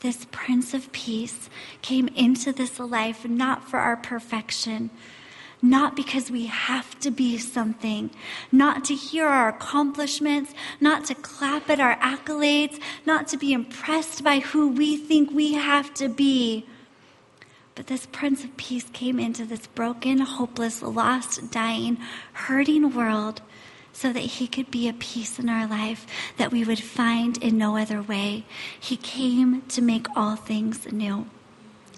this 0.00 0.26
Prince 0.30 0.74
of 0.74 0.90
Peace 0.92 1.50
came 1.82 2.08
into 2.08 2.52
this 2.52 2.78
life 2.80 3.28
not 3.28 3.68
for 3.68 3.78
our 3.78 3.96
perfection, 3.96 4.90
not 5.62 5.94
because 5.94 6.30
we 6.30 6.46
have 6.46 6.98
to 7.00 7.10
be 7.10 7.36
something, 7.36 8.10
not 8.50 8.84
to 8.86 8.94
hear 8.94 9.26
our 9.26 9.48
accomplishments, 9.48 10.54
not 10.80 11.04
to 11.04 11.14
clap 11.14 11.68
at 11.68 11.80
our 11.80 11.96
accolades, 11.96 12.80
not 13.04 13.28
to 13.28 13.36
be 13.36 13.52
impressed 13.52 14.24
by 14.24 14.38
who 14.38 14.68
we 14.68 14.96
think 14.96 15.30
we 15.30 15.54
have 15.54 15.92
to 15.94 16.08
be. 16.08 16.66
But 17.74 17.86
this 17.86 18.06
Prince 18.06 18.42
of 18.42 18.56
Peace 18.56 18.86
came 18.92 19.20
into 19.20 19.44
this 19.44 19.66
broken, 19.66 20.18
hopeless, 20.18 20.82
lost, 20.82 21.50
dying, 21.50 21.98
hurting 22.32 22.94
world 22.94 23.42
so 24.00 24.14
that 24.14 24.20
He 24.20 24.46
could 24.46 24.70
be 24.70 24.88
a 24.88 24.94
peace 24.94 25.38
in 25.38 25.50
our 25.50 25.66
life 25.66 26.06
that 26.38 26.50
we 26.50 26.64
would 26.64 26.82
find 26.82 27.36
in 27.42 27.58
no 27.58 27.76
other 27.76 28.00
way. 28.00 28.46
He 28.78 28.96
came 28.96 29.60
to 29.68 29.82
make 29.82 30.06
all 30.16 30.36
things 30.36 30.90
new. 30.90 31.26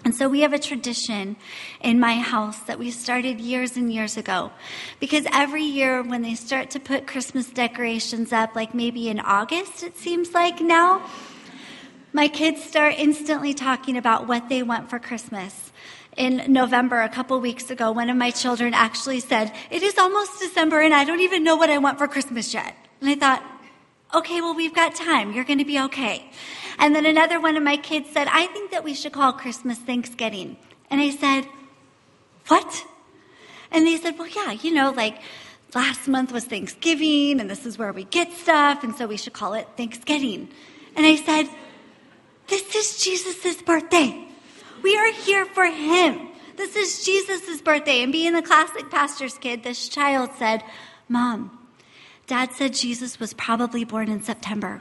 And 0.04 0.12
so 0.12 0.28
we 0.28 0.40
have 0.40 0.52
a 0.52 0.58
tradition 0.58 1.36
in 1.80 2.00
my 2.00 2.14
house 2.14 2.58
that 2.62 2.76
we 2.76 2.90
started 2.90 3.40
years 3.40 3.76
and 3.76 3.92
years 3.92 4.16
ago. 4.16 4.50
Because 4.98 5.26
every 5.32 5.62
year 5.62 6.02
when 6.02 6.22
they 6.22 6.34
start 6.34 6.70
to 6.70 6.80
put 6.80 7.06
Christmas 7.06 7.48
decorations 7.48 8.32
up, 8.32 8.56
like 8.56 8.74
maybe 8.74 9.08
in 9.08 9.20
August, 9.20 9.84
it 9.84 9.96
seems 9.96 10.34
like 10.34 10.60
now, 10.60 11.08
my 12.12 12.26
kids 12.26 12.64
start 12.64 12.96
instantly 12.98 13.54
talking 13.54 13.96
about 13.96 14.26
what 14.26 14.48
they 14.48 14.64
want 14.64 14.90
for 14.90 14.98
Christmas 14.98 15.70
in 16.16 16.52
November, 16.52 17.00
a 17.00 17.08
couple 17.08 17.40
weeks 17.40 17.70
ago, 17.70 17.90
one 17.90 18.10
of 18.10 18.16
my 18.16 18.30
children 18.30 18.74
actually 18.74 19.20
said, 19.20 19.52
It 19.70 19.82
is 19.82 19.96
almost 19.98 20.38
December 20.38 20.80
and 20.80 20.92
I 20.92 21.04
don't 21.04 21.20
even 21.20 21.42
know 21.42 21.56
what 21.56 21.70
I 21.70 21.78
want 21.78 21.98
for 21.98 22.06
Christmas 22.06 22.52
yet. 22.52 22.74
And 23.00 23.08
I 23.08 23.14
thought, 23.14 23.42
Okay, 24.14 24.42
well, 24.42 24.54
we've 24.54 24.74
got 24.74 24.94
time. 24.94 25.32
You're 25.32 25.44
going 25.44 25.58
to 25.58 25.64
be 25.64 25.80
okay. 25.80 26.30
And 26.78 26.94
then 26.94 27.06
another 27.06 27.40
one 27.40 27.56
of 27.56 27.62
my 27.62 27.78
kids 27.78 28.10
said, 28.10 28.28
I 28.30 28.46
think 28.48 28.70
that 28.70 28.84
we 28.84 28.92
should 28.92 29.12
call 29.12 29.32
Christmas 29.32 29.78
Thanksgiving. 29.78 30.58
And 30.90 31.00
I 31.00 31.10
said, 31.10 31.46
What? 32.48 32.84
And 33.70 33.86
they 33.86 33.96
said, 33.96 34.18
Well, 34.18 34.28
yeah, 34.28 34.52
you 34.52 34.72
know, 34.74 34.90
like 34.90 35.18
last 35.74 36.08
month 36.08 36.30
was 36.30 36.44
Thanksgiving 36.44 37.40
and 37.40 37.48
this 37.48 37.64
is 37.64 37.78
where 37.78 37.92
we 37.92 38.04
get 38.04 38.32
stuff. 38.32 38.84
And 38.84 38.94
so 38.94 39.06
we 39.06 39.16
should 39.16 39.32
call 39.32 39.54
it 39.54 39.66
Thanksgiving. 39.78 40.50
And 40.94 41.06
I 41.06 41.16
said, 41.16 41.48
This 42.48 42.74
is 42.76 43.02
Jesus' 43.02 43.62
birthday. 43.62 44.28
We 44.82 44.96
are 44.96 45.12
here 45.12 45.44
for 45.46 45.64
him. 45.64 46.28
This 46.56 46.76
is 46.76 47.04
Jesus' 47.04 47.60
birthday. 47.60 48.02
And 48.02 48.12
being 48.12 48.32
the 48.32 48.42
classic 48.42 48.90
pastor's 48.90 49.38
kid, 49.38 49.62
this 49.62 49.88
child 49.88 50.30
said, 50.38 50.62
Mom, 51.08 51.58
Dad 52.26 52.52
said 52.52 52.74
Jesus 52.74 53.20
was 53.20 53.34
probably 53.34 53.84
born 53.84 54.08
in 54.08 54.22
September. 54.22 54.80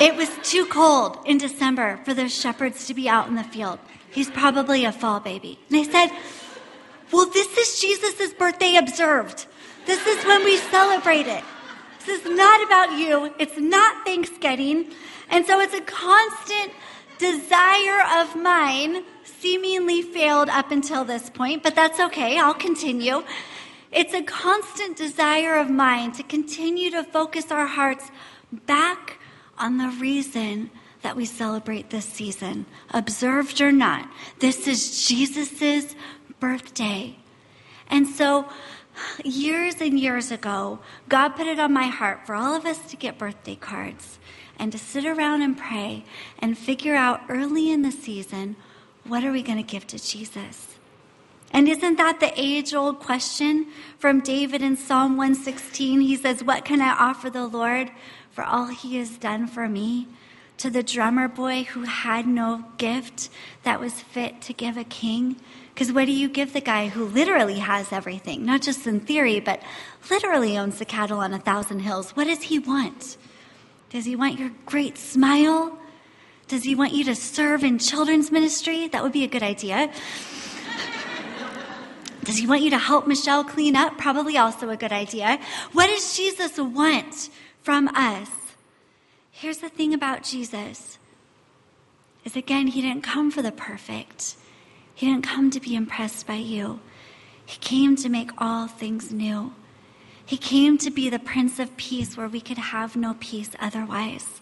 it 0.00 0.16
was 0.16 0.30
too 0.42 0.66
cold 0.66 1.18
in 1.24 1.38
December 1.38 2.00
for 2.04 2.12
those 2.14 2.34
shepherds 2.34 2.86
to 2.86 2.94
be 2.94 3.08
out 3.08 3.28
in 3.28 3.36
the 3.36 3.44
field. 3.44 3.78
He's 4.10 4.30
probably 4.30 4.84
a 4.84 4.92
fall 4.92 5.20
baby. 5.20 5.58
And 5.70 5.78
I 5.78 5.82
said, 5.84 6.10
Well, 7.12 7.26
this 7.26 7.56
is 7.56 7.80
Jesus' 7.80 8.32
birthday 8.34 8.76
observed. 8.76 9.46
This 9.86 10.06
is 10.06 10.24
when 10.24 10.44
we 10.44 10.56
celebrate 10.56 11.26
it. 11.26 11.44
This 12.06 12.24
is 12.24 12.36
not 12.36 12.62
about 12.64 12.98
you. 12.98 13.34
It's 13.38 13.58
not 13.58 14.04
Thanksgiving. 14.04 14.92
And 15.30 15.46
so 15.46 15.60
it's 15.60 15.74
a 15.74 15.80
constant 15.80 16.72
desire 17.18 18.02
of 18.20 18.36
mine, 18.36 19.04
seemingly 19.24 20.02
failed 20.02 20.48
up 20.48 20.70
until 20.70 21.04
this 21.04 21.30
point, 21.30 21.62
but 21.62 21.74
that's 21.74 22.00
okay. 22.00 22.38
I'll 22.38 22.54
continue. 22.54 23.22
It's 23.92 24.12
a 24.12 24.22
constant 24.22 24.96
desire 24.96 25.56
of 25.56 25.70
mine 25.70 26.12
to 26.12 26.22
continue 26.22 26.90
to 26.90 27.04
focus 27.04 27.52
our 27.52 27.66
hearts 27.66 28.10
back 28.66 29.18
on 29.56 29.78
the 29.78 29.88
reason 30.00 30.70
that 31.02 31.14
we 31.14 31.24
celebrate 31.26 31.90
this 31.90 32.04
season, 32.04 32.66
observed 32.90 33.60
or 33.60 33.70
not. 33.70 34.10
This 34.40 34.66
is 34.66 35.06
Jesus' 35.06 35.94
birthday. 36.40 37.16
And 37.88 38.08
so, 38.08 38.48
years 39.24 39.80
and 39.80 39.98
years 39.98 40.30
ago, 40.30 40.78
God 41.08 41.30
put 41.30 41.46
it 41.46 41.58
on 41.58 41.72
my 41.72 41.86
heart 41.86 42.26
for 42.26 42.34
all 42.34 42.54
of 42.54 42.66
us 42.66 42.78
to 42.90 42.96
get 42.96 43.18
birthday 43.18 43.56
cards 43.56 44.18
and 44.58 44.70
to 44.72 44.78
sit 44.78 45.04
around 45.04 45.42
and 45.42 45.58
pray 45.58 46.04
and 46.38 46.56
figure 46.56 46.94
out 46.94 47.20
early 47.28 47.70
in 47.70 47.82
the 47.82 47.90
season 47.90 48.56
what 49.06 49.24
are 49.24 49.32
we 49.32 49.42
going 49.42 49.58
to 49.58 49.62
give 49.62 49.86
to 49.88 49.98
Jesus? 49.98 50.78
And 51.52 51.68
isn't 51.68 51.96
that 51.98 52.20
the 52.20 52.32
age 52.40 52.74
old 52.74 52.98
question 52.98 53.68
from 53.98 54.20
David 54.20 54.62
in 54.62 54.76
Psalm 54.76 55.16
116? 55.16 56.00
He 56.00 56.16
says, 56.16 56.42
What 56.42 56.64
can 56.64 56.80
I 56.80 56.94
offer 56.94 57.30
the 57.30 57.46
Lord 57.46 57.92
for 58.32 58.42
all 58.42 58.66
he 58.66 58.96
has 58.96 59.18
done 59.18 59.46
for 59.46 59.68
me? 59.68 60.08
To 60.58 60.70
the 60.70 60.82
drummer 60.82 61.28
boy 61.28 61.64
who 61.64 61.82
had 61.82 62.26
no 62.26 62.64
gift 62.78 63.28
that 63.62 63.78
was 63.78 64.00
fit 64.00 64.40
to 64.42 64.52
give 64.52 64.76
a 64.76 64.84
king? 64.84 65.36
Because 65.74 65.92
what 65.92 66.06
do 66.06 66.12
you 66.12 66.28
give 66.28 66.52
the 66.52 66.60
guy 66.60 66.86
who 66.86 67.04
literally 67.04 67.58
has 67.58 67.92
everything? 67.92 68.46
Not 68.46 68.62
just 68.62 68.86
in 68.86 69.00
theory, 69.00 69.40
but 69.40 69.60
literally 70.08 70.56
owns 70.56 70.78
the 70.78 70.84
cattle 70.84 71.18
on 71.18 71.34
a 71.34 71.40
thousand 71.40 71.80
hills. 71.80 72.12
What 72.12 72.28
does 72.28 72.42
he 72.42 72.60
want? 72.60 73.16
Does 73.90 74.04
he 74.04 74.14
want 74.14 74.38
your 74.38 74.52
great 74.66 74.96
smile? 74.96 75.76
Does 76.46 76.62
he 76.62 76.76
want 76.76 76.92
you 76.92 77.02
to 77.04 77.16
serve 77.16 77.64
in 77.64 77.78
children's 77.78 78.30
ministry? 78.30 78.86
That 78.86 79.02
would 79.02 79.12
be 79.12 79.24
a 79.24 79.28
good 79.28 79.42
idea. 79.42 79.90
Does 82.22 82.36
he 82.36 82.46
want 82.46 82.62
you 82.62 82.70
to 82.70 82.78
help 82.78 83.06
Michelle 83.06 83.44
clean 83.44 83.74
up? 83.74 83.98
Probably 83.98 84.38
also 84.38 84.70
a 84.70 84.76
good 84.76 84.92
idea. 84.92 85.40
What 85.72 85.88
does 85.88 86.16
Jesus 86.16 86.56
want 86.56 87.28
from 87.62 87.88
us? 87.88 88.30
Here's 89.30 89.58
the 89.58 89.68
thing 89.68 89.92
about 89.92 90.22
Jesus 90.22 90.98
is 92.24 92.34
again, 92.34 92.68
he 92.68 92.80
didn't 92.80 93.02
come 93.02 93.30
for 93.30 93.42
the 93.42 93.52
perfect. 93.52 94.36
He 94.94 95.06
didn't 95.06 95.24
come 95.24 95.50
to 95.50 95.60
be 95.60 95.74
impressed 95.74 96.26
by 96.26 96.36
you. 96.36 96.80
He 97.44 97.58
came 97.58 97.96
to 97.96 98.08
make 98.08 98.30
all 98.38 98.66
things 98.66 99.12
new. 99.12 99.52
He 100.24 100.36
came 100.36 100.78
to 100.78 100.90
be 100.90 101.10
the 101.10 101.18
Prince 101.18 101.58
of 101.58 101.76
Peace 101.76 102.16
where 102.16 102.28
we 102.28 102.40
could 102.40 102.58
have 102.58 102.96
no 102.96 103.14
peace 103.20 103.50
otherwise. 103.60 104.40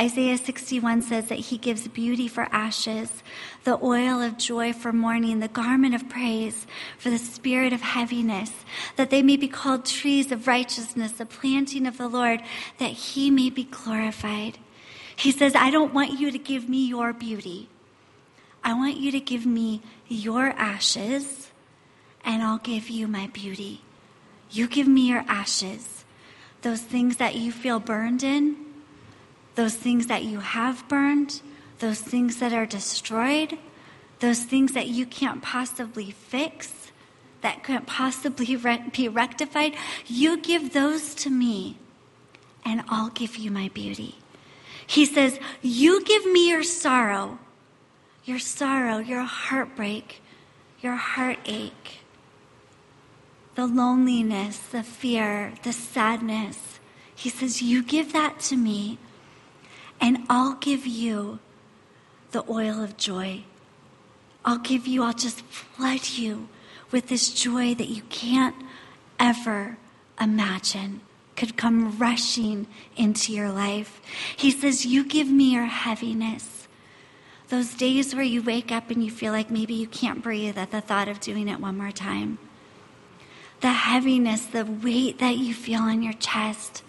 Isaiah 0.00 0.36
61 0.36 1.02
says 1.02 1.28
that 1.28 1.38
he 1.38 1.56
gives 1.56 1.86
beauty 1.86 2.26
for 2.26 2.48
ashes, 2.50 3.22
the 3.62 3.78
oil 3.80 4.20
of 4.20 4.36
joy 4.36 4.72
for 4.72 4.92
mourning, 4.92 5.38
the 5.38 5.46
garment 5.46 5.94
of 5.94 6.08
praise 6.08 6.66
for 6.98 7.10
the 7.10 7.18
spirit 7.18 7.72
of 7.72 7.80
heaviness, 7.80 8.50
that 8.96 9.10
they 9.10 9.22
may 9.22 9.36
be 9.36 9.46
called 9.46 9.84
trees 9.84 10.32
of 10.32 10.48
righteousness, 10.48 11.12
the 11.12 11.24
planting 11.24 11.86
of 11.86 11.96
the 11.96 12.08
Lord, 12.08 12.42
that 12.78 12.90
he 12.90 13.30
may 13.30 13.50
be 13.50 13.64
glorified. 13.64 14.58
He 15.14 15.30
says, 15.30 15.54
I 15.54 15.70
don't 15.70 15.94
want 15.94 16.18
you 16.18 16.32
to 16.32 16.38
give 16.38 16.68
me 16.68 16.88
your 16.88 17.12
beauty. 17.12 17.68
I 18.64 18.72
want 18.72 18.96
you 18.96 19.12
to 19.12 19.20
give 19.20 19.44
me 19.44 19.82
your 20.08 20.46
ashes, 20.48 21.50
and 22.24 22.42
I'll 22.42 22.58
give 22.58 22.88
you 22.88 23.06
my 23.06 23.26
beauty. 23.28 23.82
You 24.50 24.66
give 24.66 24.88
me 24.88 25.08
your 25.08 25.24
ashes, 25.28 26.04
those 26.62 26.80
things 26.80 27.18
that 27.18 27.34
you 27.34 27.52
feel 27.52 27.78
burned 27.78 28.22
in, 28.22 28.56
those 29.54 29.74
things 29.74 30.06
that 30.06 30.24
you 30.24 30.40
have 30.40 30.88
burned, 30.88 31.42
those 31.78 32.00
things 32.00 32.38
that 32.38 32.54
are 32.54 32.64
destroyed, 32.64 33.58
those 34.20 34.42
things 34.44 34.72
that 34.72 34.88
you 34.88 35.04
can't 35.04 35.42
possibly 35.42 36.10
fix, 36.10 36.90
that 37.42 37.62
can't 37.62 37.86
possibly 37.86 38.56
be 38.96 39.08
rectified. 39.08 39.74
You 40.06 40.38
give 40.38 40.72
those 40.72 41.14
to 41.16 41.30
me, 41.30 41.76
and 42.64 42.82
I'll 42.88 43.10
give 43.10 43.36
you 43.36 43.50
my 43.50 43.68
beauty. 43.68 44.16
He 44.86 45.04
says, 45.04 45.38
You 45.60 46.02
give 46.04 46.24
me 46.24 46.48
your 46.48 46.62
sorrow, 46.62 47.38
your 48.24 48.38
sorrow, 48.38 48.98
your 48.98 49.22
heartbreak, 49.22 50.22
your 50.80 50.96
heartache, 50.96 52.00
the 53.54 53.66
loneliness, 53.66 54.58
the 54.58 54.82
fear, 54.82 55.54
the 55.62 55.72
sadness. 55.72 56.80
He 57.14 57.28
says, 57.28 57.62
You 57.62 57.82
give 57.82 58.12
that 58.12 58.40
to 58.40 58.56
me, 58.56 58.98
and 60.00 60.26
I'll 60.28 60.54
give 60.54 60.86
you 60.86 61.38
the 62.32 62.44
oil 62.50 62.82
of 62.82 62.96
joy. 62.96 63.44
I'll 64.44 64.58
give 64.58 64.86
you, 64.86 65.02
I'll 65.02 65.14
just 65.14 65.40
flood 65.42 66.08
you 66.08 66.48
with 66.90 67.08
this 67.08 67.32
joy 67.32 67.74
that 67.74 67.88
you 67.88 68.02
can't 68.02 68.56
ever 69.18 69.78
imagine 70.20 71.00
could 71.36 71.56
come 71.56 71.98
rushing 71.98 72.66
into 72.96 73.32
your 73.32 73.50
life. 73.50 74.00
He 74.36 74.50
says, 74.50 74.86
You 74.86 75.04
give 75.04 75.28
me 75.28 75.52
your 75.52 75.66
heaviness. 75.66 76.63
Those 77.54 77.74
days 77.74 78.16
where 78.16 78.24
you 78.24 78.42
wake 78.42 78.72
up 78.72 78.90
and 78.90 79.04
you 79.04 79.12
feel 79.12 79.32
like 79.32 79.48
maybe 79.48 79.74
you 79.74 79.86
can't 79.86 80.24
breathe 80.24 80.58
at 80.58 80.72
the 80.72 80.80
thought 80.80 81.06
of 81.06 81.20
doing 81.20 81.46
it 81.46 81.60
one 81.60 81.78
more 81.78 81.92
time. 81.92 82.38
The 83.60 83.70
heaviness, 83.70 84.44
the 84.46 84.64
weight 84.64 85.20
that 85.20 85.38
you 85.38 85.54
feel 85.54 85.82
on 85.82 86.02
your 86.02 86.14
chest. 86.14 86.82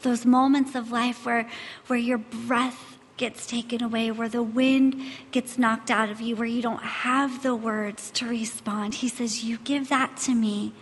Those 0.00 0.24
moments 0.24 0.74
of 0.74 0.90
life 0.90 1.26
where, 1.26 1.46
where 1.88 1.98
your 1.98 2.16
breath 2.16 2.96
gets 3.18 3.46
taken 3.46 3.82
away, 3.82 4.10
where 4.10 4.30
the 4.30 4.42
wind 4.42 4.98
gets 5.30 5.58
knocked 5.58 5.90
out 5.90 6.08
of 6.08 6.22
you, 6.22 6.36
where 6.36 6.48
you 6.48 6.62
don't 6.62 6.82
have 6.82 7.42
the 7.42 7.54
words 7.54 8.10
to 8.12 8.26
respond. 8.26 8.94
He 8.94 9.10
says, 9.10 9.44
You 9.44 9.58
give 9.58 9.90
that 9.90 10.16
to 10.22 10.34
me, 10.34 10.72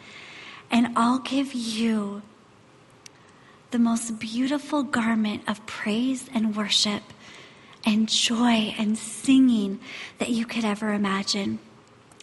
and 0.71 0.97
I'll 0.97 1.19
give 1.19 1.53
you 1.53 2.23
the 3.73 3.81
most 3.81 4.21
beautiful 4.21 4.85
garment 4.85 5.43
of 5.49 5.67
praise 5.67 6.31
and 6.33 6.55
worship 6.55 7.03
and 7.87 8.09
joy 8.09 8.75
and 8.79 8.99
singing 8.99 9.79
that 10.19 10.31
you 10.31 10.45
could 10.45 10.65
ever 10.65 10.93
imagine. 10.93 11.61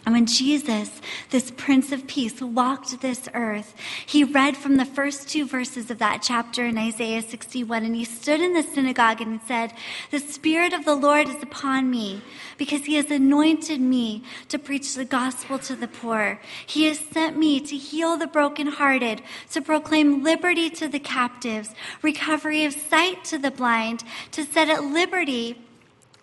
And 0.06 0.14
when 0.14 0.26
Jesus, 0.26 1.00
this 1.30 1.50
Prince 1.50 1.90
of 1.90 2.06
Peace, 2.06 2.42
walked 2.42 3.00
this 3.00 3.26
earth, 3.32 3.74
he 4.04 4.22
read 4.22 4.54
from 4.54 4.76
the 4.76 4.84
first 4.84 5.30
two 5.30 5.46
verses 5.46 5.90
of 5.90 5.98
that 5.98 6.20
chapter 6.22 6.66
in 6.66 6.76
Isaiah 6.76 7.22
61, 7.22 7.84
and 7.84 7.94
he 7.94 8.04
stood 8.04 8.40
in 8.40 8.52
the 8.52 8.62
synagogue 8.62 9.22
and 9.22 9.40
said, 9.48 9.72
The 10.10 10.18
Spirit 10.18 10.74
of 10.74 10.84
the 10.84 10.94
Lord 10.94 11.30
is 11.30 11.42
upon 11.42 11.90
me, 11.90 12.20
because 12.58 12.84
he 12.84 12.96
has 12.96 13.10
anointed 13.10 13.80
me 13.80 14.22
to 14.48 14.58
preach 14.58 14.94
the 14.94 15.06
gospel 15.06 15.58
to 15.60 15.74
the 15.74 15.88
poor. 15.88 16.38
He 16.66 16.84
has 16.84 16.98
sent 16.98 17.38
me 17.38 17.58
to 17.60 17.76
heal 17.76 18.18
the 18.18 18.26
brokenhearted, 18.26 19.22
to 19.52 19.62
proclaim 19.62 20.22
liberty 20.22 20.68
to 20.68 20.86
the 20.86 20.98
captives, 20.98 21.70
recovery 22.02 22.66
of 22.66 22.74
sight 22.74 23.24
to 23.24 23.38
the 23.38 23.50
blind, 23.50 24.04
to 24.32 24.44
set 24.44 24.68
at 24.68 24.84
liberty 24.84 25.63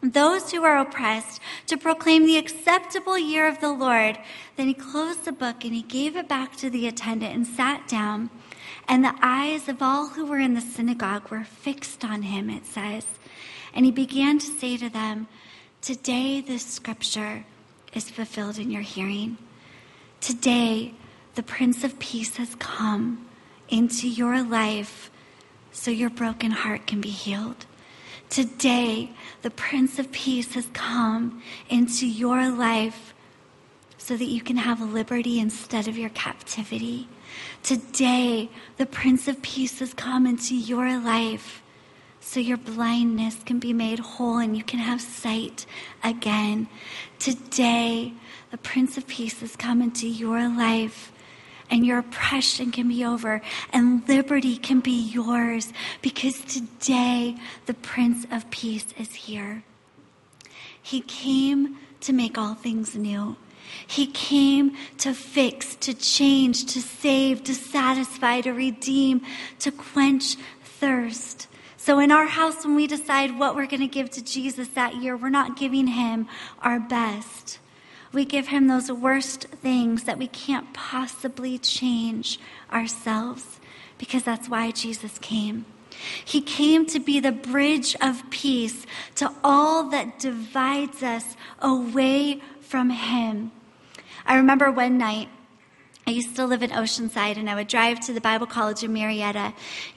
those 0.02 0.52
who 0.52 0.64
are 0.64 0.80
oppressed, 0.80 1.40
to 1.68 1.78
proclaim 1.78 2.26
the 2.26 2.38
acceptable 2.38 3.18
year 3.18 3.48
of 3.48 3.60
the 3.62 3.72
Lord. 3.72 4.18
Then 4.56 4.68
he 4.68 4.74
closed 4.74 5.26
the 5.26 5.32
book 5.32 5.64
and 5.64 5.74
he 5.74 5.84
gave 5.84 6.16
it 6.16 6.28
back 6.28 6.56
to 6.58 6.70
the 6.70 6.88
attendant 6.88 7.36
and 7.36 7.46
sat 7.46 7.88
down. 7.88 8.30
And 8.88 9.04
the 9.04 9.16
eyes 9.22 9.70
of 9.70 9.82
all 9.82 10.10
who 10.10 10.26
were 10.26 10.40
in 10.40 10.54
the 10.54 10.62
synagogue 10.62 11.30
were 11.30 11.44
fixed 11.44 12.04
on 12.04 12.24
him, 12.24 12.50
it 12.50 12.66
says. 12.66 13.06
And 13.74 13.86
he 13.86 13.92
began 13.92 14.40
to 14.40 14.46
say 14.46 14.78
to 14.78 14.90
them, 14.90 15.28
Today 15.82 16.42
this 16.42 16.66
scripture 16.66 17.46
is 17.94 18.10
fulfilled 18.10 18.60
in 18.60 18.70
your 18.72 18.82
hearing. 18.82 19.38
Today 20.20 20.94
the 21.36 21.44
Prince 21.44 21.84
of 21.84 21.98
Peace 22.00 22.38
has 22.38 22.56
come 22.56 23.28
into 23.70 24.08
your 24.08 24.44
life 24.44 25.10
so 25.72 25.90
your 25.90 26.10
broken 26.10 26.52
heart 26.52 26.86
can 26.86 27.02
be 27.02 27.10
healed. 27.10 27.66
Today, 28.32 29.10
the 29.42 29.50
Prince 29.50 30.00
of 30.00 30.10
Peace 30.14 30.54
has 30.54 30.66
come 30.72 31.44
into 31.70 32.08
your 32.08 32.50
life 32.50 33.14
so 33.98 34.16
that 34.16 34.24
you 34.24 34.42
can 34.42 34.56
have 34.56 34.80
liberty 34.80 35.38
instead 35.38 35.90
of 35.90 35.98
your 35.98 36.12
captivity. 36.12 37.10
Today, 37.62 38.50
the 38.78 38.86
Prince 38.86 39.28
of 39.28 39.42
Peace 39.42 39.80
has 39.80 39.94
come 39.94 40.26
into 40.26 40.56
your 40.56 40.98
life 40.98 41.62
so 42.22 42.40
your 42.40 42.56
blindness 42.56 43.36
can 43.46 43.60
be 43.60 43.74
made 43.74 44.00
whole 44.00 44.38
and 44.38 44.56
you 44.56 44.64
can 44.64 44.80
have 44.80 45.02
sight 45.02 45.66
again. 46.02 46.70
Today, 47.20 48.14
the 48.50 48.58
Prince 48.58 48.98
of 48.98 49.08
Peace 49.08 49.42
has 49.42 49.58
come 49.58 49.82
into 49.82 50.08
your 50.08 50.48
life 50.48 51.12
and 51.72 51.86
your 51.86 52.00
oppression 52.00 52.70
can 52.72 52.90
be 52.90 53.04
over 53.04 53.42
and 53.72 54.08
liberty 54.08 54.58
can 54.58 54.82
be 54.82 54.92
yours 54.92 55.72
because 56.02 56.40
today 56.42 57.38
the 57.66 57.74
Prince 57.74 58.28
of 58.30 58.52
Peace 58.52 58.88
is 59.00 59.16
here. 59.16 59.64
He 60.82 61.02
came 61.02 61.78
to 62.02 62.14
make 62.14 62.38
all 62.38 62.54
things 62.54 62.96
new. 62.96 63.38
He 63.88 64.08
came 64.08 64.76
to 64.98 65.14
fix, 65.14 65.76
to 65.78 65.94
change, 65.94 66.66
to 66.74 66.82
save, 66.82 67.44
to 67.46 67.56
satisfy, 67.56 68.42
to 68.42 68.52
redeem, 68.52 69.22
to 69.60 69.72
quench 69.72 70.36
thirst. 70.64 71.48
So, 71.78 72.00
in 72.00 72.12
our 72.12 72.26
house, 72.26 72.66
when 72.66 72.76
we 72.76 72.86
decide 72.86 73.40
what 73.40 73.56
we're 73.56 73.68
going 73.68 73.82
to 73.82 73.88
give 73.88 74.10
to 74.12 74.24
Jesus 74.24 74.68
that 74.70 75.02
year, 75.02 75.16
we're 75.16 75.30
not 75.30 75.58
giving 75.58 75.88
him 75.88 76.28
our 76.62 76.80
best. 76.80 77.60
We 78.14 78.26
give 78.26 78.48
him 78.48 78.68
those 78.68 78.92
worst 78.92 79.46
things 79.46 80.04
that 80.04 80.18
we 80.18 80.28
can't 80.28 80.74
possibly 80.74 81.58
change 81.58 82.40
ourselves 82.72 83.60
because 83.98 84.24
that's 84.24 84.50
why 84.50 84.72
Jesus 84.72 85.18
came. 85.20 85.66
He 86.26 86.42
came 86.42 86.86
to 86.88 87.00
be 87.00 87.20
the 87.20 87.32
bridge 87.32 87.96
of 88.02 88.30
peace 88.30 88.86
to 89.16 89.32
all 89.44 89.90
that 89.90 90.20
divides 90.20 91.04
us 91.04 91.36
away 91.60 92.42
from 92.60 92.90
him. 92.90 93.52
I 94.26 94.36
remember 94.36 94.72
one 94.72 94.98
night 94.98 95.30
I 96.12 96.14
used 96.14 96.36
to 96.36 96.46
live 96.46 96.62
in 96.62 96.72
Oceanside 96.72 97.38
and 97.38 97.50
I 97.50 97.56
would 97.56 97.70
drive 97.70 98.02
to 98.02 98.12
the 98.12 98.20
Bible 98.20 98.46
College 98.46 98.84
in 98.84 98.92
Murrieta. 98.92 99.54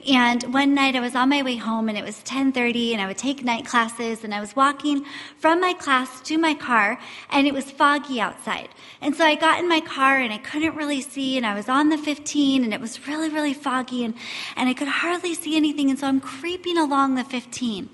And 0.07 0.43
one 0.53 0.73
night 0.73 0.95
I 0.95 1.01
was 1.01 1.13
on 1.13 1.27
my 1.27 1.41
way 1.41 1.57
home 1.57 1.89
and 1.89 1.97
it 1.97 2.05
was 2.05 2.23
10:30 2.23 2.93
and 2.93 3.01
I 3.01 3.07
would 3.07 3.17
take 3.17 3.43
night 3.43 3.65
classes 3.65 4.23
and 4.23 4.33
I 4.33 4.39
was 4.39 4.55
walking 4.55 5.03
from 5.39 5.59
my 5.59 5.73
class 5.73 6.21
to 6.21 6.37
my 6.37 6.53
car 6.53 6.97
and 7.31 7.45
it 7.47 7.53
was 7.53 7.69
foggy 7.69 8.21
outside. 8.21 8.69
And 9.01 9.13
so 9.13 9.25
I 9.25 9.35
got 9.35 9.59
in 9.59 9.67
my 9.67 9.81
car 9.81 10.17
and 10.17 10.31
I 10.31 10.37
couldn't 10.37 10.77
really 10.77 11.01
see 11.01 11.35
and 11.35 11.45
I 11.45 11.53
was 11.53 11.67
on 11.67 11.89
the 11.89 11.97
15 11.97 12.63
and 12.63 12.73
it 12.73 12.79
was 12.79 13.05
really 13.09 13.27
really 13.27 13.53
foggy 13.53 14.05
and 14.05 14.13
and 14.55 14.69
I 14.69 14.73
could 14.73 14.87
hardly 14.87 15.33
see 15.33 15.57
anything 15.57 15.89
and 15.89 15.99
so 15.99 16.07
I'm 16.07 16.21
creeping 16.21 16.77
along 16.77 17.15
the 17.15 17.25
15. 17.25 17.89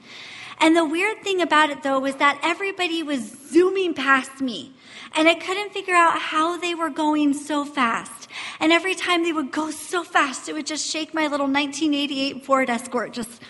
And 0.59 0.77
the 0.77 0.85
weird 0.85 1.23
thing 1.23 1.41
about 1.41 1.71
it 1.71 1.81
though 1.81 1.97
was 1.97 2.17
that 2.17 2.39
everybody 2.43 3.01
was 3.01 3.21
zooming 3.49 3.95
past 3.95 4.41
me. 4.41 4.75
And 5.13 5.27
I 5.27 5.35
couldn't 5.35 5.73
figure 5.73 5.95
out 5.95 6.17
how 6.19 6.57
they 6.57 6.73
were 6.73 6.89
going 6.89 7.33
so 7.33 7.65
fast. 7.65 8.29
And 8.59 8.71
every 8.71 8.95
time 8.95 9.23
they 9.23 9.33
would 9.33 9.51
go 9.51 9.71
so 9.71 10.03
fast, 10.03 10.47
it 10.47 10.53
would 10.53 10.65
just 10.65 10.89
shake 10.89 11.13
my 11.13 11.23
little 11.23 11.47
1988 11.47 12.45
Ford 12.45 12.69
Escort 12.69 13.11
just. 13.11 13.41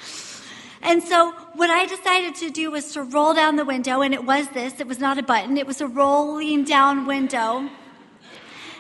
And 0.82 1.04
so 1.04 1.32
what 1.54 1.70
I 1.70 1.86
decided 1.86 2.34
to 2.36 2.50
do 2.50 2.72
was 2.72 2.94
to 2.94 3.04
roll 3.04 3.36
down 3.36 3.56
the 3.56 3.66
window, 3.66 4.02
and 4.02 4.14
it 4.14 4.26
was 4.26 4.48
this. 4.50 4.80
It 4.80 4.88
was 4.88 4.98
not 4.98 5.20
a 5.20 5.24
button. 5.24 5.58
It 5.58 5.68
was 5.68 5.80
a 5.80 5.88
rolling 5.88 6.64
down 6.64 7.06
window. 7.06 7.70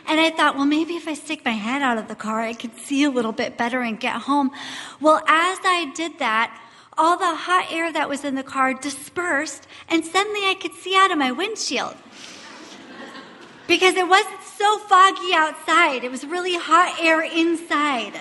And 0.07 0.19
I 0.19 0.31
thought, 0.31 0.55
well, 0.55 0.65
maybe 0.65 0.95
if 0.95 1.07
I 1.07 1.13
stick 1.13 1.45
my 1.45 1.51
head 1.51 1.83
out 1.83 1.99
of 1.99 2.07
the 2.07 2.15
car, 2.15 2.41
I 2.41 2.53
could 2.53 2.75
see 2.75 3.03
a 3.03 3.11
little 3.11 3.31
bit 3.31 3.55
better 3.55 3.81
and 3.81 3.99
get 3.99 4.15
home. 4.15 4.49
Well, 4.99 5.21
as 5.27 5.59
I 5.63 5.91
did 5.95 6.17
that, 6.17 6.59
all 6.97 7.17
the 7.17 7.35
hot 7.35 7.67
air 7.71 7.93
that 7.93 8.09
was 8.09 8.25
in 8.25 8.35
the 8.35 8.43
car 8.43 8.73
dispersed, 8.73 9.67
and 9.87 10.03
suddenly 10.03 10.41
I 10.41 10.55
could 10.55 10.73
see 10.73 10.95
out 10.95 11.11
of 11.11 11.17
my 11.17 11.31
windshield 11.31 11.95
because 13.67 13.95
it 13.95 14.07
wasn't 14.07 14.41
so 14.43 14.79
foggy 14.79 15.33
outside. 15.33 16.03
It 16.03 16.11
was 16.11 16.25
really 16.25 16.55
hot 16.55 16.97
air 16.99 17.21
inside. 17.21 18.13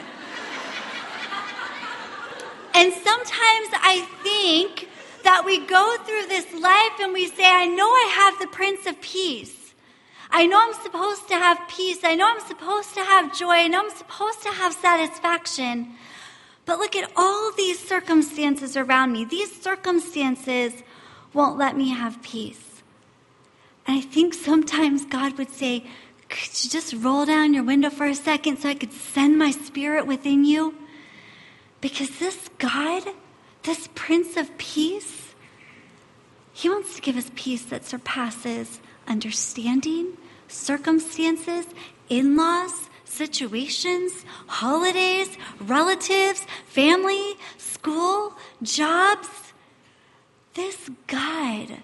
and 2.74 2.92
sometimes 2.92 3.68
I 3.72 4.06
think 4.22 4.88
that 5.24 5.44
we 5.44 5.66
go 5.66 5.96
through 6.04 6.26
this 6.26 6.52
life 6.54 7.00
and 7.00 7.12
we 7.12 7.26
say, 7.28 7.44
I 7.46 7.66
know 7.66 7.88
I 7.88 8.10
have 8.14 8.38
the 8.40 8.46
Prince 8.46 8.86
of 8.86 9.00
Peace. 9.00 9.74
I 10.30 10.46
know 10.46 10.60
I'm 10.60 10.74
supposed 10.82 11.28
to 11.28 11.34
have 11.34 11.58
peace. 11.68 12.04
I 12.04 12.14
know 12.14 12.28
I'm 12.28 12.46
supposed 12.46 12.94
to 12.94 13.00
have 13.00 13.36
joy. 13.36 13.50
I 13.50 13.66
know 13.66 13.80
I'm 13.80 13.90
supposed 13.90 14.42
to 14.42 14.50
have 14.50 14.72
satisfaction. 14.72 15.94
But 16.66 16.78
look 16.78 16.94
at 16.94 17.10
all 17.16 17.50
these 17.56 17.80
circumstances 17.80 18.76
around 18.76 19.12
me. 19.12 19.24
These 19.24 19.60
circumstances 19.60 20.72
won't 21.32 21.58
let 21.58 21.76
me 21.76 21.88
have 21.88 22.22
peace. 22.22 22.69
And 23.90 23.98
I 23.98 24.02
think 24.02 24.34
sometimes 24.34 25.04
God 25.04 25.36
would 25.36 25.50
say, 25.50 25.80
Could 26.28 26.62
you 26.62 26.70
just 26.70 26.94
roll 26.94 27.26
down 27.26 27.52
your 27.54 27.64
window 27.64 27.90
for 27.90 28.06
a 28.06 28.14
second 28.14 28.58
so 28.58 28.68
I 28.68 28.74
could 28.74 28.92
send 28.92 29.36
my 29.36 29.50
spirit 29.50 30.06
within 30.06 30.44
you? 30.44 30.76
Because 31.80 32.20
this 32.20 32.50
God, 32.58 33.02
this 33.64 33.88
Prince 33.96 34.36
of 34.36 34.56
Peace, 34.58 35.34
He 36.52 36.68
wants 36.68 36.94
to 36.94 37.02
give 37.02 37.16
us 37.16 37.32
peace 37.34 37.64
that 37.64 37.84
surpasses 37.84 38.78
understanding, 39.08 40.16
circumstances, 40.46 41.66
in 42.08 42.36
laws, 42.36 42.88
situations, 43.04 44.24
holidays, 44.46 45.36
relatives, 45.62 46.46
family, 46.64 47.34
school, 47.58 48.34
jobs. 48.62 49.52
This 50.54 50.88
God 51.08 51.82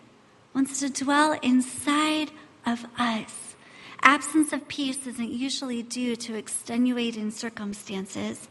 wants 0.56 0.80
to 0.80 0.88
dwell 0.90 1.38
inside 1.42 2.32
of 2.66 2.84
us 2.98 3.46
Absence 4.06 4.52
of 4.52 4.68
peace 4.68 5.04
isn't 5.06 5.32
usually 5.32 5.82
due 5.82 6.14
to 6.14 6.36
extenuating 6.36 7.32
circumstances. 7.32 8.48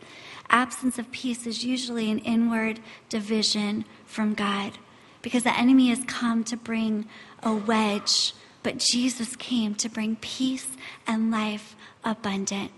Absence 0.50 1.00
of 1.00 1.10
peace 1.12 1.48
is 1.48 1.64
usually 1.64 2.12
an 2.12 2.20
inward 2.20 2.82
division 3.08 3.86
from 4.06 4.34
God 4.34 4.74
because 5.22 5.44
the 5.44 5.58
enemy 5.58 5.88
has 5.90 6.04
come 6.08 6.44
to 6.44 6.58
bring 6.58 7.08
a 7.42 7.54
wedge, 7.54 8.34
but 8.64 8.80
Jesus 8.80 9.38
came 9.38 9.76
to 9.76 9.88
bring 9.88 10.18
peace 10.18 10.68
and 11.08 11.32
life 11.32 11.76
abundant. 12.04 12.72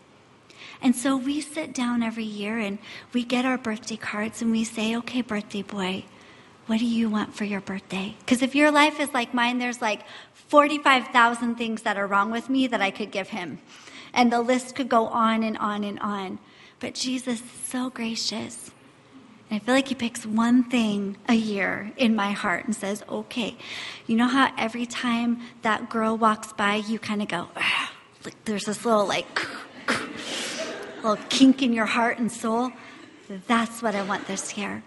And 0.79 0.95
so 0.95 1.17
we 1.17 1.41
sit 1.41 1.73
down 1.73 2.03
every 2.03 2.23
year 2.23 2.59
and 2.59 2.77
we 3.11 3.23
get 3.23 3.43
our 3.43 3.57
birthday 3.57 3.97
cards 3.97 4.41
and 4.43 4.51
we 4.51 4.63
say, 4.63 4.95
okay, 4.97 5.21
birthday 5.21 5.63
boy, 5.63 6.05
what 6.67 6.79
do 6.79 6.85
you 6.85 7.09
want 7.09 7.33
for 7.33 7.45
your 7.45 7.61
birthday? 7.61 8.15
Because 8.19 8.41
if 8.41 8.53
your 8.53 8.71
life 8.71 8.99
is 8.99 9.13
like 9.13 9.33
mine, 9.33 9.57
there's 9.57 9.81
like 9.81 10.01
45,000 10.33 11.55
things 11.55 11.81
that 11.81 11.97
are 11.97 12.05
wrong 12.05 12.29
with 12.29 12.49
me 12.49 12.67
that 12.67 12.81
I 12.81 12.91
could 12.91 13.11
give 13.11 13.29
him. 13.29 13.59
And 14.13 14.31
the 14.31 14.41
list 14.41 14.75
could 14.75 14.89
go 14.89 15.07
on 15.07 15.43
and 15.43 15.57
on 15.57 15.83
and 15.83 15.99
on. 15.99 16.39
But 16.79 16.93
Jesus 16.93 17.41
is 17.41 17.51
so 17.65 17.89
gracious. 17.89 18.71
And 19.49 19.61
I 19.61 19.65
feel 19.65 19.75
like 19.75 19.87
he 19.87 19.95
picks 19.95 20.25
one 20.25 20.63
thing 20.65 21.17
a 21.29 21.33
year 21.33 21.91
in 21.95 22.15
my 22.15 22.31
heart 22.31 22.65
and 22.65 22.75
says, 22.75 23.03
okay, 23.07 23.55
you 24.05 24.17
know 24.17 24.27
how 24.27 24.51
every 24.57 24.85
time 24.85 25.39
that 25.61 25.89
girl 25.89 26.17
walks 26.17 26.51
by, 26.51 26.75
you 26.75 26.99
kind 26.99 27.21
of 27.21 27.29
go, 27.29 27.47
like 28.25 28.35
there's 28.43 28.65
this 28.65 28.83
little 28.83 29.05
like, 29.05 29.39
little 30.97 31.17
kink 31.29 31.61
in 31.61 31.71
your 31.71 31.85
heart 31.85 32.19
and 32.19 32.29
soul? 32.29 32.71
That's 33.47 33.81
what 33.81 33.95
I 33.95 34.03
want 34.03 34.27
this 34.27 34.57
year. 34.57 34.83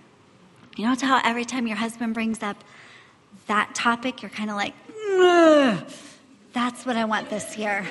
You 0.81 0.87
know 0.87 0.97
how 0.99 1.21
every 1.23 1.45
time 1.45 1.67
your 1.67 1.77
husband 1.77 2.15
brings 2.15 2.43
up 2.43 2.65
that 3.49 3.75
topic, 3.75 4.23
you're 4.23 4.31
kind 4.31 4.49
of 4.49 4.57
like, 4.57 4.73
that's 6.55 6.87
what 6.87 6.97
I 6.97 7.05
want 7.05 7.29
this 7.29 7.59
year. 7.59 7.87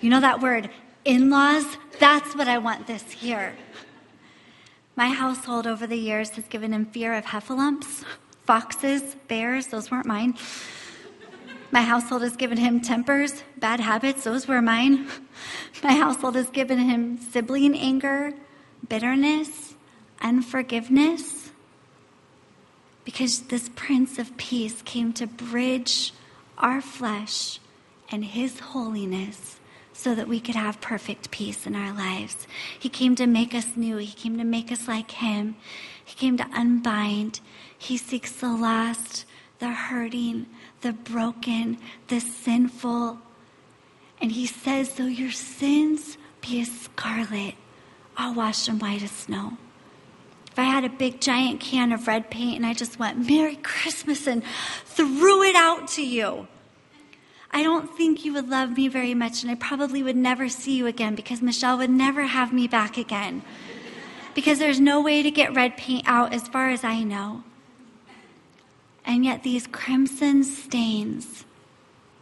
You 0.00 0.08
know 0.08 0.20
that 0.20 0.40
word, 0.40 0.70
in 1.04 1.30
laws? 1.30 1.64
That's 1.98 2.36
what 2.36 2.46
I 2.46 2.58
want 2.58 2.86
this 2.86 3.24
year. 3.24 3.56
My 4.94 5.08
household 5.08 5.66
over 5.66 5.84
the 5.84 5.96
years 5.96 6.30
has 6.36 6.44
given 6.44 6.72
him 6.72 6.86
fear 6.86 7.14
of 7.14 7.24
heffalumps, 7.24 8.04
foxes, 8.44 9.16
bears, 9.26 9.66
those 9.66 9.90
weren't 9.90 10.06
mine. 10.06 10.36
My 11.72 11.82
household 11.82 12.22
has 12.22 12.36
given 12.36 12.58
him 12.58 12.80
tempers, 12.80 13.42
bad 13.58 13.80
habits, 13.80 14.22
those 14.22 14.46
were 14.46 14.62
mine. 14.62 15.08
My 15.82 15.96
household 15.96 16.36
has 16.36 16.50
given 16.50 16.78
him 16.78 17.18
sibling 17.18 17.76
anger, 17.76 18.32
bitterness, 18.88 19.65
unforgiveness 20.20 21.50
because 23.04 23.42
this 23.42 23.70
Prince 23.76 24.18
of 24.18 24.36
Peace 24.36 24.82
came 24.82 25.12
to 25.12 25.28
bridge 25.28 26.12
our 26.58 26.80
flesh 26.80 27.60
and 28.10 28.24
His 28.24 28.58
holiness 28.58 29.60
so 29.92 30.14
that 30.14 30.28
we 30.28 30.40
could 30.40 30.56
have 30.56 30.80
perfect 30.80 31.30
peace 31.30 31.66
in 31.66 31.76
our 31.76 31.94
lives. 31.94 32.46
He 32.78 32.88
came 32.88 33.14
to 33.16 33.26
make 33.26 33.54
us 33.54 33.76
new, 33.76 33.96
He 33.96 34.12
came 34.12 34.36
to 34.38 34.44
make 34.44 34.72
us 34.72 34.88
like 34.88 35.12
Him, 35.12 35.56
He 36.04 36.16
came 36.16 36.36
to 36.36 36.48
unbind. 36.52 37.40
He 37.78 37.96
seeks 37.96 38.32
the 38.32 38.52
lost, 38.52 39.24
the 39.60 39.70
hurting, 39.70 40.46
the 40.80 40.92
broken, 40.92 41.78
the 42.08 42.20
sinful. 42.20 43.20
And 44.20 44.32
He 44.32 44.46
says, 44.46 44.94
though 44.94 45.06
your 45.06 45.30
sins 45.30 46.18
be 46.40 46.60
as 46.60 46.80
scarlet, 46.80 47.54
I'll 48.16 48.34
wash 48.34 48.66
them 48.66 48.80
white 48.80 49.02
as 49.02 49.10
snow 49.12 49.58
if 50.56 50.60
I 50.60 50.64
had 50.64 50.84
a 50.84 50.88
big 50.88 51.20
giant 51.20 51.60
can 51.60 51.92
of 51.92 52.06
red 52.06 52.30
paint 52.30 52.56
and 52.56 52.64
I 52.64 52.72
just 52.72 52.98
went, 52.98 53.28
Merry 53.28 53.56
Christmas, 53.56 54.26
and 54.26 54.42
threw 54.86 55.42
it 55.42 55.54
out 55.54 55.86
to 55.88 56.02
you, 56.02 56.48
I 57.50 57.62
don't 57.62 57.94
think 57.94 58.24
you 58.24 58.32
would 58.32 58.48
love 58.48 58.74
me 58.74 58.88
very 58.88 59.12
much, 59.12 59.42
and 59.42 59.52
I 59.52 59.54
probably 59.54 60.02
would 60.02 60.16
never 60.16 60.48
see 60.48 60.74
you 60.74 60.86
again 60.86 61.14
because 61.14 61.42
Michelle 61.42 61.76
would 61.76 61.90
never 61.90 62.22
have 62.22 62.54
me 62.54 62.66
back 62.66 62.96
again. 62.96 63.42
Because 64.34 64.58
there's 64.58 64.80
no 64.80 65.02
way 65.02 65.22
to 65.22 65.30
get 65.30 65.54
red 65.54 65.76
paint 65.76 66.04
out 66.06 66.32
as 66.32 66.48
far 66.48 66.70
as 66.70 66.82
I 66.82 67.02
know. 67.02 67.44
And 69.04 69.26
yet, 69.26 69.42
these 69.42 69.66
crimson 69.66 70.42
stains, 70.42 71.44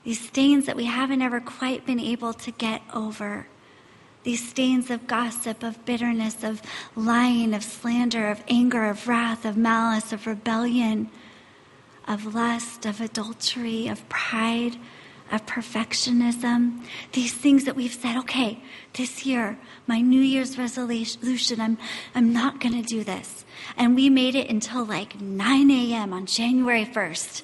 these 0.02 0.18
stains 0.18 0.66
that 0.66 0.74
we 0.74 0.86
haven't 0.86 1.22
ever 1.22 1.40
quite 1.40 1.86
been 1.86 2.00
able 2.00 2.32
to 2.32 2.50
get 2.50 2.82
over, 2.92 3.46
these 4.24 4.46
stains 4.46 4.90
of 4.90 5.06
gossip, 5.06 5.62
of 5.62 5.84
bitterness, 5.84 6.42
of 6.42 6.60
lying, 6.96 7.54
of 7.54 7.62
slander, 7.62 8.30
of 8.30 8.42
anger, 8.48 8.86
of 8.86 9.06
wrath, 9.06 9.44
of 9.44 9.56
malice, 9.56 10.12
of 10.12 10.26
rebellion, 10.26 11.10
of 12.08 12.34
lust, 12.34 12.86
of 12.86 13.00
adultery, 13.00 13.86
of 13.86 14.06
pride, 14.08 14.76
of 15.30 15.44
perfectionism. 15.46 16.82
These 17.12 17.34
things 17.34 17.64
that 17.64 17.76
we've 17.76 17.92
said, 17.92 18.16
okay, 18.18 18.62
this 18.94 19.26
year, 19.26 19.58
my 19.86 20.00
New 20.00 20.20
Year's 20.20 20.58
resolution, 20.58 21.60
I'm, 21.60 21.78
I'm 22.14 22.32
not 22.32 22.60
going 22.60 22.82
to 22.82 22.88
do 22.88 23.04
this. 23.04 23.44
And 23.76 23.94
we 23.94 24.08
made 24.08 24.34
it 24.34 24.48
until 24.48 24.84
like 24.84 25.20
9 25.20 25.70
a.m. 25.70 26.12
on 26.12 26.26
January 26.26 26.86
1st. 26.86 27.42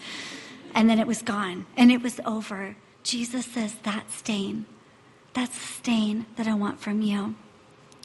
And 0.75 0.89
then 0.89 0.99
it 0.99 1.07
was 1.07 1.23
gone 1.23 1.67
and 1.77 1.93
it 1.93 2.03
was 2.03 2.21
over. 2.25 2.77
Jesus 3.03 3.47
says 3.47 3.75
that 3.83 4.11
stain 4.11 4.67
that's 5.33 5.57
the 5.57 5.67
stain 5.67 6.27
that 6.37 6.47
I 6.47 6.55
want 6.55 6.81
from 6.81 7.03
you. 7.03 7.35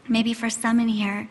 Maybe 0.07 0.34
for 0.34 0.49
some 0.49 0.80
in 0.80 0.88
here, 0.88 1.30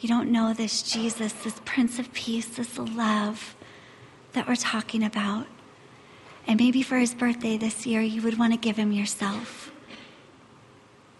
you 0.00 0.08
don't 0.08 0.30
know 0.30 0.54
this 0.54 0.82
Jesus, 0.82 1.32
this 1.32 1.60
Prince 1.64 1.98
of 1.98 2.12
Peace, 2.12 2.46
this 2.46 2.78
love 2.78 3.56
that 4.32 4.48
we're 4.48 4.56
talking 4.56 5.02
about. 5.02 5.46
And 6.46 6.58
maybe 6.58 6.82
for 6.82 6.96
his 6.96 7.14
birthday 7.14 7.58
this 7.58 7.86
year, 7.86 8.00
you 8.00 8.22
would 8.22 8.38
want 8.38 8.52
to 8.52 8.58
give 8.58 8.76
him 8.76 8.92
yourself. 8.92 9.70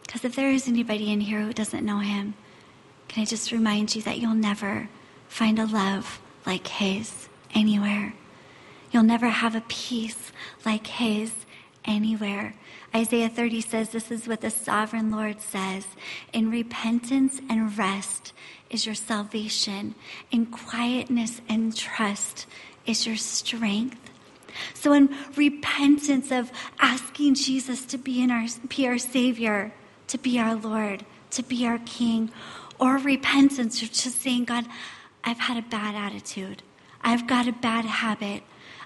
Because 0.06 0.24
if 0.24 0.34
there 0.34 0.50
is 0.50 0.68
anybody 0.68 1.12
in 1.12 1.20
here 1.20 1.42
who 1.42 1.52
doesn't 1.52 1.84
know 1.84 1.98
him, 1.98 2.34
can 3.09 3.22
I 3.22 3.26
just 3.26 3.52
remind 3.52 3.94
you 3.94 4.02
that 4.02 4.18
you'll 4.18 4.34
never 4.34 4.88
find 5.28 5.59
a 5.59 5.66
love 5.66 6.20
like 6.46 6.66
his 6.66 7.28
anywhere? 7.54 8.14
You'll 8.90 9.02
never 9.02 9.28
have 9.28 9.54
a 9.54 9.62
peace 9.68 10.32
like 10.64 10.86
his 10.86 11.32
anywhere. 11.84 12.54
Isaiah 12.95 13.28
30 13.28 13.61
says, 13.61 13.91
This 13.91 14.11
is 14.11 14.26
what 14.26 14.41
the 14.41 14.51
sovereign 14.51 15.11
Lord 15.11 15.41
says 15.41 15.86
In 16.32 16.51
repentance 16.51 17.41
and 17.49 17.76
rest 17.76 18.32
is 18.70 18.86
your 18.86 18.95
salvation, 18.95 19.95
in 20.30 20.47
quietness 20.47 21.41
and 21.49 21.74
trust 21.74 22.47
is 22.86 23.07
your 23.07 23.16
strength. 23.16 24.11
So, 24.74 24.93
in 24.93 25.14
repentance 25.36 26.32
of 26.32 26.51
asking 26.80 27.34
Jesus 27.34 27.84
to 27.86 27.99
be, 27.99 28.22
in 28.22 28.30
our, 28.30 28.47
be 28.68 28.89
our 28.89 28.99
Savior, 28.99 29.72
to 30.09 30.18
be 30.18 30.39
our 30.39 30.55
Lord, 30.55 31.05
to 31.32 31.43
be 31.43 31.66
our 31.66 31.78
King, 31.78 32.30
or 32.80 32.97
repentance 32.97 33.82
of 33.82 33.93
just 33.93 34.20
saying, 34.22 34.45
God, 34.45 34.66
I've 35.22 35.39
had 35.39 35.57
a 35.57 35.62
bad 35.62 35.95
attitude. 35.95 36.62
I've 37.03 37.26
got 37.26 37.47
a 37.47 37.53
bad 37.53 37.84
habit. 37.84 38.43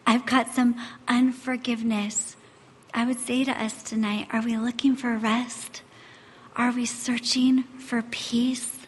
I've 0.06 0.26
got 0.26 0.48
some 0.48 0.76
unforgiveness. 1.08 2.36
I 2.94 3.06
would 3.06 3.20
say 3.20 3.42
to 3.44 3.52
us 3.52 3.82
tonight 3.82 4.28
are 4.32 4.42
we 4.42 4.56
looking 4.56 4.96
for 4.96 5.16
rest? 5.16 5.82
Are 6.56 6.70
we 6.70 6.84
searching 6.84 7.62
for 7.78 8.02
peace? 8.02 8.80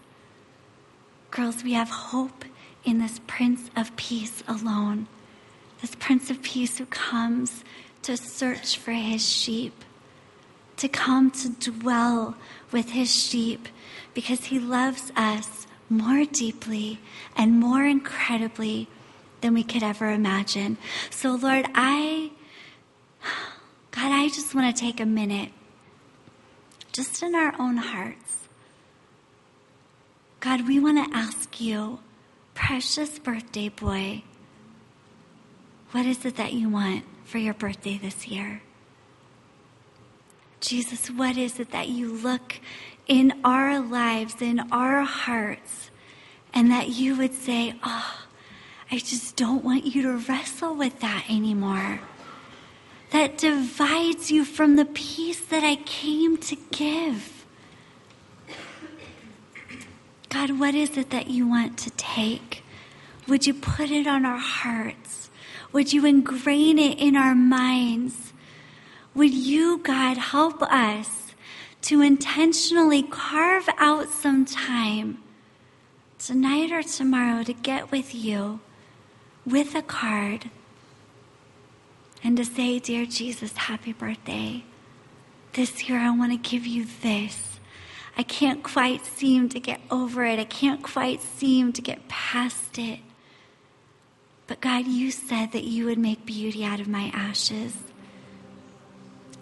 Girls, 1.31 1.65
we 1.65 1.73
have 1.73 1.89
hope 1.89 2.45
in 2.85 2.99
this 2.99 3.21
Prince 3.27 3.71
of 3.75 3.97
Peace 3.97 4.43
alone. 4.47 5.07
This 5.81 5.95
Prince 5.95 6.31
of 6.31 6.43
Peace 6.43 6.77
who 6.77 6.87
comes 6.87 7.65
to 8.03 8.17
search 8.19 8.77
for 8.77 8.93
his 8.93 9.27
sheep, 9.27 9.85
to 10.77 10.89
come 10.89 11.31
to 11.31 11.49
dwell 11.49 12.37
with 12.71 12.91
his 12.91 13.15
sheep, 13.15 13.69
because 14.13 14.45
he 14.45 14.59
loves 14.59 15.11
us 15.17 15.67
more 15.89 16.27
deeply 16.27 17.01
and 17.37 17.59
more 17.59 17.85
incredibly 17.85 18.87
than 19.41 19.55
we 19.55 19.63
could 19.63 19.83
ever 19.83 20.11
imagine. 20.11 20.77
So, 21.09 21.35
Lord, 21.35 21.67
I 21.75 22.31
God, 23.95 24.11
I 24.11 24.29
just 24.29 24.57
want 24.57 24.75
to 24.75 24.81
take 24.81 24.99
a 24.99 25.07
minute, 25.07 25.51
just 26.93 27.23
in 27.23 27.37
our 27.37 27.55
own 27.61 27.77
hearts. 27.77 28.49
God, 30.41 30.67
we 30.67 30.81
want 30.81 31.13
to 31.13 31.17
ask 31.17 31.61
you, 31.61 32.01
precious 32.55 33.21
birthday 33.21 33.69
boy, 33.69 34.25
what 35.93 36.07
is 36.07 36.25
it 36.25 36.35
that 36.37 36.55
you 36.55 36.69
want 36.69 37.05
for 37.25 37.39
your 37.39 37.55
birthday 37.55 37.97
this 37.97 38.27
year? 38.27 38.63
Jesus, 40.61 41.09
what 41.09 41.37
is 41.37 41.61
it 41.61 41.71
that 41.71 41.89
you 41.89 42.13
look 42.13 42.59
in 43.07 43.33
our 43.45 43.79
lives, 43.79 44.43
in 44.43 44.59
our 44.73 45.03
hearts, 45.03 45.93
and 46.53 46.69
that 46.73 46.89
you 46.89 47.17
would 47.17 47.33
say, 47.33 47.75
Oh, 47.85 48.25
I 48.91 48.99
just 48.99 49.37
don't 49.37 49.63
want 49.63 49.85
you 49.85 50.03
to 50.03 50.17
wrestle 50.17 50.75
with 50.75 50.99
that 50.99 51.27
anymore 51.29 52.01
that 53.15 53.39
divides 53.39 54.33
you 54.33 54.45
from 54.45 54.75
the 54.75 54.85
peace 54.85 55.39
that 55.45 55.63
I 55.63 55.77
came 55.77 56.37
to 56.39 56.57
give. 56.73 57.47
God, 60.31 60.59
what 60.59 60.75
is 60.75 60.97
it 60.97 61.11
that 61.11 61.29
you 61.29 61.47
want 61.47 61.79
to 61.79 61.91
take? 61.91 62.65
Would 63.29 63.47
you 63.47 63.55
put 63.55 63.93
it 63.93 64.09
on 64.09 64.27
our 64.27 64.39
hearts? 64.39 65.31
Would 65.71 65.93
you 65.93 66.05
ingrain 66.05 66.77
it 66.77 66.99
in 66.99 67.15
our 67.15 67.37
minds? 67.37 68.33
Would 69.15 69.33
you, 69.33 69.79
God, 69.79 70.17
help 70.17 70.61
us 70.63 71.37
to 71.83 72.03
intentionally 72.03 73.05
carve 73.05 73.69
out 73.79 74.09
some 74.09 74.45
time 74.45 75.23
tonight 76.19 76.73
or 76.73 76.83
tomorrow 76.83 77.45
to 77.45 77.53
get 77.53 77.93
with 77.93 78.13
you 78.13 78.59
with 79.47 79.77
a 79.77 79.83
card 79.83 80.51
and 82.25 82.39
to 82.39 82.45
say, 82.45 82.79
Dear 82.79 83.05
Jesus, 83.05 83.53
happy 83.53 83.93
birthday. 83.93 84.65
This 85.53 85.89
year 85.89 85.99
I 85.99 86.11
want 86.11 86.33
to 86.33 86.51
give 86.51 86.67
you 86.67 86.87
this. 87.03 87.61
I 88.17 88.23
can't 88.23 88.63
quite 88.63 89.05
seem 89.05 89.49
to 89.51 89.61
get 89.61 89.81
over 89.91 90.25
it. 90.25 90.39
I 90.39 90.45
can't 90.45 90.83
quite 90.83 91.21
seem 91.21 91.73
to 91.75 91.83
get 91.83 92.09
past 92.09 92.79
it. 92.79 93.01
But 94.47 94.61
God, 94.61 94.87
you 94.87 95.11
said 95.11 95.53
that 95.53 95.65
you 95.65 95.85
would 95.87 95.99
make 95.99 96.25
beauty 96.25 96.65
out 96.65 96.81
of 96.81 96.89
my 96.89 97.11
ashes. 97.15 97.77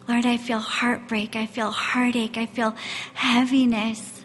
Lord, 0.08 0.26
I 0.26 0.36
feel 0.36 0.58
heartbreak. 0.58 1.36
I 1.36 1.46
feel 1.46 1.70
heartache. 1.70 2.36
I 2.36 2.46
feel 2.46 2.74
heaviness. 3.14 4.24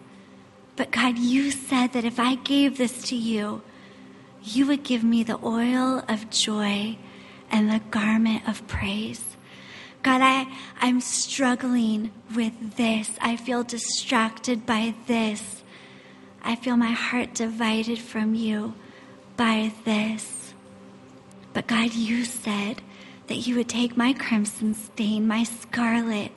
But 0.76 0.92
God, 0.92 1.18
you 1.18 1.52
said 1.52 1.94
that 1.94 2.06
if 2.06 2.20
I 2.20 2.36
gave 2.36 2.78
this 2.78 3.02
to 3.04 3.16
you, 3.16 3.62
you 4.44 4.66
would 4.68 4.84
give 4.84 5.04
me 5.04 5.24
the 5.24 5.40
oil 5.44 6.04
of 6.08 6.30
joy 6.30 6.98
and 7.50 7.70
the 7.70 7.82
garment 7.92 8.48
of 8.48 8.68
praise. 8.68 9.24
God, 10.04 10.22
I, 10.22 10.48
I'm 10.80 11.02
struggling 11.02 12.12
with 12.36 12.78
this. 12.78 13.12
I 13.20 13.36
feel 13.36 13.64
distracted 13.64 14.66
by 14.66 14.94
this. 15.08 15.64
I 16.44 16.56
feel 16.56 16.78
my 16.78 16.92
heart 16.92 17.34
divided 17.34 18.00
from 18.00 18.36
you 18.36 18.74
by 19.36 19.74
this. 19.84 20.54
But 21.54 21.68
God, 21.68 21.94
you 21.94 22.24
said 22.24 22.82
that 23.28 23.48
you 23.48 23.56
would 23.56 23.68
take 23.68 23.98
my 23.98 24.14
crimson 24.14 24.74
stain, 24.74 25.28
my 25.28 25.44
scarlet, 25.44 26.32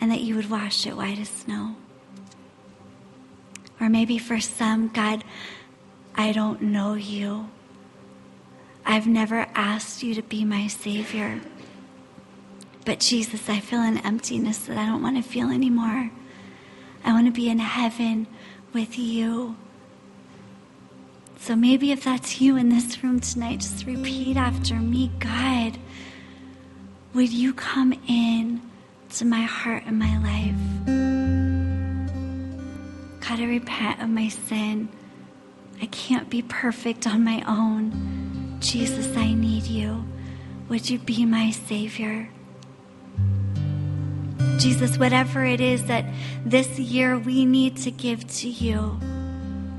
and 0.00 0.10
that 0.10 0.20
you 0.20 0.34
would 0.36 0.50
wash 0.50 0.86
it 0.86 0.96
white 0.96 1.18
as 1.18 1.28
snow. 1.28 1.76
Or 3.80 3.88
maybe 3.88 4.18
for 4.18 4.40
some, 4.40 4.88
God, 4.88 5.24
I 6.14 6.32
don't 6.32 6.60
know 6.60 6.94
you. 6.94 7.48
I've 8.90 9.06
never 9.06 9.46
asked 9.54 10.02
you 10.02 10.14
to 10.14 10.22
be 10.22 10.46
my 10.46 10.66
Savior. 10.66 11.42
But 12.86 13.00
Jesus, 13.00 13.46
I 13.50 13.60
feel 13.60 13.82
an 13.82 13.98
emptiness 13.98 14.60
that 14.60 14.78
I 14.78 14.86
don't 14.86 15.02
want 15.02 15.22
to 15.22 15.22
feel 15.22 15.50
anymore. 15.50 16.10
I 17.04 17.12
want 17.12 17.26
to 17.26 17.30
be 17.30 17.50
in 17.50 17.58
heaven 17.58 18.26
with 18.72 18.98
you. 18.98 19.56
So 21.36 21.54
maybe 21.54 21.92
if 21.92 22.02
that's 22.02 22.40
you 22.40 22.56
in 22.56 22.70
this 22.70 23.04
room 23.04 23.20
tonight, 23.20 23.60
just 23.60 23.84
repeat 23.84 24.38
after 24.38 24.76
me 24.76 25.12
God, 25.18 25.76
would 27.12 27.30
you 27.30 27.52
come 27.52 27.92
in 28.08 28.62
to 29.10 29.26
my 29.26 29.42
heart 29.42 29.82
and 29.84 29.98
my 29.98 30.16
life? 30.18 30.56
God, 33.20 33.38
I 33.38 33.44
repent 33.44 34.00
of 34.00 34.08
my 34.08 34.28
sin. 34.28 34.88
I 35.82 35.86
can't 35.86 36.30
be 36.30 36.40
perfect 36.40 37.06
on 37.06 37.22
my 37.22 37.44
own. 37.46 38.27
Jesus, 38.60 39.16
I 39.16 39.34
need 39.34 39.64
you. 39.64 40.04
Would 40.68 40.90
you 40.90 40.98
be 40.98 41.24
my 41.24 41.50
Savior? 41.50 42.28
Jesus, 44.58 44.98
whatever 44.98 45.44
it 45.44 45.60
is 45.60 45.84
that 45.86 46.04
this 46.44 46.78
year 46.78 47.16
we 47.16 47.44
need 47.44 47.76
to 47.78 47.92
give 47.92 48.26
to 48.38 48.48
you, 48.48 48.98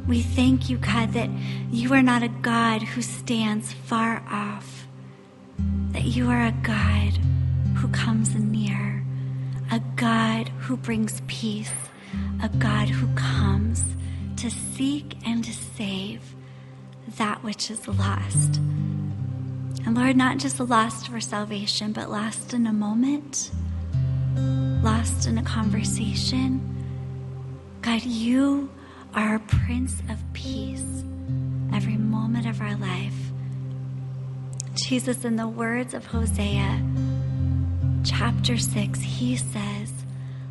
we 0.07 0.21
thank 0.21 0.69
you, 0.69 0.77
God, 0.77 1.11
that 1.13 1.29
you 1.69 1.93
are 1.93 2.01
not 2.01 2.23
a 2.23 2.29
God 2.29 2.81
who 2.81 3.01
stands 3.01 3.73
far 3.73 4.23
off, 4.31 4.87
that 5.91 6.03
you 6.03 6.29
are 6.29 6.47
a 6.47 6.55
God 6.63 7.17
who 7.75 7.89
comes 7.89 8.33
near, 8.33 9.03
a 9.71 9.81
God 9.97 10.47
who 10.59 10.77
brings 10.77 11.21
peace, 11.27 11.73
a 12.41 12.47
God 12.47 12.87
who 12.87 13.13
comes 13.15 13.83
to 14.37 14.49
seek 14.49 15.17
and 15.25 15.43
to 15.43 15.51
save 15.51 16.28
that 17.17 17.43
which 17.43 17.71
is 17.71 17.87
lost. 17.87 18.57
And 19.85 19.95
Lord, 19.95 20.15
not 20.15 20.37
just 20.37 20.59
lost 20.59 21.07
for 21.07 21.19
salvation, 21.19 21.93
but 21.93 22.09
lost 22.09 22.53
in 22.53 22.67
a 22.67 22.73
moment, 22.73 23.51
lost 24.83 25.27
in 25.27 25.37
a 25.37 25.43
conversation. 25.43 26.61
God, 27.81 28.03
you 28.03 28.69
are 29.13 29.35
a 29.35 29.39
Prince 29.39 30.01
of 30.09 30.21
Peace 30.33 31.03
every 31.73 31.97
moment 31.97 32.45
of 32.45 32.61
our 32.61 32.75
life. 32.75 33.15
Jesus, 34.75 35.25
in 35.25 35.35
the 35.35 35.47
words 35.47 35.93
of 35.93 36.05
Hosea 36.05 36.81
chapter 38.03 38.57
6, 38.57 39.01
he 39.01 39.35
says, 39.35 39.91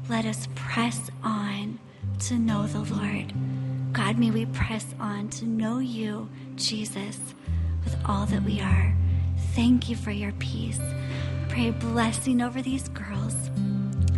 Let 0.09 0.25
us 0.25 0.49
press 0.55 1.11
on 1.23 1.79
to 2.21 2.35
know 2.35 2.67
the 2.67 2.81
Lord. 2.95 3.33
God, 3.93 4.19
may 4.19 4.31
we 4.31 4.47
press 4.47 4.87
on 5.01 5.29
to 5.31 5.45
know 5.47 5.79
you, 5.79 6.29
Jesus, 6.59 7.19
with 7.85 7.97
all 8.05 8.27
that 8.27 8.43
we 8.43 8.61
are. 8.61 8.95
Thank 9.55 9.89
you 9.89 9.97
for 9.97 10.11
your 10.11 10.33
peace. 10.33 10.81
Pray 11.49 11.71
blessing 11.71 12.43
over 12.43 12.61
these 12.61 12.89
girls. 12.89 13.35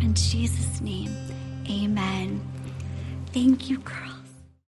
In 0.01 0.13
Jesus' 0.13 0.81
name, 0.81 1.15
amen. 1.69 2.41
Thank 3.33 3.69
you, 3.69 3.77
girls. 3.79 4.10